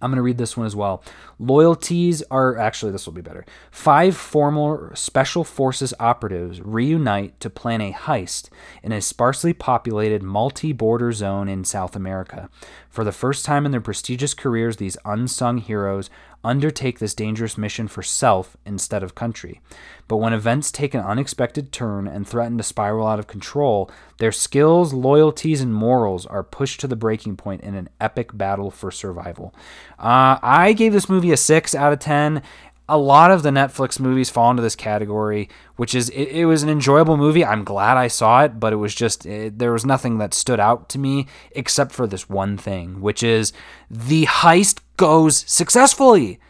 I'm 0.00 0.10
going 0.10 0.16
to 0.16 0.22
read 0.22 0.38
this 0.38 0.56
one 0.56 0.66
as 0.66 0.76
well. 0.76 1.02
Loyalties 1.38 2.22
are 2.30 2.56
actually, 2.56 2.92
this 2.92 3.06
will 3.06 3.12
be 3.12 3.20
better. 3.20 3.44
Five 3.70 4.16
former 4.16 4.92
Special 4.94 5.44
Forces 5.44 5.92
operatives 6.00 6.60
reunite 6.60 7.38
to 7.40 7.50
plan 7.50 7.80
a 7.80 7.92
heist 7.92 8.48
in 8.82 8.92
a 8.92 9.00
sparsely 9.00 9.52
populated 9.52 10.22
multi 10.22 10.72
border 10.72 11.12
zone 11.12 11.48
in 11.48 11.64
South 11.64 11.94
America. 11.96 12.48
For 12.90 13.04
the 13.04 13.12
first 13.12 13.44
time 13.44 13.64
in 13.64 13.70
their 13.70 13.80
prestigious 13.80 14.34
careers, 14.34 14.76
these 14.76 14.96
unsung 15.04 15.58
heroes 15.58 16.10
undertake 16.42 16.98
this 16.98 17.14
dangerous 17.14 17.56
mission 17.56 17.86
for 17.86 18.02
self 18.02 18.56
instead 18.66 19.02
of 19.02 19.14
country. 19.14 19.60
But 20.08 20.16
when 20.16 20.32
events 20.32 20.72
take 20.72 20.92
an 20.94 21.00
unexpected 21.00 21.70
turn 21.70 22.08
and 22.08 22.26
threaten 22.26 22.56
to 22.58 22.64
spiral 22.64 23.06
out 23.06 23.20
of 23.20 23.28
control, 23.28 23.90
their 24.18 24.32
skills, 24.32 24.92
loyalties, 24.92 25.60
and 25.60 25.72
morals 25.72 26.26
are 26.26 26.42
pushed 26.42 26.80
to 26.80 26.88
the 26.88 26.96
breaking 26.96 27.36
point 27.36 27.62
in 27.62 27.74
an 27.74 27.88
epic 28.00 28.36
battle 28.36 28.72
for 28.72 28.90
survival. 28.90 29.54
Uh, 29.98 30.38
I 30.42 30.72
gave 30.72 30.92
this 30.92 31.08
movie 31.08 31.30
a 31.30 31.36
6 31.36 31.74
out 31.74 31.92
of 31.92 32.00
10 32.00 32.42
a 32.90 32.98
lot 32.98 33.30
of 33.30 33.42
the 33.42 33.50
Netflix 33.50 34.00
movies 34.00 34.30
fall 34.30 34.50
into 34.50 34.62
this 34.62 34.74
category, 34.74 35.48
which 35.76 35.94
is 35.94 36.10
it, 36.10 36.28
it 36.28 36.46
was 36.46 36.64
an 36.64 36.68
enjoyable 36.68 37.16
movie. 37.16 37.44
I'm 37.44 37.62
glad 37.62 37.96
I 37.96 38.08
saw 38.08 38.42
it, 38.42 38.58
but 38.58 38.72
it 38.72 38.76
was 38.76 38.94
just 38.94 39.24
it, 39.24 39.58
there 39.58 39.72
was 39.72 39.86
nothing 39.86 40.18
that 40.18 40.34
stood 40.34 40.58
out 40.58 40.88
to 40.90 40.98
me 40.98 41.26
except 41.52 41.92
for 41.92 42.06
this 42.06 42.28
one 42.28 42.58
thing, 42.58 43.00
which 43.00 43.22
is 43.22 43.52
the 43.88 44.26
heist 44.26 44.80
goes 44.96 45.44
successfully. 45.50 46.40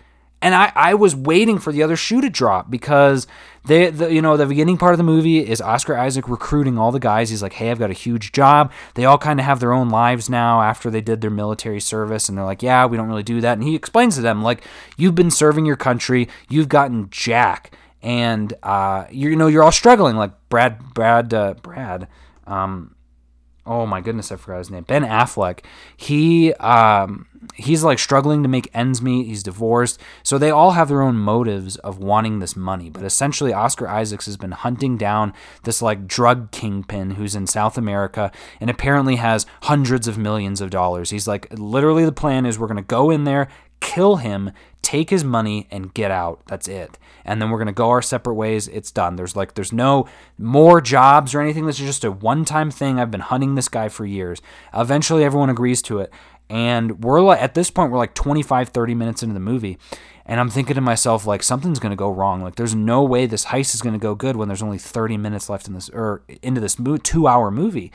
And 0.43 0.55
I, 0.55 0.73
I 0.75 0.95
was 0.95 1.15
waiting 1.15 1.59
for 1.59 1.73
the 1.73 1.83
other 1.83 1.97
shoe 1.97 2.21
to 2.23 2.31
drop 2.31 2.71
because 2.71 3.27
they 3.67 3.91
the, 3.91 4.13
you 4.13 4.23
know 4.23 4.37
the 4.39 4.47
beginning 4.47 4.79
part 4.79 4.95
of 4.95 4.99
the 4.99 5.05
movie 5.05 5.47
is 5.47 5.61
Oscar 5.61 5.97
Isaac 5.97 6.29
recruiting 6.29 6.79
all 6.79 6.93
the 6.93 6.99
guys. 6.99 7.29
He's 7.29 7.43
like, 7.43 7.53
"Hey, 7.53 7.71
I've 7.71 7.79
got 7.79 7.91
a 7.91 7.95
huge 7.95 8.33
job." 8.33 8.73
They 8.95 9.05
all 9.05 9.19
kind 9.19 9.39
of 9.39 9.45
have 9.45 9.61
their 9.61 9.73
own 9.73 9.91
lives 9.91 10.31
now 10.31 10.63
after 10.63 10.91
they 10.91 11.03
did 11.03 11.21
their 11.21 11.31
military 11.31 11.81
service 11.81 12.29
and 12.29 12.39
they're 12.39 12.45
like, 12.45 12.63
"Yeah, 12.63 12.87
we 12.87 12.97
don't 12.97 13.09
really 13.09 13.23
do 13.23 13.41
that." 13.43 13.59
And 13.59 13.65
he 13.65 13.75
explains 13.75 14.15
to 14.17 14.23
them 14.23 14.43
like, 14.43 14.65
"You've 14.97 15.15
been 15.15 15.31
serving 15.31 15.67
your 15.67 15.77
country, 15.77 16.29
you've 16.49 16.69
gotten 16.69 17.09
jack 17.11 17.77
and 18.03 18.55
uh, 18.63 19.05
you, 19.11 19.31
you 19.31 19.37
know 19.37 19.47
you're 19.47 19.63
all 19.63 19.73
struggling 19.73 20.17
like 20.17 20.33
Brad 20.49 20.95
Brad 20.95 21.35
uh, 21.35 21.55
Brad 21.63 22.09
um, 22.47 22.95
oh 23.67 23.87
my 23.87 24.01
goodness, 24.01 24.33
I 24.33 24.37
forgot 24.37 24.59
his 24.59 24.71
name. 24.71 24.85
Ben 24.85 25.05
Affleck. 25.05 25.61
He 25.97 26.53
um, 26.55 27.27
he's 27.61 27.85
like 27.85 27.99
struggling 27.99 28.43
to 28.43 28.49
make 28.49 28.71
ends 28.75 29.01
meet. 29.03 29.27
He's 29.27 29.43
divorced, 29.43 30.01
so 30.23 30.39
they 30.39 30.51
all 30.51 30.73
have 30.73 30.89
their 30.89 31.03
own 31.03 31.17
motives 31.17 31.77
of 31.77 31.99
wanting 31.99 32.39
this 32.39 32.57
money. 32.57 32.91
But 32.91 33.05
essentially, 33.05 33.53
Oscar 33.53 33.89
Isaacs 33.89 34.27
has 34.27 34.37
been 34.37 34.53
hunting 34.53 34.97
down 34.97 35.33
this 35.65 35.83
like 35.83 36.07
drug 36.07 36.51
kingpin 36.51 37.13
who's 37.13 37.35
in 37.35 37.47
South 37.47 37.79
America 37.79 38.33
and 38.61 38.71
apparently 38.71 39.17
has 39.17 39.47
hundreds 39.63 40.09
of 40.09 40.19
millions 40.19 40.61
of 40.61 40.71
dollars. 40.71 41.11
He's 41.11 41.29
like, 41.29 41.47
literally, 41.53 42.05
the 42.05 42.13
plan 42.13 42.47
is 42.47 42.59
we're 42.59 42.67
gonna 42.67 42.83
go 42.83 43.11
in 43.11 43.25
there, 43.25 43.49
kill 43.81 44.17
him, 44.17 44.51
take 44.83 45.11
his 45.11 45.25
money, 45.25 45.67
and 45.71 45.93
get 45.95 46.11
out. 46.11 46.43
That's 46.47 46.69
it. 46.69 46.99
And 47.25 47.41
then 47.41 47.51
we're 47.51 47.59
gonna 47.59 47.73
go 47.73 47.91
our 47.91 48.03
separate 48.03 48.35
ways. 48.35 48.69
It's 48.69 48.91
done. 48.91 49.17
There's 49.17 49.37
like 49.37 49.55
there's 49.55 49.73
no 49.73 50.07
more 50.39 50.81
jobs 50.81 51.35
or 51.35 51.41
anything. 51.41 51.67
This 51.67 51.81
is 51.81 51.87
just 51.87 52.05
a 52.05 52.11
one-time 52.11 52.71
thing. 52.71 52.99
I've 52.99 53.11
been 53.11 53.21
hunting 53.21 53.55
this 53.55 53.69
guy 53.69 53.89
for 53.89 54.07
years. 54.07 54.41
Eventually, 54.75 55.25
everyone 55.25 55.51
agrees 55.51 55.83
to 55.83 55.99
it. 55.99 56.13
And 56.51 57.03
we're 57.03 57.23
like 57.23 57.41
at 57.41 57.55
this 57.55 57.71
point, 57.71 57.93
we're 57.93 57.99
like 57.99 58.15
25, 58.15 58.69
30 58.69 58.95
minutes 58.95 59.23
into 59.23 59.33
the 59.33 59.41
movie. 59.41 59.79
And 60.27 60.39
I'm 60.39 60.51
thinking 60.51 60.75
to 60.77 60.81
myself, 60.81 61.27
like, 61.27 61.43
something's 61.43 61.81
going 61.81 61.91
to 61.91 61.97
go 61.97 62.09
wrong. 62.09 62.41
Like, 62.41 62.55
there's 62.55 62.75
no 62.75 63.03
way 63.03 63.27
this 63.27 63.47
heist 63.47 63.75
is 63.75 63.83
going 63.83 63.95
to 63.95 63.99
go 63.99 64.15
good 64.15 64.37
when 64.37 64.47
there's 64.47 64.63
only 64.63 64.79
30 64.79 65.17
minutes 65.17 65.49
left 65.49 65.67
in 65.67 65.75
this, 65.75 65.89
or 65.89 66.23
into 66.41 66.61
this 66.61 66.77
two 67.03 67.27
hour 67.27 67.51
movie. 67.51 67.91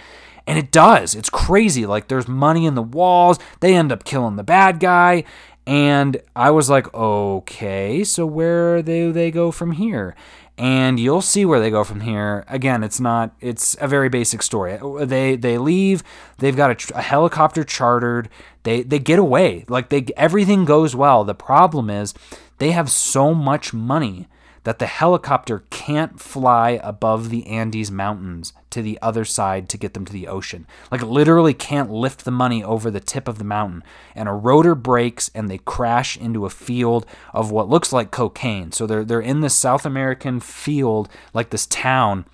And 0.45 0.59
it 0.59 0.69
does. 0.69 1.15
It's 1.15 1.29
crazy. 1.29 1.85
Like, 1.85 2.09
there's 2.09 2.27
money 2.27 2.65
in 2.65 2.75
the 2.75 2.81
walls. 2.81 3.39
They 3.61 3.73
end 3.73 3.91
up 3.91 4.03
killing 4.03 4.35
the 4.35 4.43
bad 4.43 4.81
guy. 4.81 5.23
And 5.65 6.21
I 6.35 6.51
was 6.51 6.69
like, 6.69 6.93
okay, 6.93 8.03
so 8.03 8.25
where 8.25 8.81
do 8.81 9.13
they 9.13 9.31
go 9.31 9.49
from 9.51 9.71
here? 9.71 10.13
And 10.57 10.99
you'll 10.99 11.21
see 11.21 11.43
where 11.43 11.59
they 11.59 11.69
go 11.69 11.83
from 11.83 12.01
here. 12.01 12.45
Again, 12.47 12.81
it's 12.83 12.99
not. 12.99 13.35
It's 13.41 13.75
a 13.81 13.87
very 13.89 14.07
basic 14.07 14.41
story. 14.41 14.79
They 15.05 15.35
they 15.35 15.57
leave. 15.57 16.01
They've 16.37 16.55
got 16.55 16.91
a, 16.91 16.97
a 16.97 17.01
helicopter 17.01 17.65
chartered. 17.65 18.29
They 18.63 18.81
they 18.81 18.99
get 18.99 19.19
away. 19.19 19.65
Like 19.67 19.89
they 19.89 20.05
everything 20.15 20.63
goes 20.63 20.95
well. 20.95 21.25
The 21.25 21.35
problem 21.35 21.89
is 21.89 22.13
they 22.59 22.71
have 22.71 22.89
so 22.89 23.33
much 23.33 23.73
money 23.73 24.27
that 24.65 24.79
the 24.79 24.87
helicopter 24.87 25.63
can't 25.69 26.19
fly 26.19 26.79
above 26.83 27.29
the 27.29 27.47
Andes 27.47 27.91
Mountains 27.91 28.51
to 28.71 28.81
the 28.81 28.99
other 29.01 29.23
side 29.23 29.69
to 29.69 29.77
get 29.77 29.93
them 29.93 30.05
to 30.05 30.11
the 30.11 30.27
ocean. 30.27 30.67
Like, 30.91 31.03
literally 31.03 31.53
can't 31.53 31.91
lift 31.91 32.25
the 32.25 32.31
money 32.31 32.63
over 32.63 32.91
the 32.91 32.99
tip 32.99 33.27
of 33.27 33.37
the 33.37 33.43
mountain. 33.43 33.83
And 34.15 34.27
a 34.27 34.33
rotor 34.33 34.75
breaks 34.75 35.29
and 35.33 35.49
they 35.49 35.59
crash 35.59 36.17
into 36.17 36.45
a 36.45 36.49
field 36.49 37.05
of 37.31 37.51
what 37.51 37.69
looks 37.69 37.93
like 37.93 38.09
cocaine. 38.09 38.71
So 38.71 38.87
they're, 38.87 39.05
they're 39.05 39.21
in 39.21 39.41
this 39.41 39.55
South 39.55 39.85
American 39.85 40.39
field, 40.39 41.09
like 41.31 41.51
this 41.51 41.67
town, 41.67 42.25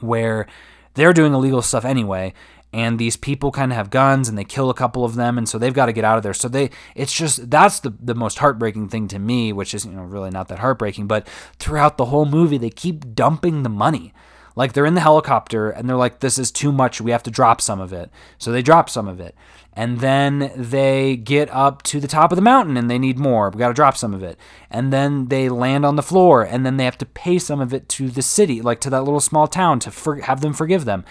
where 0.00 0.46
they're 0.94 1.12
doing 1.12 1.34
illegal 1.34 1.62
stuff 1.62 1.84
anyway 1.84 2.32
and 2.72 2.98
these 2.98 3.16
people 3.16 3.50
kind 3.50 3.72
of 3.72 3.76
have 3.76 3.90
guns 3.90 4.28
and 4.28 4.38
they 4.38 4.44
kill 4.44 4.70
a 4.70 4.74
couple 4.74 5.04
of 5.04 5.16
them 5.16 5.36
and 5.36 5.48
so 5.48 5.58
they've 5.58 5.74
got 5.74 5.86
to 5.86 5.92
get 5.92 6.04
out 6.04 6.16
of 6.16 6.22
there. 6.22 6.34
So 6.34 6.48
they 6.48 6.70
it's 6.94 7.12
just 7.12 7.50
that's 7.50 7.80
the, 7.80 7.92
the 8.00 8.14
most 8.14 8.38
heartbreaking 8.38 8.88
thing 8.88 9.08
to 9.08 9.18
me 9.18 9.52
which 9.52 9.74
is 9.74 9.84
you 9.84 9.92
know 9.92 10.02
really 10.02 10.30
not 10.30 10.48
that 10.48 10.60
heartbreaking 10.60 11.06
but 11.06 11.26
throughout 11.58 11.96
the 11.96 12.06
whole 12.06 12.26
movie 12.26 12.58
they 12.58 12.70
keep 12.70 13.14
dumping 13.14 13.62
the 13.62 13.68
money. 13.68 14.12
Like 14.56 14.72
they're 14.72 14.86
in 14.86 14.94
the 14.94 15.00
helicopter 15.00 15.70
and 15.70 15.88
they're 15.88 15.96
like 15.96 16.20
this 16.20 16.38
is 16.38 16.50
too 16.50 16.70
much. 16.70 17.00
We 17.00 17.10
have 17.10 17.22
to 17.24 17.30
drop 17.30 17.60
some 17.60 17.80
of 17.80 17.92
it. 17.92 18.10
So 18.38 18.52
they 18.52 18.62
drop 18.62 18.88
some 18.88 19.08
of 19.08 19.20
it. 19.20 19.34
And 19.72 20.00
then 20.00 20.50
they 20.56 21.16
get 21.16 21.48
up 21.50 21.82
to 21.84 22.00
the 22.00 22.08
top 22.08 22.32
of 22.32 22.36
the 22.36 22.42
mountain 22.42 22.76
and 22.76 22.90
they 22.90 22.98
need 22.98 23.18
more. 23.18 23.50
We 23.50 23.58
got 23.58 23.68
to 23.68 23.74
drop 23.74 23.96
some 23.96 24.12
of 24.12 24.22
it. 24.22 24.36
And 24.68 24.92
then 24.92 25.28
they 25.28 25.48
land 25.48 25.86
on 25.86 25.94
the 25.94 26.02
floor 26.02 26.42
and 26.42 26.66
then 26.66 26.76
they 26.76 26.84
have 26.84 26.98
to 26.98 27.06
pay 27.06 27.38
some 27.38 27.60
of 27.60 27.72
it 27.72 27.88
to 27.90 28.10
the 28.10 28.20
city 28.20 28.60
like 28.60 28.80
to 28.80 28.90
that 28.90 29.04
little 29.04 29.20
small 29.20 29.46
town 29.46 29.78
to 29.80 29.90
for, 29.92 30.16
have 30.22 30.40
them 30.40 30.52
forgive 30.52 30.84
them 30.84 31.04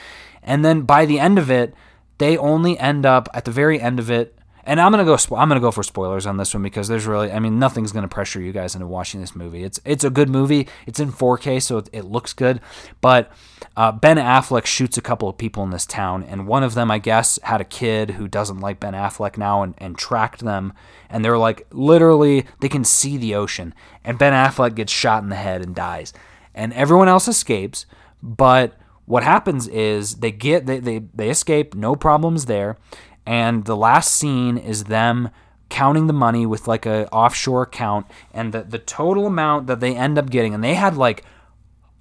and 0.44 0.64
then 0.64 0.82
by 0.82 1.06
the 1.06 1.20
end 1.20 1.38
of 1.38 1.50
it, 1.50 1.74
they 2.20 2.38
only 2.38 2.78
end 2.78 3.06
up 3.06 3.28
at 3.34 3.46
the 3.46 3.52
very 3.52 3.82
end 3.82 4.00
of 4.00 4.12
it. 4.12 4.36
And 4.66 4.80
I'm 4.80 4.92
gonna 4.92 5.06
go. 5.06 5.18
I'm 5.36 5.48
gonna 5.48 5.60
go 5.60 5.72
for 5.72 5.82
spoilers 5.82 6.28
on 6.28 6.38
this 6.38 6.54
one 6.54 6.62
because 6.62 6.88
there's 6.88 7.08
really. 7.08 7.32
I 7.32 7.40
mean, 7.40 7.58
nothing's 7.58 7.92
gonna 7.92 8.10
pressure 8.10 8.40
you 8.40 8.52
guys 8.52 8.76
into 8.76 8.86
watching 8.86 9.20
this 9.20 9.36
movie. 9.36 9.64
It's 9.64 9.80
it's 9.84 10.04
a 10.04 10.12
good 10.12 10.30
movie. 10.30 10.68
It's 10.86 11.00
in 11.00 11.12
4K, 11.12 11.60
so 11.60 11.80
it, 11.80 11.90
it 11.92 12.06
looks 12.06 12.34
good. 12.34 12.62
But 13.02 13.32
uh, 13.76 13.94
Ben 13.94 14.18
Affleck 14.18 14.68
shoots 14.68 14.96
a 14.96 15.02
couple 15.02 15.28
of 15.28 15.40
people 15.40 15.64
in 15.64 15.72
this 15.72 15.88
town, 15.88 16.22
and 16.22 16.46
one 16.46 16.62
of 16.62 16.76
them, 16.76 16.92
I 16.92 17.00
guess, 17.00 17.40
had 17.42 17.62
a 17.62 17.66
kid 17.66 18.12
who 18.12 18.28
doesn't 18.28 18.60
like 18.60 18.80
Ben 18.80 18.94
Affleck 18.94 19.38
now, 19.38 19.64
and, 19.64 19.74
and 19.80 19.98
tracked 19.98 20.42
them. 20.42 20.74
And 21.10 21.26
they're 21.26 21.38
like, 21.38 21.66
literally, 21.72 22.46
they 22.60 22.70
can 22.70 22.84
see 22.84 23.18
the 23.18 23.34
ocean. 23.34 23.74
And 24.04 24.20
Ben 24.20 24.34
Affleck 24.34 24.76
gets 24.76 24.94
shot 24.94 25.24
in 25.24 25.30
the 25.30 25.36
head 25.36 25.64
and 25.64 25.74
dies, 25.74 26.14
and 26.54 26.74
everyone 26.74 27.08
else 27.08 27.28
escapes, 27.28 27.88
but 28.22 28.78
what 29.10 29.24
happens 29.24 29.68
is 29.68 30.18
they 30.18 30.32
get 30.32 30.68
they, 30.68 30.78
they, 30.78 31.00
they 31.00 31.32
escape, 31.32 31.74
no 31.74 31.96
problems 31.96 32.46
there. 32.46 32.78
And 33.26 33.66
the 33.66 33.76
last 33.76 34.14
scene 34.14 34.56
is 34.56 34.84
them 34.84 35.32
counting 35.68 36.06
the 36.06 36.14
money 36.14 36.46
with 36.46 36.68
like 36.68 36.86
a 36.86 37.10
offshore 37.10 37.64
account 37.64 38.06
and 38.36 38.54
the, 38.54 38.62
the 38.62 38.78
total 38.78 39.26
amount 39.26 39.66
that 39.66 39.80
they 39.80 39.96
end 39.96 40.20
up 40.20 40.30
getting 40.30 40.54
and 40.54 40.64
they 40.64 40.76
had 40.76 40.96
like 40.96 41.24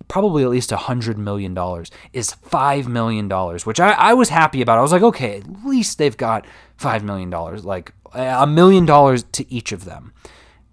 probably 0.06 0.42
at 0.42 0.50
least 0.50 0.70
a 0.70 0.76
hundred 0.76 1.16
million 1.16 1.54
dollars 1.54 1.90
is 2.12 2.32
five 2.32 2.86
million 2.88 3.26
dollars 3.26 3.64
which 3.64 3.80
I, 3.80 3.92
I 3.92 4.14
was 4.14 4.30
happy 4.30 4.62
about 4.62 4.78
i 4.78 4.80
was 4.80 4.90
like 4.90 5.02
okay 5.02 5.36
at 5.38 5.66
least 5.66 5.98
they've 5.98 6.16
got 6.16 6.46
five 6.78 7.04
million 7.04 7.28
dollars 7.28 7.62
like 7.62 7.92
a 8.14 8.46
million 8.46 8.86
dollars 8.86 9.22
to 9.32 9.52
each 9.52 9.70
of 9.70 9.84
them 9.84 10.14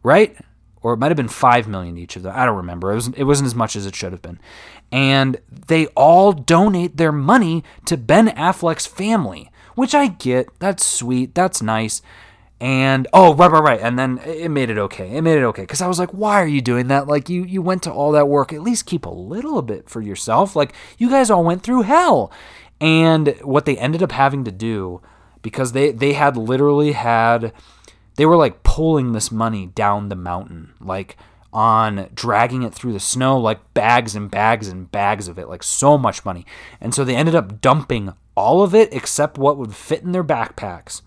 right 0.04 0.38
or 0.86 0.94
it 0.94 0.98
might 0.98 1.08
have 1.08 1.18
been 1.18 1.28
five 1.28 1.68
million 1.68 1.98
each 1.98 2.16
of 2.16 2.22
them. 2.22 2.32
I 2.36 2.46
don't 2.46 2.58
remember. 2.58 2.92
It 2.92 2.96
wasn't, 2.96 3.18
it 3.18 3.24
wasn't 3.24 3.48
as 3.48 3.56
much 3.56 3.76
as 3.76 3.88
it 3.88 3.96
should 3.96 4.12
have 4.12 4.22
been. 4.22 4.38
And 4.96 5.42
they 5.68 5.88
all 5.88 6.32
donate 6.32 6.96
their 6.96 7.12
money 7.12 7.66
to 7.84 7.98
Ben 7.98 8.30
Affleck's 8.30 8.86
family, 8.86 9.52
which 9.76 9.94
I 9.94 10.08
get. 10.08 10.48
That's 10.60 10.86
sweet. 10.86 11.36
That's 11.36 11.62
nice. 11.62 12.02
And 12.62 13.06
oh, 13.12 13.36
right, 13.36 13.52
right, 13.52 13.62
right. 13.62 13.80
And 13.82 14.00
then 14.00 14.20
it 14.20 14.50
made 14.50 14.70
it 14.70 14.78
okay. 14.78 15.18
It 15.18 15.22
made 15.22 15.38
it 15.38 15.44
okay 15.44 15.64
because 15.64 15.82
I 15.82 15.88
was 15.88 16.00
like, 16.00 16.12
why 16.12 16.42
are 16.42 16.48
you 16.48 16.62
doing 16.62 16.88
that? 16.88 17.08
Like 17.08 17.28
you, 17.28 17.44
you 17.44 17.62
went 17.62 17.84
to 17.84 17.92
all 17.92 18.14
that 18.14 18.30
work. 18.30 18.54
At 18.54 18.62
least 18.62 18.86
keep 18.86 19.06
a 19.06 19.10
little 19.10 19.62
bit 19.62 19.90
for 19.90 20.00
yourself. 20.00 20.56
Like 20.56 20.74
you 20.98 21.10
guys 21.10 21.30
all 21.30 21.44
went 21.44 21.62
through 21.62 21.82
hell. 21.82 22.32
And 22.80 23.36
what 23.42 23.66
they 23.66 23.78
ended 23.78 24.02
up 24.02 24.14
having 24.14 24.46
to 24.46 24.52
do, 24.52 25.02
because 25.42 25.74
they 25.74 25.92
they 25.92 26.14
had 26.14 26.38
literally 26.38 26.94
had 26.94 27.52
they 28.16 28.26
were 28.26 28.38
like 28.38 28.64
pulling 28.64 29.12
this 29.12 29.30
money 29.30 29.68
down 29.68 30.08
the 30.08 30.16
mountain, 30.16 30.74
like 30.80 31.18
on 31.56 32.10
dragging 32.14 32.64
it 32.64 32.74
through 32.74 32.92
the 32.92 33.00
snow, 33.00 33.40
like 33.40 33.74
bags 33.74 34.14
and 34.14 34.30
bags 34.30 34.68
and 34.68 34.92
bags 34.92 35.30
of 35.30 35.40
it, 35.40 35.48
like 35.48 35.64
so 35.64 35.98
much 35.98 36.26
money. 36.26 36.46
And 36.82 36.94
so 36.94 37.06
they 37.06 37.16
ended 37.16 37.34
up 37.34 37.62
dumping 37.62 38.14
all 38.36 38.62
of 38.62 38.76
it 38.76 38.94
except 38.94 39.38
what 39.38 39.58
would 39.58 39.74
fit 39.74 40.04
in 40.04 40.12
their 40.12 40.24
backpacks, 40.24 41.02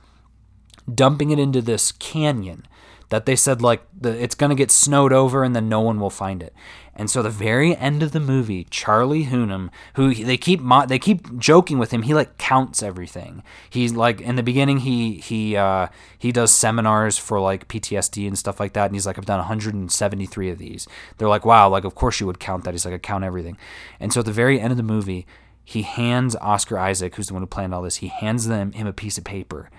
dumping 0.93 1.31
it 1.31 1.39
into 1.39 1.61
this 1.61 1.93
canyon 1.93 2.67
that 3.11 3.27
they 3.27 3.37
said 3.37 3.63
like 3.63 3.83
the, 3.99 4.11
it's 4.23 4.35
going 4.35 4.51
to 4.51 4.57
get 4.57 4.71
snowed 4.71 5.13
over 5.13 5.45
and 5.45 5.57
then 5.57 5.69
no 5.69 5.81
one 5.81 5.99
will 5.99 6.11
find 6.11 6.43
it. 6.43 6.55
And 6.99 7.09
so 7.09 7.23
the 7.23 7.31
very 7.31 7.77
end 7.77 8.03
of 8.03 8.11
the 8.11 8.19
movie, 8.19 8.67
Charlie 8.71 9.27
Hunnam, 9.27 9.71
who 9.95 10.13
they 10.13 10.37
keep 10.37 10.61
they 10.89 10.99
keep 10.99 11.39
joking 11.39 11.79
with 11.79 11.93
him, 11.93 12.03
he 12.03 12.13
like 12.13 12.39
counts 12.39 12.83
everything. 12.83 13.45
He's 13.71 13.93
like 13.93 14.21
in 14.21 14.35
the 14.35 14.43
beginning 14.43 14.79
he 14.79 15.15
he 15.19 15.57
uh, 15.57 15.89
he 16.19 16.33
does 16.33 16.51
seminars 16.51 17.17
for 17.17 17.39
like 17.39 17.69
PTSD 17.69 18.27
and 18.27 18.37
stuff 18.37 18.59
like 18.59 18.73
that, 18.73 18.87
and 18.87 18.97
he's 18.97 19.07
like 19.07 19.17
I've 19.17 19.27
done 19.27 19.39
173 19.39 20.51
of 20.51 20.59
these. 20.59 20.89
They're 21.19 21.29
like 21.29 21.45
wow, 21.45 21.69
like 21.69 21.85
of 21.85 21.95
course 21.95 22.19
you 22.19 22.27
would 22.27 22.41
count 22.41 22.65
that. 22.65 22.75
He's 22.75 22.85
like 22.85 22.95
I 22.95 22.99
count 22.99 23.23
everything. 23.23 23.57
And 24.01 24.13
so 24.13 24.21
at 24.21 24.27
the 24.27 24.33
very 24.33 24.61
end 24.61 24.73
of 24.73 24.77
the 24.77 24.83
movie, 24.83 25.25
he 25.65 25.83
hands 25.83 26.35
Oscar 26.37 26.79
Isaac, 26.79 27.15
who's 27.15 27.29
the 27.29 27.35
one 27.35 27.43
who 27.43 27.47
planned 27.47 27.75
all 27.75 27.83
this, 27.83 27.97
he 27.97 28.09
hands 28.09 28.49
them 28.49 28.73
him 28.73 28.89
a 28.89 28.93
piece 28.93 29.19
of 29.19 29.25
paper, 29.25 29.71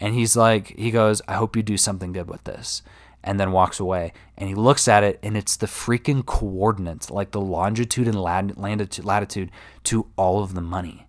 and 0.00 0.14
he's 0.14 0.36
like 0.36 0.68
he 0.78 0.90
goes 0.90 1.22
I 1.26 1.34
hope 1.34 1.56
you 1.56 1.62
do 1.62 1.76
something 1.76 2.12
good 2.12 2.28
with 2.28 2.44
this 2.44 2.82
and 3.26 3.40
then 3.40 3.50
walks 3.50 3.80
away. 3.80 4.12
And 4.38 4.48
he 4.48 4.54
looks 4.54 4.86
at 4.86 5.02
it, 5.02 5.18
and 5.22 5.36
it's 5.36 5.56
the 5.56 5.66
freaking 5.66 6.24
coordinates, 6.24 7.10
like 7.10 7.32
the 7.32 7.40
longitude 7.40 8.06
and 8.06 8.18
latitude 8.18 9.50
to 9.84 10.06
all 10.16 10.42
of 10.42 10.54
the 10.54 10.60
money. 10.60 11.06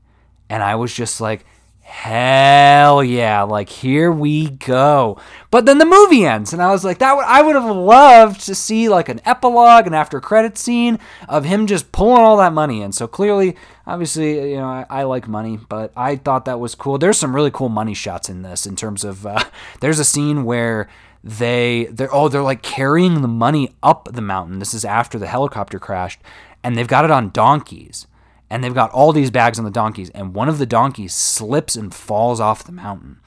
And 0.49 0.63
I 0.63 0.75
was 0.75 0.93
just 0.93 1.21
like, 1.21 1.45
hell 1.87 3.01
yeah, 3.01 3.43
like 3.43 3.69
here 3.69 4.11
we 4.11 4.49
go. 4.49 5.17
But 5.49 5.65
then 5.65 5.77
the 5.77 5.85
movie 5.85 6.25
ends, 6.25 6.51
and 6.51 6.61
I 6.61 6.69
was 6.71 6.83
like, 6.83 6.99
that 6.99 7.15
would 7.15 7.25
I 7.25 7.41
would 7.41 7.55
have 7.55 7.75
loved 7.75 8.41
to 8.41 8.55
see 8.55 8.89
like 8.89 9.07
an 9.07 9.21
epilogue, 9.25 9.85
and 9.85 9.95
after 9.95 10.19
credit 10.19 10.57
scene 10.57 10.99
of 11.29 11.45
him 11.45 11.65
just 11.65 11.93
pulling 11.93 12.21
all 12.21 12.37
that 12.37 12.51
money 12.51 12.81
in. 12.81 12.91
So 12.91 13.07
clearly, 13.07 13.55
obviously, 13.85 14.51
you 14.51 14.57
know, 14.57 14.67
I, 14.67 14.85
I, 14.89 15.03
like 15.03 15.29
money, 15.29 15.57
but 15.57 15.93
I 15.95 16.17
thought 16.17 16.45
that 16.45 16.59
was 16.59 16.75
cool. 16.75 16.97
There's 16.97 17.17
some 17.17 17.33
really 17.33 17.51
cool 17.51 17.69
money 17.69 17.93
shots 17.93 18.29
in 18.29 18.41
this 18.41 18.65
in 18.65 18.75
terms 18.75 19.05
of 19.05 19.25
uh, 19.25 19.43
there's 19.79 19.99
a 19.99 20.05
scene 20.05 20.43
where 20.43 20.89
they 21.23 21.87
they're 21.89 22.13
oh 22.13 22.27
they're 22.27 22.41
like 22.41 22.61
carrying 22.61 23.21
the 23.21 23.27
money 23.29 23.75
up 23.81 24.09
the 24.11 24.21
mountain. 24.21 24.59
This 24.59 24.73
is 24.73 24.83
after 24.83 25.17
the 25.17 25.27
helicopter 25.27 25.79
crashed, 25.79 26.19
and 26.63 26.77
they've 26.77 26.87
got 26.87 27.05
it 27.05 27.11
on 27.11 27.29
donkeys, 27.29 28.07
and 28.49 28.63
they've 28.63 28.73
got 28.73 28.91
all 28.91 29.11
these 29.11 29.31
bags 29.31 29.59
on 29.59 29.65
the 29.65 29.71
donkeys, 29.71 30.09
and 30.11 30.33
one 30.33 30.49
of 30.49 30.57
the 30.57 30.65
donkeys 30.65 31.13
slips 31.13 31.75
and 31.75 31.93
falls 31.93 32.39
off 32.39 32.63
the 32.63 32.71
mountain, 32.71 33.19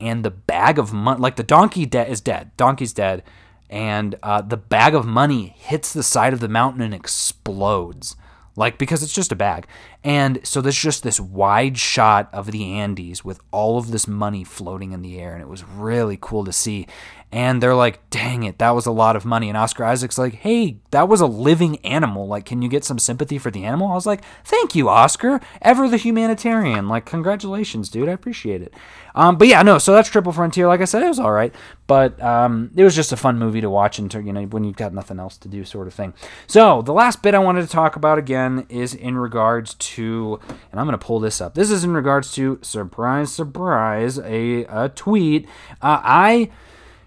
and 0.00 0.24
the 0.24 0.30
bag 0.30 0.78
of 0.78 0.92
money 0.92 1.20
like 1.20 1.36
the 1.36 1.42
donkey 1.42 1.86
de- 1.86 2.08
is 2.08 2.20
dead, 2.20 2.50
donkey's 2.56 2.92
dead, 2.92 3.22
and 3.68 4.16
uh, 4.22 4.42
the 4.42 4.56
bag 4.56 4.94
of 4.94 5.06
money 5.06 5.54
hits 5.58 5.92
the 5.92 6.02
side 6.02 6.32
of 6.32 6.40
the 6.40 6.48
mountain 6.48 6.82
and 6.82 6.94
explodes. 6.94 8.16
Like 8.56 8.78
because 8.78 9.02
it's 9.02 9.12
just 9.12 9.32
a 9.32 9.36
bag. 9.36 9.66
And 10.02 10.40
so 10.46 10.60
there's 10.60 10.78
just 10.78 11.02
this 11.02 11.20
wide 11.20 11.76
shot 11.76 12.30
of 12.32 12.52
the 12.52 12.74
Andes 12.74 13.24
with 13.24 13.40
all 13.50 13.76
of 13.76 13.90
this 13.90 14.08
money 14.08 14.44
floating 14.44 14.92
in 14.92 15.02
the 15.02 15.18
air, 15.18 15.34
and 15.34 15.42
it 15.42 15.48
was 15.48 15.62
really 15.64 16.16
cool 16.20 16.44
to 16.44 16.52
see 16.52 16.86
and 17.32 17.62
they're 17.62 17.76
like, 17.76 18.10
dang 18.10 18.42
it, 18.42 18.58
that 18.58 18.70
was 18.70 18.86
a 18.86 18.90
lot 18.90 19.14
of 19.14 19.24
money. 19.24 19.48
And 19.48 19.56
Oscar 19.56 19.84
Isaac's 19.84 20.18
like, 20.18 20.34
hey, 20.34 20.78
that 20.90 21.08
was 21.08 21.20
a 21.20 21.26
living 21.26 21.76
animal. 21.84 22.26
Like, 22.26 22.44
can 22.44 22.60
you 22.60 22.68
get 22.68 22.84
some 22.84 22.98
sympathy 22.98 23.38
for 23.38 23.52
the 23.52 23.64
animal? 23.64 23.88
I 23.88 23.94
was 23.94 24.06
like, 24.06 24.24
thank 24.44 24.74
you, 24.74 24.88
Oscar. 24.88 25.40
Ever 25.62 25.88
the 25.88 25.96
humanitarian. 25.96 26.88
Like, 26.88 27.06
congratulations, 27.06 27.88
dude. 27.88 28.08
I 28.08 28.12
appreciate 28.12 28.62
it. 28.62 28.74
Um, 29.14 29.38
but 29.38 29.46
yeah, 29.46 29.62
no, 29.62 29.78
so 29.78 29.92
that's 29.92 30.08
Triple 30.08 30.32
Frontier. 30.32 30.66
Like 30.66 30.80
I 30.80 30.84
said, 30.84 31.04
it 31.04 31.08
was 31.08 31.20
all 31.20 31.30
right. 31.30 31.54
But 31.86 32.20
um, 32.20 32.72
it 32.74 32.82
was 32.82 32.96
just 32.96 33.12
a 33.12 33.16
fun 33.16 33.38
movie 33.38 33.60
to 33.60 33.70
watch 33.70 34.00
and 34.00 34.12
you 34.12 34.32
know, 34.32 34.42
when 34.46 34.64
you've 34.64 34.76
got 34.76 34.92
nothing 34.92 35.20
else 35.20 35.36
to 35.38 35.48
do, 35.48 35.64
sort 35.64 35.86
of 35.86 35.94
thing. 35.94 36.14
So 36.48 36.82
the 36.82 36.92
last 36.92 37.22
bit 37.22 37.34
I 37.34 37.38
wanted 37.38 37.62
to 37.62 37.68
talk 37.68 37.94
about 37.94 38.18
again 38.18 38.66
is 38.68 38.92
in 38.92 39.16
regards 39.16 39.74
to, 39.74 39.89
and 39.98 40.80
I'm 40.80 40.86
going 40.86 40.98
to 40.98 41.04
pull 41.04 41.20
this 41.20 41.40
up. 41.40 41.54
This 41.54 41.70
is 41.70 41.84
in 41.84 41.92
regards 41.92 42.32
to, 42.34 42.58
surprise, 42.62 43.32
surprise, 43.32 44.18
a, 44.18 44.64
a 44.64 44.88
tweet. 44.90 45.46
Uh, 45.82 46.00
I 46.02 46.50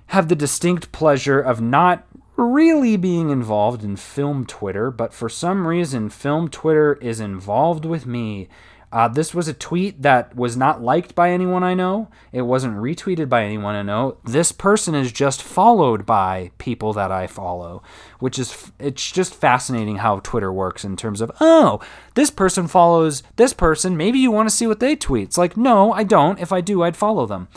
have 0.07 0.27
the 0.27 0.35
distinct 0.35 0.91
pleasure 0.91 1.39
of 1.39 1.61
not 1.61 2.07
really 2.35 2.97
being 2.97 3.29
involved 3.29 3.83
in 3.83 3.95
film 3.95 4.45
Twitter, 4.45 4.91
but 4.91 5.13
for 5.13 5.29
some 5.29 5.67
reason, 5.67 6.09
film 6.09 6.49
Twitter 6.49 6.95
is 6.95 7.19
involved 7.19 7.85
with 7.85 8.05
me. 8.05 8.49
Uh, 8.93 9.07
this 9.07 9.33
was 9.33 9.47
a 9.47 9.55
tweet 9.55 10.03
that 10.03 10.35
was 10.35 10.55
not 10.55 10.83
liked 10.83 11.15
by 11.15 11.31
anyone 11.31 11.63
I 11.63 11.73
know. 11.73 12.09
It 12.31 12.43
wasn't 12.43 12.77
retweeted 12.77 13.27
by 13.27 13.43
anyone 13.43 13.73
I 13.73 13.81
know. 13.81 14.17
This 14.23 14.51
person 14.51 14.93
is 14.93 15.11
just 15.11 15.41
followed 15.41 16.05
by 16.05 16.51
people 16.59 16.93
that 16.93 17.11
I 17.11 17.25
follow, 17.25 17.81
which 18.19 18.37
is 18.37 18.71
it's 18.77 19.11
just 19.11 19.33
fascinating 19.33 19.95
how 19.97 20.19
Twitter 20.19 20.53
works 20.53 20.85
in 20.85 20.95
terms 20.95 21.21
of 21.21 21.31
oh, 21.41 21.79
this 22.13 22.29
person 22.29 22.67
follows 22.67 23.23
this 23.35 23.51
person. 23.51 23.97
Maybe 23.97 24.19
you 24.19 24.29
want 24.29 24.47
to 24.47 24.55
see 24.55 24.67
what 24.67 24.79
they 24.79 24.95
tweet. 24.95 25.23
It's 25.29 25.39
like 25.39 25.57
no, 25.57 25.91
I 25.91 26.03
don't. 26.03 26.39
If 26.39 26.51
I 26.51 26.61
do, 26.61 26.83
I'd 26.83 26.95
follow 26.95 27.25
them. 27.25 27.47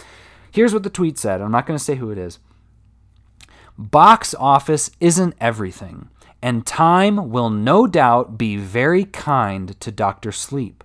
Here's 0.50 0.72
what 0.72 0.84
the 0.84 0.90
tweet 0.90 1.18
said. 1.18 1.42
I'm 1.42 1.52
not 1.52 1.66
going 1.66 1.76
to 1.78 1.84
say 1.84 1.96
who 1.96 2.10
it 2.10 2.16
is. 2.16 2.38
Box 3.76 4.34
office 4.38 4.90
isn't 5.00 5.34
everything. 5.38 6.08
and 6.42 6.66
time 6.66 7.30
will 7.30 7.50
no 7.50 7.86
doubt 7.86 8.38
be 8.38 8.56
very 8.56 9.04
kind 9.04 9.78
to 9.80 9.90
Dr. 9.90 10.32
Sleep. 10.32 10.84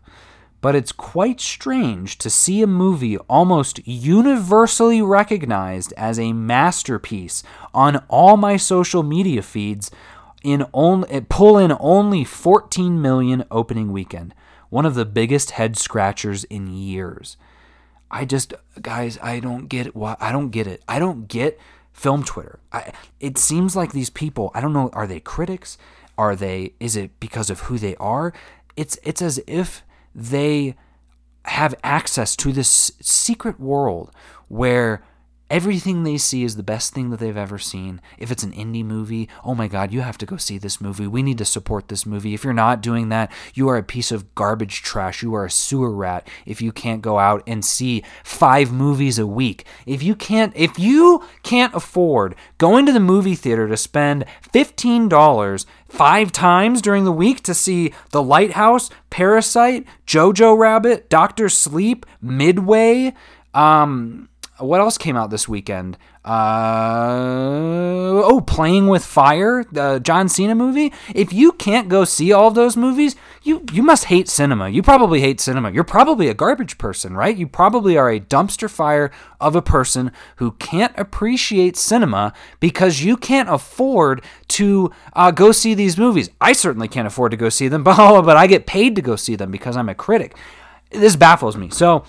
But 0.61 0.75
it's 0.75 0.91
quite 0.91 1.41
strange 1.41 2.17
to 2.19 2.29
see 2.29 2.61
a 2.61 2.67
movie 2.67 3.17
almost 3.17 3.85
universally 3.87 5.01
recognized 5.01 5.91
as 5.97 6.19
a 6.19 6.33
masterpiece 6.33 7.41
on 7.73 8.03
all 8.07 8.37
my 8.37 8.57
social 8.57 9.01
media 9.01 9.41
feeds 9.41 9.89
in 10.43 10.65
only 10.73 11.21
pull 11.21 11.57
in 11.57 11.75
only 11.79 12.23
14 12.23 13.01
million 13.01 13.43
opening 13.49 13.91
weekend, 13.91 14.33
one 14.69 14.85
of 14.85 14.95
the 14.95 15.05
biggest 15.05 15.51
head 15.51 15.77
scratchers 15.77 16.43
in 16.45 16.67
years. 16.67 17.37
I 18.09 18.25
just 18.25 18.53
guys, 18.81 19.17
I 19.21 19.39
don't 19.39 19.67
get 19.67 19.87
it. 19.87 19.93
I 19.95 20.31
don't 20.31 20.49
get 20.49 20.67
it. 20.67 20.83
I 20.87 20.99
don't 20.99 21.27
get 21.27 21.59
film 21.93 22.23
Twitter. 22.23 22.59
I, 22.71 22.91
it 23.19 23.37
seems 23.37 23.75
like 23.75 23.93
these 23.93 24.09
people, 24.09 24.51
I 24.53 24.61
don't 24.61 24.73
know, 24.73 24.89
are 24.93 25.07
they 25.07 25.19
critics? 25.19 25.77
Are 26.17 26.35
they 26.35 26.73
is 26.79 26.95
it 26.95 27.19
because 27.19 27.49
of 27.49 27.61
who 27.61 27.77
they 27.77 27.95
are? 27.95 28.33
It's 28.75 28.97
it's 29.03 29.21
as 29.21 29.41
if 29.47 29.83
they 30.13 30.75
have 31.45 31.75
access 31.83 32.35
to 32.37 32.51
this 32.51 32.91
secret 33.01 33.59
world 33.59 34.11
where 34.47 35.03
everything 35.51 36.03
they 36.03 36.17
see 36.17 36.43
is 36.43 36.55
the 36.55 36.63
best 36.63 36.93
thing 36.93 37.09
that 37.09 37.19
they've 37.19 37.35
ever 37.35 37.59
seen. 37.59 37.99
If 38.17 38.31
it's 38.31 38.41
an 38.41 38.53
indie 38.53 38.85
movie, 38.85 39.27
oh 39.43 39.53
my 39.53 39.67
God, 39.67 39.91
you 39.91 39.99
have 39.99 40.17
to 40.19 40.25
go 40.25 40.37
see 40.37 40.57
this 40.57 40.79
movie. 40.79 41.07
We 41.07 41.21
need 41.21 41.37
to 41.39 41.45
support 41.45 41.89
this 41.89 42.05
movie. 42.05 42.33
If 42.33 42.45
you're 42.45 42.53
not 42.53 42.81
doing 42.81 43.09
that, 43.09 43.29
you 43.53 43.67
are 43.67 43.75
a 43.75 43.83
piece 43.83 44.13
of 44.13 44.33
garbage 44.33 44.81
trash. 44.81 45.21
You 45.21 45.35
are 45.35 45.45
a 45.45 45.51
sewer 45.51 45.91
rat 45.91 46.25
if 46.45 46.61
you 46.61 46.71
can't 46.71 47.01
go 47.01 47.19
out 47.19 47.43
and 47.45 47.65
see 47.65 48.01
five 48.23 48.71
movies 48.71 49.19
a 49.19 49.27
week. 49.27 49.65
If 49.85 50.01
you 50.01 50.15
can't, 50.15 50.55
if 50.55 50.79
you 50.79 51.21
can't 51.43 51.75
afford 51.75 52.35
going 52.57 52.85
to 52.85 52.93
the 52.93 53.01
movie 53.01 53.35
theater 53.35 53.67
to 53.67 53.75
spend 53.75 54.25
$15 54.53 55.65
five 55.91 56.31
times 56.31 56.81
during 56.81 57.03
the 57.03 57.11
week 57.11 57.43
to 57.43 57.53
see 57.53 57.93
The 58.11 58.23
Lighthouse, 58.23 58.89
Parasite, 59.09 59.85
Jojo 60.07 60.57
Rabbit, 60.57 61.09
Doctor 61.09 61.49
Sleep, 61.49 62.05
Midway, 62.21 63.13
um, 63.53 64.29
what 64.61 64.79
else 64.79 64.97
came 64.97 65.17
out 65.17 65.29
this 65.29 65.47
weekend? 65.47 65.97
Uh, 66.23 67.09
oh, 68.23 68.43
Playing 68.45 68.87
with 68.87 69.03
Fire, 69.03 69.65
the 69.71 69.99
John 69.99 70.29
Cena 70.29 70.53
movie. 70.53 70.93
If 71.15 71.33
you 71.33 71.51
can't 71.53 71.89
go 71.89 72.05
see 72.05 72.31
all 72.31 72.49
of 72.49 72.55
those 72.55 72.77
movies, 72.77 73.15
you 73.41 73.65
you 73.71 73.81
must 73.81 74.05
hate 74.05 74.29
cinema. 74.29 74.69
You 74.69 74.83
probably 74.83 75.19
hate 75.19 75.39
cinema. 75.39 75.71
You're 75.71 75.83
probably 75.83 76.27
a 76.27 76.35
garbage 76.35 76.77
person, 76.77 77.15
right? 77.15 77.35
You 77.35 77.47
probably 77.47 77.97
are 77.97 78.09
a 78.09 78.19
dumpster 78.19 78.69
fire 78.69 79.11
of 79.39 79.55
a 79.55 79.63
person 79.63 80.11
who 80.35 80.51
can't 80.51 80.93
appreciate 80.95 81.75
cinema 81.75 82.33
because 82.59 83.01
you 83.01 83.17
can't 83.17 83.49
afford 83.49 84.23
to 84.49 84.91
uh, 85.13 85.31
go 85.31 85.51
see 85.51 85.73
these 85.73 85.97
movies. 85.97 86.29
I 86.39 86.53
certainly 86.53 86.87
can't 86.87 87.07
afford 87.07 87.31
to 87.31 87.37
go 87.37 87.49
see 87.49 87.67
them, 87.67 87.83
but, 87.83 88.21
but 88.21 88.37
I 88.37 88.45
get 88.45 88.67
paid 88.67 88.95
to 88.95 89.01
go 89.01 89.15
see 89.15 89.35
them 89.35 89.49
because 89.49 89.75
I'm 89.75 89.89
a 89.89 89.95
critic. 89.95 90.35
This 90.91 91.15
baffles 91.15 91.57
me. 91.57 91.69
So 91.71 92.03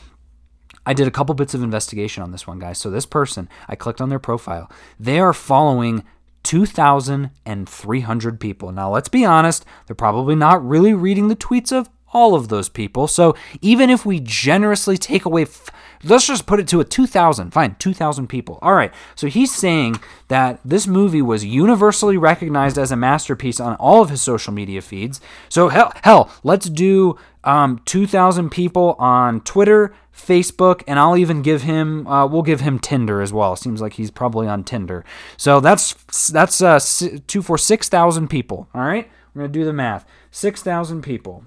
I 0.85 0.95
did 0.95 1.07
a 1.07 1.13
couple 1.13 1.35
bits 1.35 1.55
of 1.55 1.63
investigation 1.63 2.23
on 2.23 2.33
this 2.33 2.47
one, 2.47 2.59
guys. 2.59 2.79
So, 2.79 2.91
this 2.91 3.07
person, 3.07 3.49
I 3.69 3.77
clicked 3.77 4.01
on 4.01 4.09
their 4.09 4.19
profile. 4.19 4.71
They 4.99 5.21
are 5.21 5.33
following 5.33 6.05
2,300 6.43 8.41
people. 8.41 8.73
Now, 8.73 8.91
let's 8.91 9.09
be 9.09 9.25
honest, 9.25 9.65
they're 9.87 9.95
probably 9.95 10.35
not 10.35 10.67
really 10.67 10.93
reading 10.93 11.29
the 11.29 11.37
tweets 11.37 11.71
of 11.73 11.89
all 12.13 12.35
of 12.35 12.49
those 12.49 12.69
people. 12.69 13.07
So, 13.07 13.35
even 13.61 13.91
if 13.91 14.05
we 14.05 14.21
generously 14.21 14.99
take 14.99 15.25
away, 15.25 15.43
f- 15.43 15.71
let's 16.03 16.27
just 16.27 16.47
put 16.47 16.61
it 16.61 16.69
to 16.69 16.81
a 16.81 16.85
2,000, 16.85 17.53
fine, 17.53 17.77
2,000 17.79 18.27
people. 18.27 18.59
All 18.61 18.75
right. 18.75 18.93
So, 19.15 19.29
he's 19.29 19.55
saying 19.55 20.01
that 20.29 20.61
this 20.65 20.87
movie 20.87 21.23
was 21.23 21.45
universally 21.45 22.17
recognized 22.17 22.77
as 22.77 22.93
a 22.93 22.97
masterpiece 22.97 23.61
on 23.61 23.77
all 23.77 24.03
of 24.03 24.11
his 24.11 24.21
social 24.21 24.53
media 24.53 24.83
feeds. 24.83 25.21
So, 25.49 25.69
hell, 25.69 25.93
hell 26.03 26.31
let's 26.43 26.69
do 26.69 27.17
um, 27.45 27.81
2,000 27.85 28.51
people 28.51 28.95
on 28.99 29.41
Twitter, 29.41 29.95
Facebook, 30.15 30.83
and 30.87 30.99
I'll 30.99 31.17
even 31.17 31.43
give 31.43 31.63
him. 31.63 32.07
Uh, 32.07 32.27
we'll 32.27 32.43
give 32.43 32.61
him 32.61 32.79
Tinder 32.79 33.21
as 33.21 33.33
well. 33.33 33.57
Seems 33.57 33.81
like 33.81 33.95
he's 33.95 34.11
probably 34.11 34.47
on 34.47 34.65
Tinder. 34.65 35.05
So 35.37 35.61
that's 35.61 35.95
that's 36.31 36.61
uh, 36.61 36.79
two 37.27 37.43
for 37.43 37.59
six 37.59 37.89
thousand 37.89 38.29
people. 38.29 38.69
All 38.75 38.83
right, 38.83 39.11
we're 39.35 39.43
gonna 39.43 39.53
do 39.53 39.65
the 39.65 39.73
math. 39.73 40.05
Six 40.31 40.63
thousand 40.63 41.03
people 41.03 41.45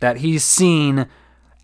that 0.00 0.18
he's 0.18 0.44
seen 0.44 1.06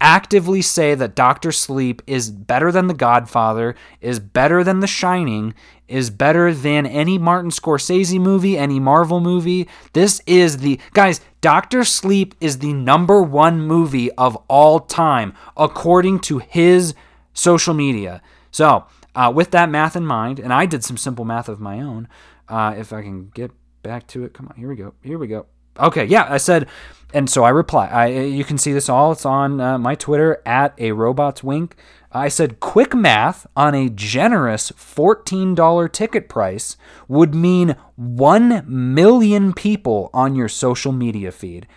actively 0.01 0.63
say 0.63 0.95
that 0.95 1.15
Doctor 1.15 1.53
Sleep 1.53 2.03
is 2.07 2.31
better 2.31 2.73
than 2.73 2.87
The 2.87 2.95
Godfather, 2.95 3.75
is 4.01 4.19
better 4.19 4.65
than 4.65 4.81
The 4.81 4.87
Shining, 4.87 5.55
is 5.89 6.11
better 6.11 6.55
than 6.55 6.87
any 6.87 7.19
Martin 7.19 7.51
Scorsese 7.51 8.21
movie, 8.21 8.57
any 8.57 8.81
Marvel 8.81 9.21
movie. 9.21 9.69
This 9.93 10.21
is 10.27 10.59
the 10.59 10.81
guys. 10.93 11.21
Doctor 11.41 11.85
Sleep 11.85 12.35
is 12.41 12.59
the 12.59 12.73
number 12.73 13.23
one 13.23 13.61
movie 13.61 14.11
of 14.13 14.37
all 14.49 14.81
time 14.81 15.35
according 15.57 16.21
to 16.21 16.39
his 16.39 16.95
social 17.33 17.75
media. 17.75 18.23
So, 18.51 18.87
uh, 19.15 19.33
with 19.35 19.51
that 19.51 19.69
math 19.69 19.97
in 19.97 20.07
mind, 20.07 20.39
and 20.39 20.53
I 20.53 20.67
did 20.67 20.85
some 20.85 20.97
simple 20.97 21.25
math 21.25 21.49
of 21.49 21.61
my 21.61 21.81
own. 21.81 22.09
Uh, 22.49 22.75
if 22.77 22.93
I 22.93 23.03
can 23.03 23.31
get 23.31 23.51
back 23.83 24.07
to 24.09 24.25
it, 24.25 24.33
come 24.33 24.49
on, 24.49 24.57
here 24.57 24.69
we 24.69 24.77
go. 24.77 24.95
Here 25.03 25.19
we 25.19 25.27
go. 25.27 25.47
Okay, 25.81 26.05
yeah, 26.05 26.27
I 26.29 26.37
said, 26.37 26.69
and 27.13 27.29
so 27.29 27.45
I 27.45 27.51
reply. 27.51 27.87
I 27.87 28.07
you 28.07 28.45
can 28.45 28.59
see 28.59 28.73
this 28.73 28.89
all. 28.89 29.13
It's 29.13 29.27
on 29.27 29.61
uh, 29.61 29.79
my 29.79 29.95
Twitter 29.95 30.43
at 30.45 30.75
a 30.79 30.93
robot's 30.93 31.43
wink. 31.43 31.77
I 32.13 32.29
said 32.29 32.59
quick 32.59 32.93
math 32.95 33.47
on 33.55 33.75
a 33.75 33.89
generous 33.89 34.73
$14 34.73 35.93
ticket 35.93 36.29
price 36.29 36.77
would 37.07 37.37
mean 37.37 37.77
1 37.95 38.65
million 38.67 39.53
people 39.53 40.11
on 40.13 40.35
your 40.35 40.49
social 40.49 40.91
media 40.91 41.31
feed. 41.31 41.69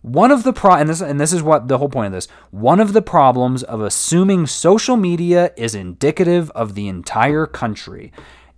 One 0.00 0.30
of 0.30 0.44
the 0.44 0.54
pro 0.54 0.76
and 0.76 0.88
this 0.88 1.02
and 1.02 1.20
this 1.20 1.32
is 1.32 1.42
what 1.42 1.68
the 1.68 1.76
whole 1.76 1.90
point 1.90 2.06
of 2.06 2.12
this. 2.12 2.26
One 2.50 2.80
of 2.80 2.94
the 2.94 3.02
problems 3.02 3.62
of 3.62 3.82
assuming 3.82 4.46
social 4.46 4.96
media 4.96 5.52
is 5.56 5.74
indicative 5.74 6.50
of 6.52 6.74
the 6.74 6.88
entire 6.88 7.46
country 7.46 8.12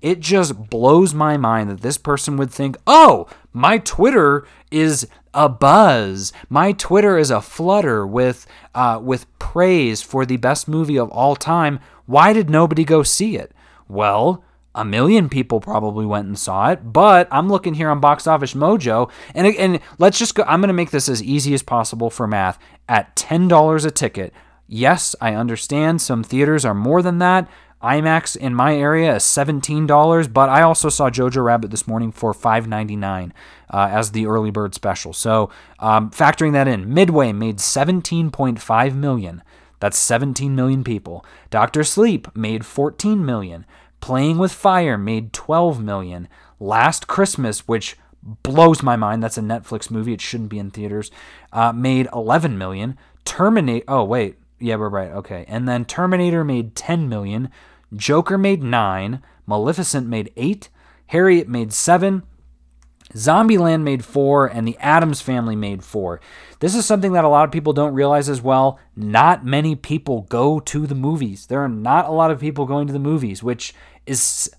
it 0.05 0.21
just 0.21 0.69
blows 0.69 1.15
my 1.15 1.39
mind 1.39 1.71
that 1.71 1.81
this 1.81 1.97
person 1.97 2.37
would 2.37 2.51
think, 2.51 2.77
oh, 2.87 3.27
my 3.55 3.79
Twitter 3.79 4.47
is 4.71 5.07
a 5.33 5.49
buzz. 5.49 6.33
My 6.51 6.73
Twitter 6.73 7.17
is 7.17 7.31
a 7.31 7.41
flutter 7.41 8.07
with 8.07 8.47
uh, 8.75 9.01
with 9.03 9.27
praise 9.39 10.03
for 10.03 10.27
the 10.27 10.37
best 10.37 10.69
movie 10.69 10.99
of 10.99 11.09
all 11.11 11.37
time. 11.37 11.79
Why 12.05 12.33
did 12.33 12.51
nobody 12.51 12.85
go 12.85 13.03
see 13.03 13.37
it? 13.37 13.53
Well, 13.89 14.45
a 14.75 14.85
million 14.85 15.29
people 15.29 15.61
probably 15.61 16.05
went 16.05 16.27
and 16.27 16.39
saw 16.39 16.71
it, 16.71 16.93
but 16.93 17.29
I'm 17.31 17.49
looking 17.49 17.75
here 17.75 17.91
on 17.91 18.01
Box 18.01 18.27
Office 18.27 18.55
Mojo, 18.55 19.09
and 19.35 19.47
and 19.47 19.81
let's 19.99 20.19
just 20.19 20.35
go. 20.35 20.43
I'm 20.47 20.61
going 20.61 20.69
to 20.69 20.75
make 20.75 20.91
this 20.91 21.09
as 21.09 21.23
easy 21.23 21.55
as 21.55 21.63
possible 21.63 22.11
for 22.11 22.27
math. 22.27 22.59
At 22.89 23.15
ten 23.15 23.47
dollars 23.47 23.85
a 23.85 23.93
ticket, 23.93 24.35
yes, 24.67 25.15
I 25.21 25.35
understand 25.35 26.03
some 26.03 26.25
theaters 26.25 26.65
are 26.65 26.75
more 26.75 27.03
than 27.03 27.19
that. 27.19 27.49
IMAX 27.85 28.35
in 28.35 28.55
my 28.55 28.75
area 28.75 29.17
is 29.17 29.23
$17, 29.25 30.33
but 30.33 30.49
I 30.49 30.63
also 30.63 30.89
saw 30.89 31.11
Jojo 31.11 31.45
Rabbit 31.45 31.71
this 31.71 31.87
morning 31.87 32.13
for 32.13 32.33
$5.99 32.33 33.33
uh, 33.71 33.89
as 33.93 34.13
the 34.13 34.27
early 34.27 34.51
bird 34.51 34.75
special. 34.75 35.13
So 35.13 35.51
um, 35.79 36.11
factoring 36.11 36.53
that 36.53 36.67
in, 36.67 36.93
Midway 36.93 37.33
made 37.33 37.59
17.5 37.59 38.95
million. 38.95 39.43
That's 39.81 39.99
17 39.99 40.57
million 40.57 40.83
people. 40.83 41.27
Doctor 41.51 41.85
Sleep 41.85 42.35
made 42.35 42.65
14 42.65 43.23
million. 43.23 43.67
Playing 44.01 44.39
with 44.39 44.53
Fire 44.53 44.97
made 44.97 45.35
12 45.35 45.83
million. 45.83 46.27
Last 46.59 47.07
Christmas, 47.07 47.69
which 47.69 47.97
blows 48.23 48.83
my 48.83 48.97
mind, 48.97 49.23
that's 49.23 49.37
a 49.37 49.43
Netflix 49.43 49.91
movie. 49.91 50.15
It 50.15 50.23
shouldn't 50.23 50.49
be 50.49 50.59
in 50.59 50.71
theaters. 50.71 51.11
Uh, 51.53 51.73
made 51.73 52.09
11 52.15 52.57
million. 52.57 52.97
Terminate. 53.27 53.85
Oh 53.87 54.05
wait, 54.05 54.39
yeah, 54.59 54.77
we're 54.77 54.89
right. 54.89 55.11
Okay, 55.11 55.45
and 55.49 55.69
then 55.69 55.85
Terminator 55.85 56.45
made 56.45 56.75
10 56.75 57.09
million. 57.09 57.51
Joker 57.97 58.39
made 58.39 58.63
9, 58.63 59.23
Maleficent 59.47 60.07
made 60.07 60.33
8, 60.37 60.69
Harriet 61.09 61.49
made 61.49 61.73
7, 61.73 62.23
Zombieland 63.13 63.83
made 63.83 64.05
4, 64.05 64.47
and 64.47 64.67
The 64.67 64.79
Addams 64.79 65.21
Family 65.21 65.55
made 65.55 65.85
4. 65.85 66.21
This 66.61 66.75
is 66.75 66.87
something 66.87 67.13
that 67.13 67.25
a 67.25 67.29
lot 67.29 67.45
of 67.45 67.53
people 67.53 67.73
don't 67.73 67.95
realize 67.95 68.29
as 68.29 68.41
well. 68.41 68.79
Not 68.97 69.45
many 69.45 69.77
people 69.77 70.23
go 70.23 70.59
to 70.61 70.87
the 70.87 70.95
movies. 70.95 71.47
There 71.47 71.63
are 71.63 71.69
not 71.69 72.09
a 72.09 72.13
lot 72.13 72.31
of 72.31 72.41
people 72.41 72.67
going 72.67 72.87
to 72.87 72.93
the 72.93 72.99
movies, 72.99 73.43
which 73.43 73.75
is 74.07 74.51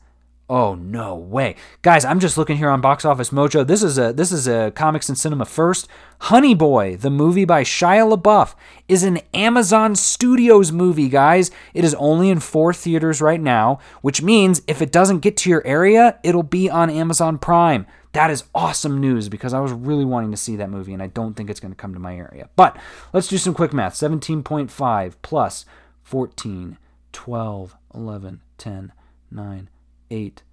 Oh 0.48 0.76
no 0.76 1.16
way. 1.16 1.56
Guys, 1.82 2.06
I'm 2.06 2.20
just 2.20 2.38
looking 2.38 2.58
here 2.58 2.70
on 2.70 2.80
Box 2.80 3.04
Office 3.04 3.32
Mojo. 3.32 3.66
This 3.66 3.82
is 3.82 3.98
a 3.98 4.14
this 4.14 4.32
is 4.32 4.48
a 4.48 4.72
Comics 4.72 5.10
and 5.10 5.18
Cinema 5.18 5.46
first. 5.46 5.88
Honey 6.20 6.54
Boy, 6.54 6.98
the 6.98 7.10
movie 7.10 7.46
by 7.46 7.64
Shia 7.64 8.16
LaBeouf, 8.16 8.54
is 8.88 9.02
an 9.04 9.18
Amazon 9.34 9.96
Studios 9.96 10.72
movie, 10.72 11.10
guys. 11.10 11.50
It 11.74 11.84
is 11.84 11.96
only 11.96 12.30
in 12.30 12.40
4 12.40 12.74
theaters 12.74 13.22
right 13.22 13.42
now, 13.42 13.80
which 14.02 14.22
means 14.22 14.62
if 14.68 14.84
it 14.84 14.92
doesn't 14.92 15.20
get 15.20 15.36
to 15.38 15.50
your 15.50 15.66
area, 15.66 16.20
it'll 16.22 16.44
be 16.44 16.70
on 16.70 16.92
Amazon 16.92 17.40
Prime. 17.40 17.88
That 18.12 18.30
is 18.30 18.44
awesome 18.54 19.02
news 19.02 19.28
because 19.30 19.54
I 19.54 19.60
was 19.60 19.74
really 19.74 20.06
wanting 20.06 20.32
to 20.32 20.38
see 20.38 20.56
that 20.58 20.70
movie 20.70 20.94
and 20.94 21.02
I 21.02 21.08
don't 21.08 21.34
think 21.34 21.50
it's 21.50 21.60
going 21.60 21.74
to 21.74 21.76
come 21.76 21.94
to 21.96 22.00
my 22.00 22.16
area. 22.16 22.50
But 22.56 22.78
let's 23.14 23.28
do 23.28 23.38
some 23.38 23.56
quick 23.56 23.74
math. 23.74 23.96
17.5 23.96 25.16
plus 25.22 25.66
14, 26.04 26.78
12, 27.12 27.76
11, 27.94 28.42
10, 28.58 28.94
9, 29.32 29.70
eight, 30.10 30.44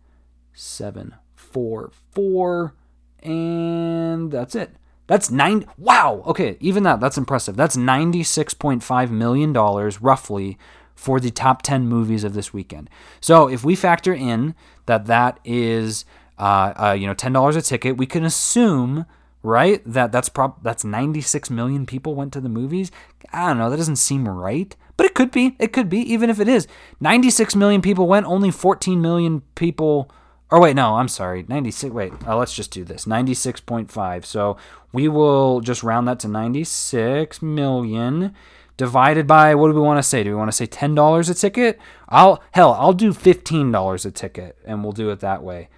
seven, 0.52 1.14
four, 1.34 1.90
four, 2.12 2.74
and 3.22 4.30
that's 4.30 4.54
it. 4.54 4.76
That's 5.06 5.30
nine. 5.30 5.66
Wow. 5.76 6.22
Okay, 6.26 6.56
even 6.60 6.84
that. 6.84 7.00
That's 7.00 7.18
impressive. 7.18 7.56
That's 7.56 7.76
ninety-six 7.76 8.54
point 8.54 8.82
five 8.82 9.10
million 9.10 9.52
dollars, 9.52 10.00
roughly, 10.00 10.56
for 10.94 11.20
the 11.20 11.30
top 11.30 11.62
ten 11.62 11.86
movies 11.86 12.24
of 12.24 12.34
this 12.34 12.54
weekend. 12.54 12.88
So 13.20 13.48
if 13.48 13.64
we 13.64 13.74
factor 13.74 14.14
in 14.14 14.54
that 14.86 15.06
that 15.06 15.40
is, 15.44 16.04
uh, 16.38 16.72
uh 16.76 16.96
you 16.98 17.06
know, 17.06 17.14
ten 17.14 17.32
dollars 17.32 17.56
a 17.56 17.62
ticket, 17.62 17.96
we 17.96 18.06
can 18.06 18.24
assume, 18.24 19.04
right, 19.42 19.82
that 19.84 20.12
that's 20.12 20.28
prob 20.28 20.62
that's 20.62 20.84
ninety-six 20.84 21.50
million 21.50 21.84
people 21.84 22.14
went 22.14 22.32
to 22.32 22.40
the 22.40 22.48
movies. 22.48 22.90
I 23.32 23.48
don't 23.48 23.58
know. 23.58 23.70
That 23.70 23.76
doesn't 23.76 23.96
seem 23.96 24.28
right. 24.28 24.74
But 25.02 25.10
it 25.10 25.14
could 25.16 25.32
be. 25.32 25.56
It 25.58 25.72
could 25.72 25.88
be. 25.88 25.98
Even 25.98 26.30
if 26.30 26.38
it 26.38 26.46
is, 26.46 26.68
96 27.00 27.56
million 27.56 27.82
people 27.82 28.06
went. 28.06 28.24
Only 28.24 28.52
14 28.52 29.02
million 29.02 29.40
people 29.56 30.08
or 30.48 30.60
wait, 30.60 30.76
no, 30.76 30.94
I'm 30.94 31.08
sorry. 31.08 31.44
96. 31.48 31.92
Wait, 31.92 32.12
uh, 32.24 32.36
let's 32.36 32.54
just 32.54 32.70
do 32.70 32.84
this. 32.84 33.04
96.5. 33.04 34.24
So 34.24 34.56
we 34.92 35.08
will 35.08 35.60
just 35.60 35.82
round 35.82 36.06
that 36.06 36.20
to 36.20 36.28
96 36.28 37.42
million 37.42 38.32
divided 38.76 39.26
by 39.26 39.56
what 39.56 39.66
do 39.66 39.74
we 39.74 39.80
want 39.80 39.98
to 39.98 40.04
say? 40.04 40.22
Do 40.22 40.30
we 40.30 40.36
want 40.36 40.52
to 40.52 40.56
say 40.56 40.68
$10 40.68 41.28
a 41.28 41.34
ticket? 41.34 41.80
I'll 42.08 42.40
hell, 42.52 42.74
I'll 42.74 42.92
do 42.92 43.12
$15 43.12 44.06
a 44.06 44.10
ticket 44.12 44.56
and 44.64 44.84
we'll 44.84 44.92
do 44.92 45.10
it 45.10 45.18
that 45.18 45.42
way. 45.42 45.68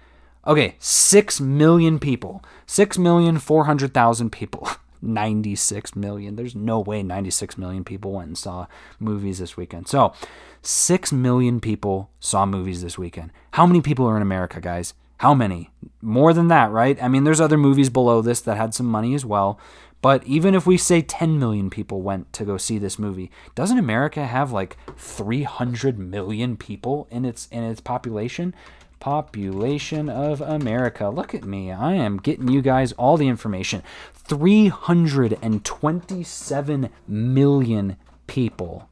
Okay, 0.45 0.75
6 0.77 1.41
million 1.41 1.97
people. 1.97 2.43
6,400,000 2.67 4.31
people. 4.31 4.69
96 5.01 5.95
million. 5.95 6.35
There's 6.35 6.55
no 6.55 6.79
way 6.79 7.03
96 7.03 7.57
million 7.57 7.83
people 7.83 8.13
went 8.13 8.27
and 8.27 8.37
saw 8.37 8.67
movies 8.99 9.39
this 9.39 9.57
weekend. 9.57 9.87
So, 9.87 10.13
6 10.61 11.11
million 11.11 11.59
people 11.59 12.09
saw 12.19 12.45
movies 12.45 12.81
this 12.81 12.97
weekend. 12.97 13.31
How 13.51 13.65
many 13.65 13.81
people 13.81 14.07
are 14.07 14.15
in 14.15 14.21
America, 14.21 14.59
guys? 14.59 14.93
How 15.19 15.33
many? 15.33 15.69
More 16.01 16.33
than 16.33 16.49
that, 16.49 16.71
right? 16.71 17.01
I 17.01 17.07
mean, 17.07 17.23
there's 17.23 17.41
other 17.41 17.57
movies 17.57 17.89
below 17.89 18.21
this 18.21 18.41
that 18.41 18.57
had 18.57 18.73
some 18.73 18.87
money 18.87 19.13
as 19.13 19.25
well. 19.25 19.59
But 20.01 20.23
even 20.27 20.53
if 20.53 20.67
we 20.67 20.77
say 20.77 21.01
10 21.01 21.39
million 21.39 21.69
people 21.69 22.01
went 22.01 22.31
to 22.33 22.45
go 22.45 22.57
see 22.57 22.77
this 22.77 22.99
movie, 22.99 23.31
doesn't 23.55 23.79
America 23.79 24.25
have 24.27 24.51
like 24.51 24.77
300 24.97 25.97
million 25.97 26.57
people 26.57 27.07
in 27.09 27.25
its 27.25 27.47
in 27.47 27.63
its 27.63 27.81
population? 27.81 28.53
Population 28.99 30.09
of 30.09 30.41
America. 30.41 31.09
Look 31.09 31.35
at 31.35 31.45
me. 31.45 31.71
I 31.71 31.93
am 31.93 32.17
getting 32.17 32.47
you 32.47 32.61
guys 32.61 32.91
all 32.93 33.17
the 33.17 33.27
information. 33.27 33.83
327 34.13 36.89
million 37.07 37.97
people. 38.27 38.89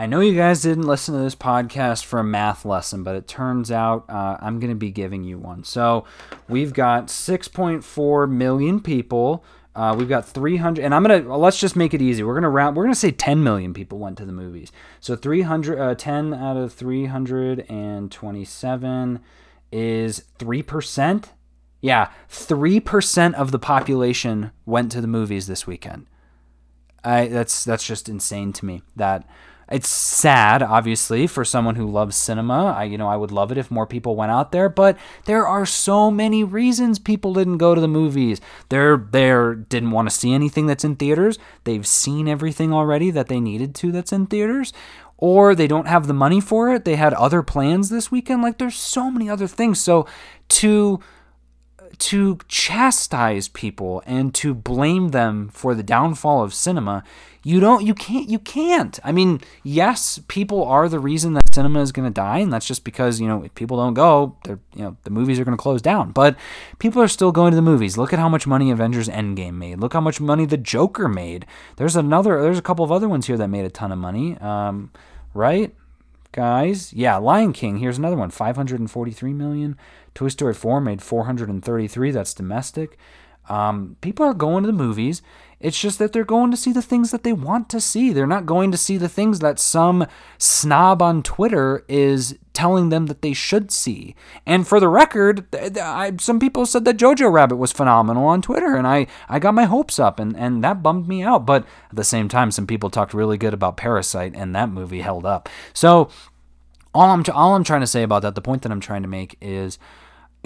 I 0.00 0.06
know 0.06 0.20
you 0.20 0.36
guys 0.36 0.62
didn't 0.62 0.86
listen 0.86 1.14
to 1.14 1.20
this 1.20 1.34
podcast 1.34 2.04
for 2.04 2.20
a 2.20 2.24
math 2.24 2.64
lesson, 2.64 3.02
but 3.02 3.16
it 3.16 3.26
turns 3.26 3.72
out 3.72 4.04
uh, 4.08 4.36
I'm 4.40 4.60
going 4.60 4.70
to 4.70 4.76
be 4.76 4.92
giving 4.92 5.24
you 5.24 5.38
one. 5.38 5.64
So 5.64 6.04
we've 6.48 6.72
got 6.72 7.08
6.4 7.08 8.30
million 8.30 8.78
people. 8.78 9.44
Uh, 9.78 9.94
we've 9.94 10.08
got 10.08 10.26
300, 10.26 10.84
and 10.84 10.92
I'm 10.92 11.04
gonna 11.04 11.36
let's 11.36 11.60
just 11.60 11.76
make 11.76 11.94
it 11.94 12.02
easy. 12.02 12.24
We're 12.24 12.34
gonna 12.34 12.50
round. 12.50 12.76
We're 12.76 12.82
gonna 12.82 12.96
say 12.96 13.12
10 13.12 13.44
million 13.44 13.72
people 13.72 14.00
went 14.00 14.18
to 14.18 14.24
the 14.24 14.32
movies. 14.32 14.72
So 14.98 15.14
300, 15.14 15.78
uh, 15.78 15.94
10 15.94 16.34
out 16.34 16.56
of 16.56 16.72
327 16.72 19.20
is 19.70 20.24
three 20.36 20.64
percent. 20.64 21.32
Yeah, 21.80 22.10
3% 22.28 23.34
of 23.34 23.52
the 23.52 23.58
population 23.60 24.50
went 24.66 24.90
to 24.90 25.00
the 25.00 25.06
movies 25.06 25.46
this 25.46 25.64
weekend. 25.64 26.06
I 27.04 27.28
that's 27.28 27.64
that's 27.64 27.86
just 27.86 28.08
insane 28.08 28.52
to 28.54 28.66
me. 28.66 28.82
That 28.96 29.28
it's 29.70 29.88
sad, 29.88 30.62
obviously, 30.62 31.26
for 31.26 31.44
someone 31.44 31.74
who 31.74 31.90
loves 31.90 32.16
cinema. 32.16 32.72
I, 32.72 32.84
you 32.84 32.96
know, 32.96 33.08
I 33.08 33.16
would 33.16 33.30
love 33.30 33.52
it 33.52 33.58
if 33.58 33.70
more 33.70 33.86
people 33.86 34.16
went 34.16 34.32
out 34.32 34.50
there, 34.50 34.68
but 34.68 34.96
there 35.26 35.46
are 35.46 35.66
so 35.66 36.10
many 36.10 36.42
reasons 36.42 36.98
people 36.98 37.34
didn't 37.34 37.58
go 37.58 37.74
to 37.74 37.80
the 37.80 37.88
movies. 37.88 38.40
They're 38.70 38.96
they 38.96 39.28
didn't 39.68 39.90
want 39.90 40.08
to 40.08 40.14
see 40.14 40.32
anything 40.32 40.66
that's 40.66 40.84
in 40.84 40.96
theaters. 40.96 41.38
They've 41.64 41.86
seen 41.86 42.28
everything 42.28 42.72
already 42.72 43.10
that 43.10 43.28
they 43.28 43.40
needed 43.40 43.74
to 43.76 43.92
that's 43.92 44.12
in 44.12 44.26
theaters, 44.26 44.72
or 45.18 45.54
they 45.54 45.66
don't 45.66 45.88
have 45.88 46.06
the 46.06 46.14
money 46.14 46.40
for 46.40 46.72
it. 46.72 46.84
They 46.84 46.96
had 46.96 47.12
other 47.14 47.42
plans 47.42 47.90
this 47.90 48.10
weekend. 48.10 48.42
Like 48.42 48.58
there's 48.58 48.76
so 48.76 49.10
many 49.10 49.28
other 49.28 49.46
things. 49.46 49.80
So 49.80 50.06
to 50.48 51.00
to 51.98 52.38
chastise 52.48 53.48
people 53.48 54.02
and 54.06 54.34
to 54.34 54.54
blame 54.54 55.08
them 55.08 55.48
for 55.48 55.74
the 55.74 55.82
downfall 55.82 56.42
of 56.42 56.54
cinema 56.54 57.02
you 57.48 57.60
don't 57.60 57.84
you 57.86 57.94
can't 57.94 58.28
you 58.28 58.38
can't. 58.38 58.98
I 59.04 59.12
mean 59.12 59.40
yes 59.62 60.20
people 60.28 60.64
are 60.64 60.88
the 60.88 60.98
reason 60.98 61.34
that 61.34 61.54
cinema 61.54 61.80
is 61.80 61.92
going 61.92 62.06
to 62.06 62.12
die 62.12 62.38
and 62.38 62.52
that's 62.52 62.66
just 62.66 62.84
because 62.84 63.20
you 63.20 63.26
know 63.26 63.42
if 63.42 63.54
people 63.54 63.76
don't 63.76 63.94
go 63.94 64.36
they're 64.44 64.60
you 64.74 64.82
know 64.82 64.96
the 65.04 65.10
movies 65.10 65.38
are 65.38 65.44
going 65.44 65.56
to 65.56 65.62
close 65.62 65.80
down. 65.80 66.12
But 66.12 66.36
people 66.78 67.00
are 67.00 67.08
still 67.08 67.32
going 67.32 67.52
to 67.52 67.56
the 67.56 67.62
movies. 67.62 67.96
Look 67.96 68.12
at 68.12 68.18
how 68.18 68.28
much 68.28 68.46
money 68.46 68.70
avengers 68.70 69.08
endgame 69.08 69.54
made. 69.54 69.78
Look 69.78 69.92
how 69.92 70.00
much 70.00 70.20
money 70.20 70.46
the 70.46 70.56
joker 70.56 71.08
made. 71.08 71.46
There's 71.76 71.96
another 71.96 72.42
there's 72.42 72.58
a 72.58 72.62
couple 72.62 72.84
of 72.84 72.92
other 72.92 73.08
ones 73.08 73.26
here 73.26 73.36
that 73.36 73.48
made 73.48 73.64
a 73.64 73.70
ton 73.70 73.92
of 73.92 73.98
money. 73.98 74.36
Um, 74.38 74.92
right 75.32 75.74
guys? 76.32 76.92
Yeah 76.92 77.16
lion 77.16 77.52
king 77.52 77.78
here's 77.78 77.98
another 77.98 78.16
one. 78.16 78.30
543 78.30 79.32
million 79.32 79.76
Toy 80.18 80.26
Story 80.26 80.52
4 80.52 80.80
made 80.80 81.00
433. 81.00 82.10
That's 82.10 82.34
domestic. 82.34 82.98
Um, 83.48 83.96
people 84.00 84.26
are 84.26 84.34
going 84.34 84.64
to 84.64 84.66
the 84.66 84.72
movies. 84.72 85.22
It's 85.60 85.80
just 85.80 86.00
that 86.00 86.12
they're 86.12 86.24
going 86.24 86.50
to 86.50 86.56
see 86.56 86.72
the 86.72 86.82
things 86.82 87.12
that 87.12 87.22
they 87.22 87.32
want 87.32 87.70
to 87.70 87.80
see. 87.80 88.12
They're 88.12 88.26
not 88.26 88.44
going 88.44 88.72
to 88.72 88.76
see 88.76 88.96
the 88.96 89.08
things 89.08 89.38
that 89.38 89.60
some 89.60 90.08
snob 90.36 91.02
on 91.02 91.22
Twitter 91.22 91.84
is 91.86 92.36
telling 92.52 92.88
them 92.88 93.06
that 93.06 93.22
they 93.22 93.32
should 93.32 93.70
see. 93.70 94.16
And 94.44 94.66
for 94.66 94.80
the 94.80 94.88
record, 94.88 95.46
I, 95.54 96.12
some 96.18 96.40
people 96.40 96.66
said 96.66 96.84
that 96.84 96.96
Jojo 96.96 97.32
Rabbit 97.32 97.56
was 97.56 97.70
phenomenal 97.70 98.26
on 98.26 98.42
Twitter, 98.42 98.74
and 98.74 98.88
I, 98.88 99.06
I 99.28 99.38
got 99.38 99.54
my 99.54 99.66
hopes 99.66 100.00
up, 100.00 100.18
and, 100.18 100.36
and 100.36 100.64
that 100.64 100.82
bummed 100.82 101.06
me 101.06 101.22
out. 101.22 101.46
But 101.46 101.64
at 101.90 101.96
the 101.96 102.02
same 102.02 102.28
time, 102.28 102.50
some 102.50 102.66
people 102.66 102.90
talked 102.90 103.14
really 103.14 103.38
good 103.38 103.54
about 103.54 103.76
Parasite, 103.76 104.34
and 104.34 104.52
that 104.56 104.68
movie 104.68 105.02
held 105.02 105.24
up. 105.24 105.48
So 105.72 106.10
all 106.92 107.10
I'm, 107.10 107.22
all 107.32 107.54
I'm 107.54 107.62
trying 107.62 107.82
to 107.82 107.86
say 107.86 108.02
about 108.02 108.22
that, 108.22 108.34
the 108.34 108.42
point 108.42 108.62
that 108.62 108.72
I'm 108.72 108.80
trying 108.80 109.02
to 109.02 109.08
make 109.08 109.36
is 109.40 109.78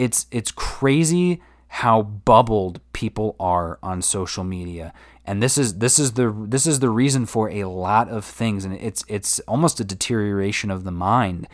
it's 0.03 0.27
it's 0.33 0.51
crazy 0.51 1.41
how 1.69 2.03
bubbled 2.03 2.81
people 2.93 3.37
are 3.39 3.79
on 3.85 4.03
social 4.03 4.43
media. 4.43 4.93
And 5.25 5.41
this 5.41 5.57
is 5.57 5.79
this 5.79 5.97
is 5.97 6.13
the 6.15 6.35
this 6.37 6.67
is 6.67 6.81
the 6.81 6.91
reason 6.91 7.25
for 7.25 7.49
a 7.49 7.65
lot 7.65 8.09
of 8.09 8.25
things. 8.25 8.65
And 8.65 8.75
it's 8.75 9.05
it's 9.07 9.39
almost 9.41 9.79
a 9.79 9.85
deterioration 9.85 10.73
of 10.73 10.83
the 10.83 10.91
mind. 10.91 11.47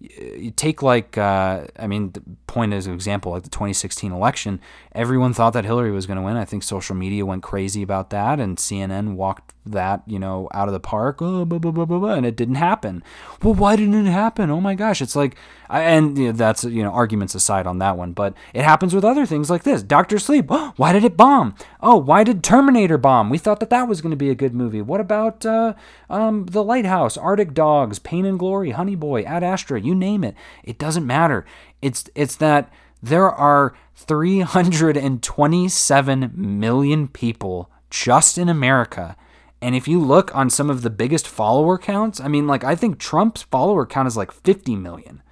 You 0.00 0.50
take 0.50 0.82
like 0.82 1.16
uh, 1.16 1.66
I 1.78 1.86
mean, 1.86 2.10
the 2.10 2.22
point 2.48 2.72
as 2.72 2.88
an 2.88 2.94
example, 2.94 3.30
like 3.30 3.44
the 3.44 3.50
2016 3.50 4.10
election, 4.10 4.60
everyone 4.94 5.32
thought 5.32 5.52
that 5.54 5.64
Hillary 5.64 5.90
was 5.90 6.06
going 6.06 6.16
to 6.16 6.22
win. 6.22 6.36
I 6.36 6.44
think 6.44 6.62
social 6.62 6.94
media 6.94 7.24
went 7.24 7.42
crazy 7.42 7.82
about 7.82 8.10
that, 8.10 8.38
and 8.38 8.58
CNN 8.58 9.14
walked 9.14 9.54
that 9.64 10.02
you 10.06 10.18
know 10.18 10.48
out 10.52 10.68
of 10.68 10.74
the 10.74 10.80
park, 10.80 11.18
oh, 11.20 11.44
blah, 11.44 11.58
blah, 11.58 11.84
blah, 11.84 12.14
and 12.14 12.26
it 12.26 12.36
didn't 12.36 12.56
happen. 12.56 13.02
Well, 13.42 13.54
why 13.54 13.76
didn't 13.76 14.06
it 14.06 14.10
happen? 14.10 14.50
Oh 14.50 14.60
my 14.60 14.74
gosh, 14.74 15.00
it's 15.00 15.16
like, 15.16 15.36
and 15.70 16.18
you 16.18 16.26
know, 16.26 16.32
that's 16.32 16.64
you 16.64 16.82
know 16.82 16.90
arguments 16.90 17.34
aside 17.34 17.66
on 17.66 17.78
that 17.78 17.96
one, 17.96 18.12
but 18.12 18.34
it 18.54 18.64
happens 18.64 18.94
with 18.94 19.04
other 19.04 19.24
things 19.24 19.50
like 19.50 19.62
this. 19.62 19.82
Doctor 19.82 20.18
Sleep, 20.18 20.46
oh, 20.48 20.72
why 20.76 20.92
did 20.92 21.04
it 21.04 21.16
bomb? 21.16 21.54
Oh, 21.80 21.96
why 21.96 22.24
did 22.24 22.42
Terminator 22.42 22.98
bomb? 22.98 23.30
We 23.30 23.38
thought 23.38 23.60
that 23.60 23.70
that 23.70 23.88
was 23.88 24.00
going 24.00 24.10
to 24.10 24.16
be 24.16 24.30
a 24.30 24.34
good 24.34 24.54
movie. 24.54 24.82
What 24.82 25.00
about 25.00 25.46
uh, 25.46 25.74
um, 26.10 26.46
The 26.46 26.64
Lighthouse, 26.64 27.16
Arctic 27.16 27.54
Dogs, 27.54 27.98
Pain 27.98 28.24
and 28.26 28.38
Glory, 28.38 28.70
Honey 28.70 28.96
Boy, 28.96 29.22
Ad 29.22 29.42
Astra? 29.42 29.80
You 29.80 29.94
name 29.94 30.24
it. 30.24 30.34
It 30.64 30.78
doesn't 30.78 31.06
matter. 31.06 31.46
It's 31.80 32.08
it's 32.14 32.36
that 32.36 32.72
there 33.02 33.30
are 33.30 33.74
327 33.96 36.32
million 36.34 37.08
people 37.08 37.70
just 37.90 38.38
in 38.38 38.48
America 38.48 39.14
and 39.62 39.76
if 39.76 39.86
you 39.86 40.00
look 40.00 40.34
on 40.34 40.50
some 40.50 40.68
of 40.68 40.82
the 40.82 40.90
biggest 40.90 41.28
follower 41.28 41.78
counts, 41.78 42.20
I 42.20 42.26
mean, 42.26 42.48
like, 42.48 42.64
I 42.64 42.74
think 42.74 42.98
Trump's 42.98 43.42
follower 43.42 43.86
count 43.86 44.08
is 44.08 44.16
like 44.16 44.32
50 44.32 44.74
million. 44.74 45.22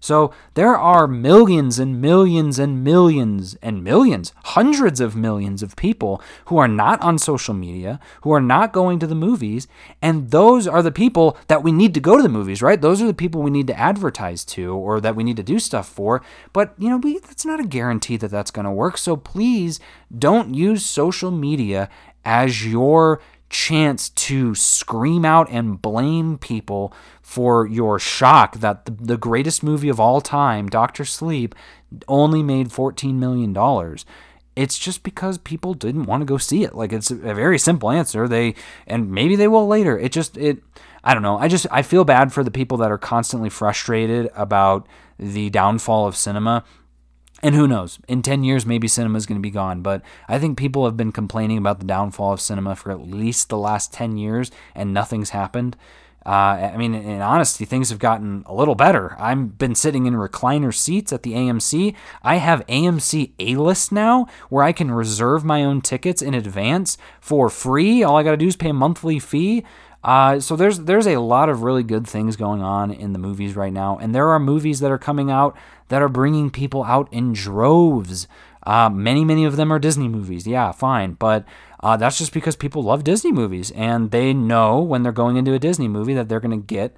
So 0.00 0.32
there 0.54 0.76
are 0.76 1.08
millions 1.08 1.78
and 1.78 2.00
millions 2.00 2.58
and 2.58 2.84
millions 2.84 3.56
and 3.62 3.82
millions, 3.82 4.32
hundreds 4.44 5.00
of 5.00 5.16
millions 5.16 5.62
of 5.62 5.76
people 5.76 6.22
who 6.46 6.58
are 6.58 6.68
not 6.68 7.00
on 7.02 7.18
social 7.18 7.54
media, 7.54 7.98
who 8.22 8.32
are 8.32 8.40
not 8.40 8.72
going 8.72 8.98
to 9.00 9.06
the 9.06 9.14
movies. 9.14 9.66
And 10.00 10.30
those 10.30 10.66
are 10.66 10.82
the 10.82 10.92
people 10.92 11.36
that 11.48 11.62
we 11.62 11.72
need 11.72 11.94
to 11.94 12.00
go 12.00 12.16
to 12.16 12.22
the 12.22 12.28
movies, 12.28 12.62
right? 12.62 12.80
Those 12.80 13.02
are 13.02 13.06
the 13.06 13.14
people 13.14 13.42
we 13.42 13.50
need 13.50 13.66
to 13.66 13.78
advertise 13.78 14.44
to 14.46 14.74
or 14.74 15.00
that 15.00 15.16
we 15.16 15.24
need 15.24 15.36
to 15.36 15.42
do 15.42 15.58
stuff 15.58 15.88
for. 15.88 16.22
But, 16.52 16.74
you 16.78 16.88
know, 16.88 16.98
we, 16.98 17.18
that's 17.18 17.44
not 17.44 17.60
a 17.60 17.66
guarantee 17.66 18.16
that 18.18 18.30
that's 18.30 18.50
going 18.50 18.66
to 18.66 18.70
work. 18.70 18.98
So 18.98 19.16
please 19.16 19.80
don't 20.16 20.54
use 20.54 20.84
social 20.84 21.30
media 21.30 21.88
as 22.24 22.66
your 22.66 23.20
chance 23.48 24.10
to 24.10 24.54
scream 24.54 25.24
out 25.24 25.50
and 25.50 25.80
blame 25.80 26.38
people 26.38 26.92
for 27.22 27.66
your 27.66 27.98
shock 27.98 28.58
that 28.58 28.84
the, 28.84 28.90
the 28.92 29.16
greatest 29.16 29.62
movie 29.62 29.88
of 29.88 30.00
all 30.00 30.20
time, 30.20 30.68
Doctor 30.68 31.04
Sleep, 31.04 31.54
only 32.06 32.42
made 32.42 32.68
$14 32.68 33.14
million. 33.14 33.56
It's 34.54 34.78
just 34.78 35.02
because 35.02 35.38
people 35.38 35.72
didn't 35.74 36.06
want 36.06 36.20
to 36.20 36.26
go 36.26 36.36
see 36.36 36.64
it. 36.64 36.74
Like 36.74 36.92
it's 36.92 37.10
a 37.10 37.14
very 37.14 37.58
simple 37.58 37.90
answer. 37.90 38.26
They 38.26 38.54
and 38.86 39.10
maybe 39.10 39.36
they 39.36 39.48
will 39.48 39.68
later. 39.68 39.96
It 39.96 40.10
just 40.10 40.36
it 40.36 40.58
I 41.04 41.14
don't 41.14 41.22
know. 41.22 41.38
I 41.38 41.46
just 41.46 41.66
I 41.70 41.82
feel 41.82 42.04
bad 42.04 42.32
for 42.32 42.42
the 42.42 42.50
people 42.50 42.76
that 42.78 42.90
are 42.90 42.98
constantly 42.98 43.50
frustrated 43.50 44.30
about 44.34 44.88
the 45.16 45.48
downfall 45.50 46.08
of 46.08 46.16
cinema 46.16 46.64
And 47.42 47.54
who 47.54 47.68
knows? 47.68 48.00
In 48.08 48.22
10 48.22 48.42
years, 48.42 48.66
maybe 48.66 48.88
cinema 48.88 49.16
is 49.16 49.26
going 49.26 49.38
to 49.38 49.42
be 49.42 49.50
gone. 49.50 49.80
But 49.80 50.02
I 50.26 50.38
think 50.38 50.58
people 50.58 50.84
have 50.84 50.96
been 50.96 51.12
complaining 51.12 51.58
about 51.58 51.78
the 51.78 51.86
downfall 51.86 52.32
of 52.32 52.40
cinema 52.40 52.74
for 52.74 52.90
at 52.90 53.00
least 53.00 53.48
the 53.48 53.58
last 53.58 53.92
10 53.92 54.16
years, 54.16 54.50
and 54.74 54.92
nothing's 54.92 55.30
happened. 55.30 55.76
Uh, 56.26 56.70
I 56.74 56.76
mean, 56.76 56.94
in 56.94 57.22
honesty, 57.22 57.64
things 57.64 57.88
have 57.88 58.00
gotten 58.00 58.42
a 58.44 58.52
little 58.52 58.74
better. 58.74 59.16
I've 59.18 59.56
been 59.56 59.74
sitting 59.74 60.04
in 60.04 60.12
recliner 60.12 60.74
seats 60.74 61.10
at 61.10 61.22
the 61.22 61.32
AMC. 61.32 61.94
I 62.22 62.36
have 62.36 62.66
AMC 62.66 63.32
A 63.38 63.56
list 63.56 63.92
now 63.92 64.26
where 64.50 64.62
I 64.62 64.72
can 64.72 64.90
reserve 64.90 65.42
my 65.42 65.64
own 65.64 65.80
tickets 65.80 66.20
in 66.20 66.34
advance 66.34 66.98
for 67.20 67.48
free. 67.48 68.02
All 68.02 68.16
I 68.16 68.24
got 68.24 68.32
to 68.32 68.36
do 68.36 68.48
is 68.48 68.56
pay 68.56 68.70
a 68.70 68.74
monthly 68.74 69.18
fee. 69.18 69.64
Uh, 70.04 70.38
so 70.38 70.54
there's 70.54 70.80
there's 70.80 71.06
a 71.06 71.20
lot 71.20 71.48
of 71.48 71.62
really 71.62 71.82
good 71.82 72.06
things 72.06 72.36
going 72.36 72.62
on 72.62 72.90
in 72.90 73.12
the 73.12 73.18
movies 73.18 73.56
right 73.56 73.72
now, 73.72 73.98
and 73.98 74.14
there 74.14 74.28
are 74.28 74.38
movies 74.38 74.80
that 74.80 74.90
are 74.90 74.98
coming 74.98 75.30
out 75.30 75.56
that 75.88 76.02
are 76.02 76.08
bringing 76.08 76.50
people 76.50 76.84
out 76.84 77.08
in 77.12 77.32
droves. 77.32 78.28
Uh, 78.64 78.88
many 78.88 79.24
many 79.24 79.44
of 79.44 79.56
them 79.56 79.72
are 79.72 79.78
Disney 79.78 80.08
movies. 80.08 80.46
Yeah, 80.46 80.70
fine, 80.70 81.14
but 81.14 81.44
uh, 81.80 81.96
that's 81.96 82.18
just 82.18 82.32
because 82.32 82.54
people 82.54 82.82
love 82.82 83.02
Disney 83.02 83.32
movies, 83.32 83.70
and 83.72 84.10
they 84.10 84.32
know 84.32 84.80
when 84.80 85.02
they're 85.02 85.12
going 85.12 85.36
into 85.36 85.52
a 85.52 85.58
Disney 85.58 85.88
movie 85.88 86.14
that 86.14 86.28
they're 86.28 86.40
going 86.40 86.58
to 86.58 86.66
get 86.66 86.94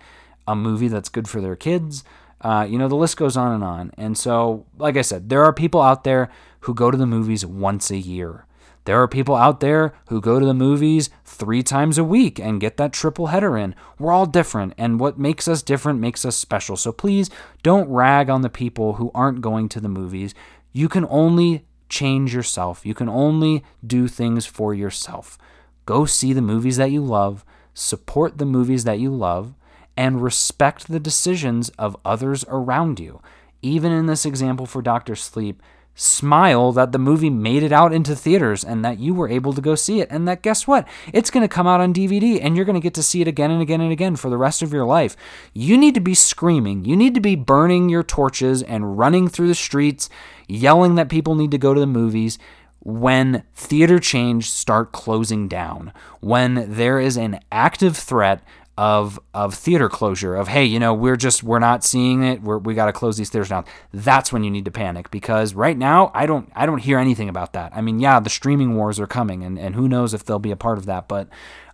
a 0.47 0.55
movie 0.55 0.89
that's 0.89 1.09
good 1.09 1.29
for 1.29 1.41
their 1.41 1.57
kids. 1.57 2.05
Uh, 2.41 2.67
you 2.69 2.79
know, 2.79 2.89
the 2.89 2.97
list 2.97 3.17
goes 3.17 3.37
on 3.37 3.53
and 3.53 3.63
on. 3.63 3.93
And 3.99 4.17
so, 4.17 4.65
like 4.79 4.97
I 4.97 5.03
said, 5.03 5.29
there 5.29 5.45
are 5.45 5.53
people 5.53 5.83
out 5.83 6.05
there 6.05 6.31
who 6.61 6.75
go 6.75 6.91
to 6.91 6.97
the 6.97 7.07
movies 7.07 7.45
once 7.45 7.91
a 7.91 7.99
year. 7.99 8.47
There 8.91 9.01
are 9.01 9.07
people 9.07 9.37
out 9.37 9.61
there 9.61 9.95
who 10.09 10.21
go 10.21 10.41
to 10.41 10.45
the 10.45 10.53
movies 10.53 11.11
three 11.25 11.63
times 11.63 11.97
a 11.97 12.03
week 12.03 12.41
and 12.41 12.61
get 12.61 12.77
that 12.79 12.93
triple 12.93 13.29
header 13.29 13.57
in. 13.57 13.77
We're 14.01 14.11
all 14.11 14.27
different, 14.27 14.75
and 14.77 14.99
what 14.99 15.17
makes 15.17 15.47
us 15.47 15.63
different 15.63 16.01
makes 16.01 16.25
us 16.25 16.35
special. 16.35 16.77
So 16.77 16.91
please 16.91 17.31
don't 17.63 17.89
rag 17.89 18.29
on 18.29 18.43
the 18.43 18.49
people 18.49 18.95
who 18.95 19.13
aren't 19.15 19.43
going 19.43 19.69
to 19.69 19.81
the 19.81 19.89
movies. 19.89 20.35
You 20.73 20.89
can 20.89 21.07
only 21.09 21.65
change 21.89 22.35
yourself, 22.35 22.85
you 22.85 22.93
can 22.93 23.09
only 23.09 23.63
do 23.87 24.09
things 24.09 24.45
for 24.45 24.75
yourself. 24.75 25.39
Go 25.87 26.05
see 26.05 26.33
the 26.33 26.43
movies 26.43 26.77
that 26.79 26.91
you 26.91 27.01
love, 27.01 27.45
support 27.73 28.39
the 28.39 28.45
movies 28.45 28.83
that 28.83 28.99
you 28.99 29.15
love, 29.15 29.55
and 29.97 30.21
respect 30.21 30.89
the 30.89 30.99
decisions 30.99 31.69
of 31.79 31.97
others 32.05 32.45
around 32.49 32.99
you. 32.99 33.23
Even 33.63 33.93
in 33.93 34.07
this 34.07 34.27
example 34.27 34.67
for 34.67 34.83
Dr. 34.83 35.15
Sleep, 35.15 35.63
smile 36.01 36.73
that 36.73 36.93
the 36.93 36.99
movie 36.99 37.29
made 37.29 37.63
it 37.63 37.73
out 37.73 37.93
into 37.93 38.17
theaters 38.17 38.65
and 38.65 38.83
that 38.85 38.99
you 38.99 39.13
were 39.13 39.29
able 39.29 39.53
to 39.53 39.61
go 39.61 39.75
see 39.75 40.01
it. 40.01 40.09
And 40.11 40.27
that 40.27 40.43
guess 40.43 40.67
what? 40.67 40.89
It's 41.13 41.31
going 41.31 41.43
to 41.43 41.55
come 41.55 41.67
out 41.67 41.81
on 41.81 41.93
DVD 41.93 42.39
and 42.43 42.57
you're 42.57 42.65
going 42.65 42.81
to 42.81 42.81
get 42.81 42.95
to 42.95 43.03
see 43.03 43.21
it 43.21 43.29
again 43.29 43.51
and 43.51 43.61
again 43.61 43.83
and 43.83 43.93
again 43.93 44.17
for 44.17 44.31
the 44.31 44.39
rest 44.39 44.63
of 44.63 44.73
your 44.73 44.87
life. 44.87 45.15
You 45.53 45.77
need 45.77 45.95
to 45.95 46.01
be 46.01 46.15
screaming. 46.15 46.87
You 46.87 46.97
need 46.97 47.15
to 47.15 47.21
be 47.21 47.37
burning 47.37 47.91
your 47.91 48.03
torches 48.03 48.63
and 48.63 48.97
running 48.97 49.29
through 49.29 49.49
the 49.49 49.55
streets, 49.55 50.09
yelling 50.49 50.95
that 50.95 51.11
people 51.11 51.35
need 51.35 51.51
to 51.51 51.59
go 51.59 51.75
to 51.75 51.81
the 51.81 51.87
movies 51.87 52.39
when 52.83 53.45
theater 53.55 53.99
chains 53.99 54.47
start 54.47 54.93
closing 54.93 55.49
down, 55.49 55.93
when 56.21 56.75
there 56.75 56.99
is 56.99 57.19
an 57.19 57.41
active 57.53 57.95
threat 57.95 58.43
of 58.81 59.21
of 59.35 59.55
theater 59.55 59.91
closure 59.91 60.35
of 60.35 60.49
hey 60.49 60.65
you 60.65 60.79
know 60.79 60.95
we're 60.95 61.15
just 61.15 61.43
we're 61.43 61.59
not 61.59 61.85
seeing 61.85 62.23
it. 62.23 62.41
We're, 62.41 62.57
we 62.57 62.73
got 62.75 62.87
to 62.87 62.95
close 62.95 63.19
these 63.19 63.29
theaters 63.29 63.51
down. 63.51 63.67
That's 63.93 64.33
when 64.33 64.43
you 64.43 64.51
need 64.51 64.65
to 64.65 64.71
panic 64.71 65.11
because 65.11 65.53
right 65.53 65.77
now 65.77 66.11
i 66.15 66.25
don't 66.25 66.51
i 66.57 66.65
don't 66.65 66.79
hear 66.79 66.99
anything 66.99 67.29
about 67.29 67.53
that. 67.53 67.73
I 67.75 67.83
mean 67.83 68.01
yeah 68.01 68.21
the 68.21 68.31
streaming 68.31 68.75
wars 68.77 68.99
are 68.99 69.07
coming 69.07 69.45
and, 69.45 69.59
and 69.59 69.75
who 69.75 69.87
knows 69.87 70.15
if 70.15 70.25
they'll 70.25 70.39
be 70.39 70.51
a 70.51 70.57
part 70.57 70.79
of 70.79 70.87
that 70.87 71.09
but 71.09 71.29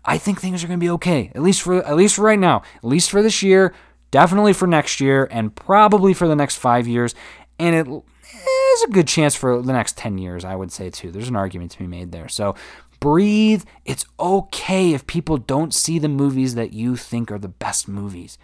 i 0.05 0.19
think 0.19 0.41
things 0.41 0.65
are 0.65 0.67
going 0.67 0.81
to 0.81 0.85
be 0.85 0.91
okay 0.91 1.31
at 1.33 1.43
least 1.43 1.63
for 1.63 1.77
at 1.85 1.95
least 1.95 2.17
for 2.17 2.23
right 2.23 2.41
now 2.41 2.63
at 2.79 2.85
least 2.85 3.09
for 3.09 3.23
this 3.23 3.41
year 3.41 3.73
definitely 4.11 4.53
for 4.53 4.67
next 4.67 5.01
year 5.01 5.29
and 5.31 5.55
probably 5.55 6.15
for 6.15 6.27
the 6.27 6.37
next 6.37 6.57
five 6.57 6.89
years. 6.89 7.15
And 7.59 7.75
it 7.75 7.87
is 7.87 8.83
a 8.85 8.91
good 8.91 9.07
chance 9.09 9.35
for 9.35 9.63
the 9.63 9.73
next 9.73 9.97
10 9.97 10.19
years 10.19 10.45
i 10.45 10.55
would 10.55 10.73
say 10.73 10.91
too. 10.91 11.11
There's 11.11 11.29
an 11.29 11.37
argument 11.37 11.71
to 11.73 11.79
be 11.79 11.87
made 11.87 12.13
there. 12.13 12.29
So 12.29 12.55
breathe. 13.01 13.65
It's 13.85 14.05
okay 14.19 14.93
if 14.93 15.07
people 15.07 15.37
don't 15.37 15.75
see 15.75 15.99
the 15.99 16.09
movies 16.09 16.55
that 16.55 16.73
you 16.73 16.97
think 16.97 17.31
are 17.31 17.39
the 17.39 17.49
best 17.49 17.89
movies. 17.89 18.39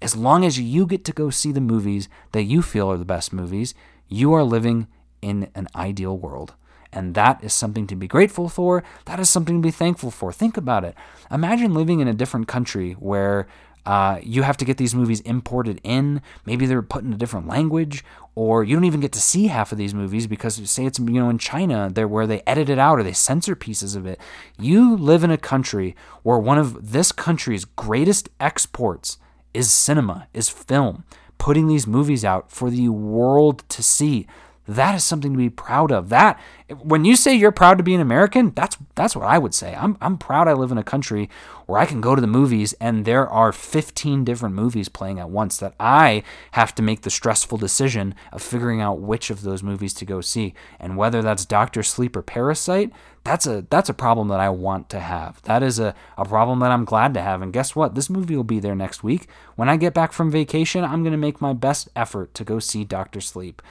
As 0.00 0.16
long 0.16 0.44
as 0.44 0.58
you 0.58 0.86
get 0.86 1.04
to 1.06 1.12
go 1.12 1.30
see 1.30 1.52
the 1.52 1.60
movies 1.60 2.08
that 2.32 2.44
you 2.44 2.62
feel 2.62 2.90
are 2.90 2.96
the 2.96 3.04
best 3.04 3.32
movies, 3.32 3.74
you 4.08 4.32
are 4.32 4.44
living 4.44 4.86
in 5.20 5.50
an 5.54 5.68
ideal 5.74 6.16
world. 6.16 6.54
And 6.92 7.14
that 7.14 7.42
is 7.44 7.52
something 7.52 7.86
to 7.88 7.96
be 7.96 8.08
grateful 8.08 8.48
for. 8.48 8.82
That 9.04 9.20
is 9.20 9.28
something 9.28 9.60
to 9.60 9.66
be 9.66 9.70
thankful 9.70 10.10
for. 10.10 10.32
Think 10.32 10.56
about 10.56 10.84
it. 10.84 10.94
Imagine 11.30 11.74
living 11.74 12.00
in 12.00 12.08
a 12.08 12.14
different 12.14 12.48
country 12.48 12.92
where 12.92 13.46
uh, 13.88 14.20
you 14.22 14.42
have 14.42 14.58
to 14.58 14.66
get 14.66 14.76
these 14.76 14.94
movies 14.94 15.22
imported 15.22 15.80
in. 15.82 16.20
Maybe 16.44 16.66
they're 16.66 16.82
put 16.82 17.04
in 17.04 17.12
a 17.14 17.16
different 17.16 17.48
language, 17.48 18.04
or 18.34 18.62
you 18.62 18.76
don't 18.76 18.84
even 18.84 19.00
get 19.00 19.12
to 19.12 19.20
see 19.20 19.46
half 19.46 19.72
of 19.72 19.78
these 19.78 19.94
movies 19.94 20.26
because 20.26 20.56
say 20.70 20.84
it's 20.84 20.98
you 20.98 21.06
know 21.08 21.30
in 21.30 21.38
China, 21.38 21.88
there 21.90 22.06
where 22.06 22.26
they 22.26 22.42
edit 22.46 22.68
it 22.68 22.78
out 22.78 22.98
or 22.98 23.02
they 23.02 23.14
censor 23.14 23.56
pieces 23.56 23.94
of 23.94 24.04
it. 24.04 24.20
You 24.58 24.94
live 24.94 25.24
in 25.24 25.30
a 25.30 25.38
country 25.38 25.96
where 26.22 26.38
one 26.38 26.58
of 26.58 26.92
this 26.92 27.12
country's 27.12 27.64
greatest 27.64 28.28
exports 28.38 29.16
is 29.54 29.70
cinema, 29.70 30.28
is 30.34 30.50
film, 30.50 31.04
putting 31.38 31.66
these 31.66 31.86
movies 31.86 32.26
out 32.26 32.52
for 32.52 32.68
the 32.68 32.90
world 32.90 33.66
to 33.70 33.82
see. 33.82 34.26
That 34.68 34.94
is 34.94 35.02
something 35.02 35.32
to 35.32 35.38
be 35.38 35.48
proud 35.48 35.90
of. 35.90 36.10
That 36.10 36.38
when 36.82 37.06
you 37.06 37.16
say 37.16 37.34
you're 37.34 37.50
proud 37.50 37.78
to 37.78 37.84
be 37.84 37.94
an 37.94 38.02
American, 38.02 38.52
that's 38.54 38.76
that's 38.94 39.16
what 39.16 39.24
I 39.24 39.38
would 39.38 39.54
say. 39.54 39.74
I'm 39.74 39.96
I'm 40.02 40.18
proud 40.18 40.46
I 40.46 40.52
live 40.52 40.70
in 40.70 40.76
a 40.76 40.84
country 40.84 41.30
where 41.64 41.80
I 41.80 41.86
can 41.86 42.02
go 42.02 42.14
to 42.14 42.20
the 42.20 42.26
movies 42.26 42.74
and 42.74 43.06
there 43.06 43.26
are 43.26 43.50
15 43.50 44.24
different 44.24 44.54
movies 44.54 44.90
playing 44.90 45.18
at 45.18 45.30
once 45.30 45.56
that 45.56 45.74
I 45.80 46.22
have 46.52 46.74
to 46.74 46.82
make 46.82 47.00
the 47.00 47.10
stressful 47.10 47.56
decision 47.56 48.14
of 48.30 48.42
figuring 48.42 48.82
out 48.82 49.00
which 49.00 49.30
of 49.30 49.40
those 49.40 49.62
movies 49.62 49.94
to 49.94 50.04
go 50.04 50.20
see. 50.20 50.52
And 50.78 50.98
whether 50.98 51.22
that's 51.22 51.46
Doctor 51.46 51.82
Sleep 51.82 52.14
or 52.14 52.22
Parasite, 52.22 52.92
that's 53.24 53.46
a 53.46 53.64
that's 53.70 53.88
a 53.88 53.94
problem 53.94 54.28
that 54.28 54.40
I 54.40 54.50
want 54.50 54.90
to 54.90 55.00
have. 55.00 55.40
That 55.42 55.62
is 55.62 55.78
a, 55.78 55.94
a 56.18 56.26
problem 56.26 56.58
that 56.60 56.70
I'm 56.70 56.84
glad 56.84 57.14
to 57.14 57.22
have. 57.22 57.40
And 57.40 57.54
guess 57.54 57.74
what? 57.74 57.94
This 57.94 58.10
movie 58.10 58.36
will 58.36 58.44
be 58.44 58.60
there 58.60 58.74
next 58.74 59.02
week. 59.02 59.28
When 59.56 59.68
I 59.70 59.76
get 59.78 59.94
back 59.94 60.12
from 60.12 60.30
vacation, 60.30 60.84
I'm 60.84 61.02
gonna 61.02 61.16
make 61.16 61.40
my 61.40 61.54
best 61.54 61.88
effort 61.96 62.34
to 62.34 62.44
go 62.44 62.58
see 62.58 62.84
Doctor 62.84 63.22
Sleep. 63.22 63.62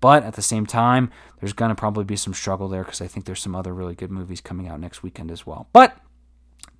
But 0.00 0.24
at 0.24 0.34
the 0.34 0.42
same 0.42 0.66
time, 0.66 1.10
there's 1.40 1.52
going 1.52 1.70
to 1.70 1.74
probably 1.74 2.04
be 2.04 2.16
some 2.16 2.34
struggle 2.34 2.68
there 2.68 2.84
because 2.84 3.00
I 3.00 3.06
think 3.06 3.26
there's 3.26 3.40
some 3.40 3.54
other 3.56 3.72
really 3.72 3.94
good 3.94 4.10
movies 4.10 4.40
coming 4.40 4.68
out 4.68 4.80
next 4.80 5.02
weekend 5.02 5.30
as 5.30 5.46
well. 5.46 5.68
But 5.72 5.96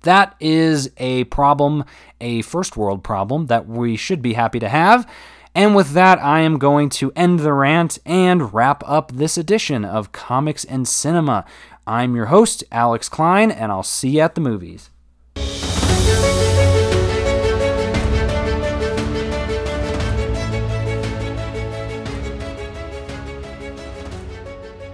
that 0.01 0.35
is 0.39 0.91
a 0.97 1.23
problem, 1.25 1.83
a 2.21 2.41
first 2.43 2.77
world 2.77 3.03
problem 3.03 3.47
that 3.47 3.67
we 3.67 3.97
should 3.97 4.21
be 4.21 4.33
happy 4.33 4.59
to 4.59 4.69
have. 4.69 5.09
And 5.55 5.75
with 5.75 5.93
that, 5.93 6.19
I 6.19 6.41
am 6.41 6.59
going 6.59 6.89
to 6.89 7.11
end 7.15 7.39
the 7.39 7.53
rant 7.53 7.97
and 8.05 8.53
wrap 8.53 8.83
up 8.85 9.11
this 9.11 9.37
edition 9.39 9.83
of 9.83 10.11
Comics 10.11 10.63
and 10.63 10.87
Cinema. 10.87 11.45
I'm 11.87 12.15
your 12.15 12.27
host, 12.27 12.63
Alex 12.71 13.09
Klein, 13.09 13.49
and 13.49 13.71
I'll 13.71 13.81
see 13.81 14.09
you 14.09 14.21
at 14.21 14.35
the 14.35 14.41
movies. 14.41 14.91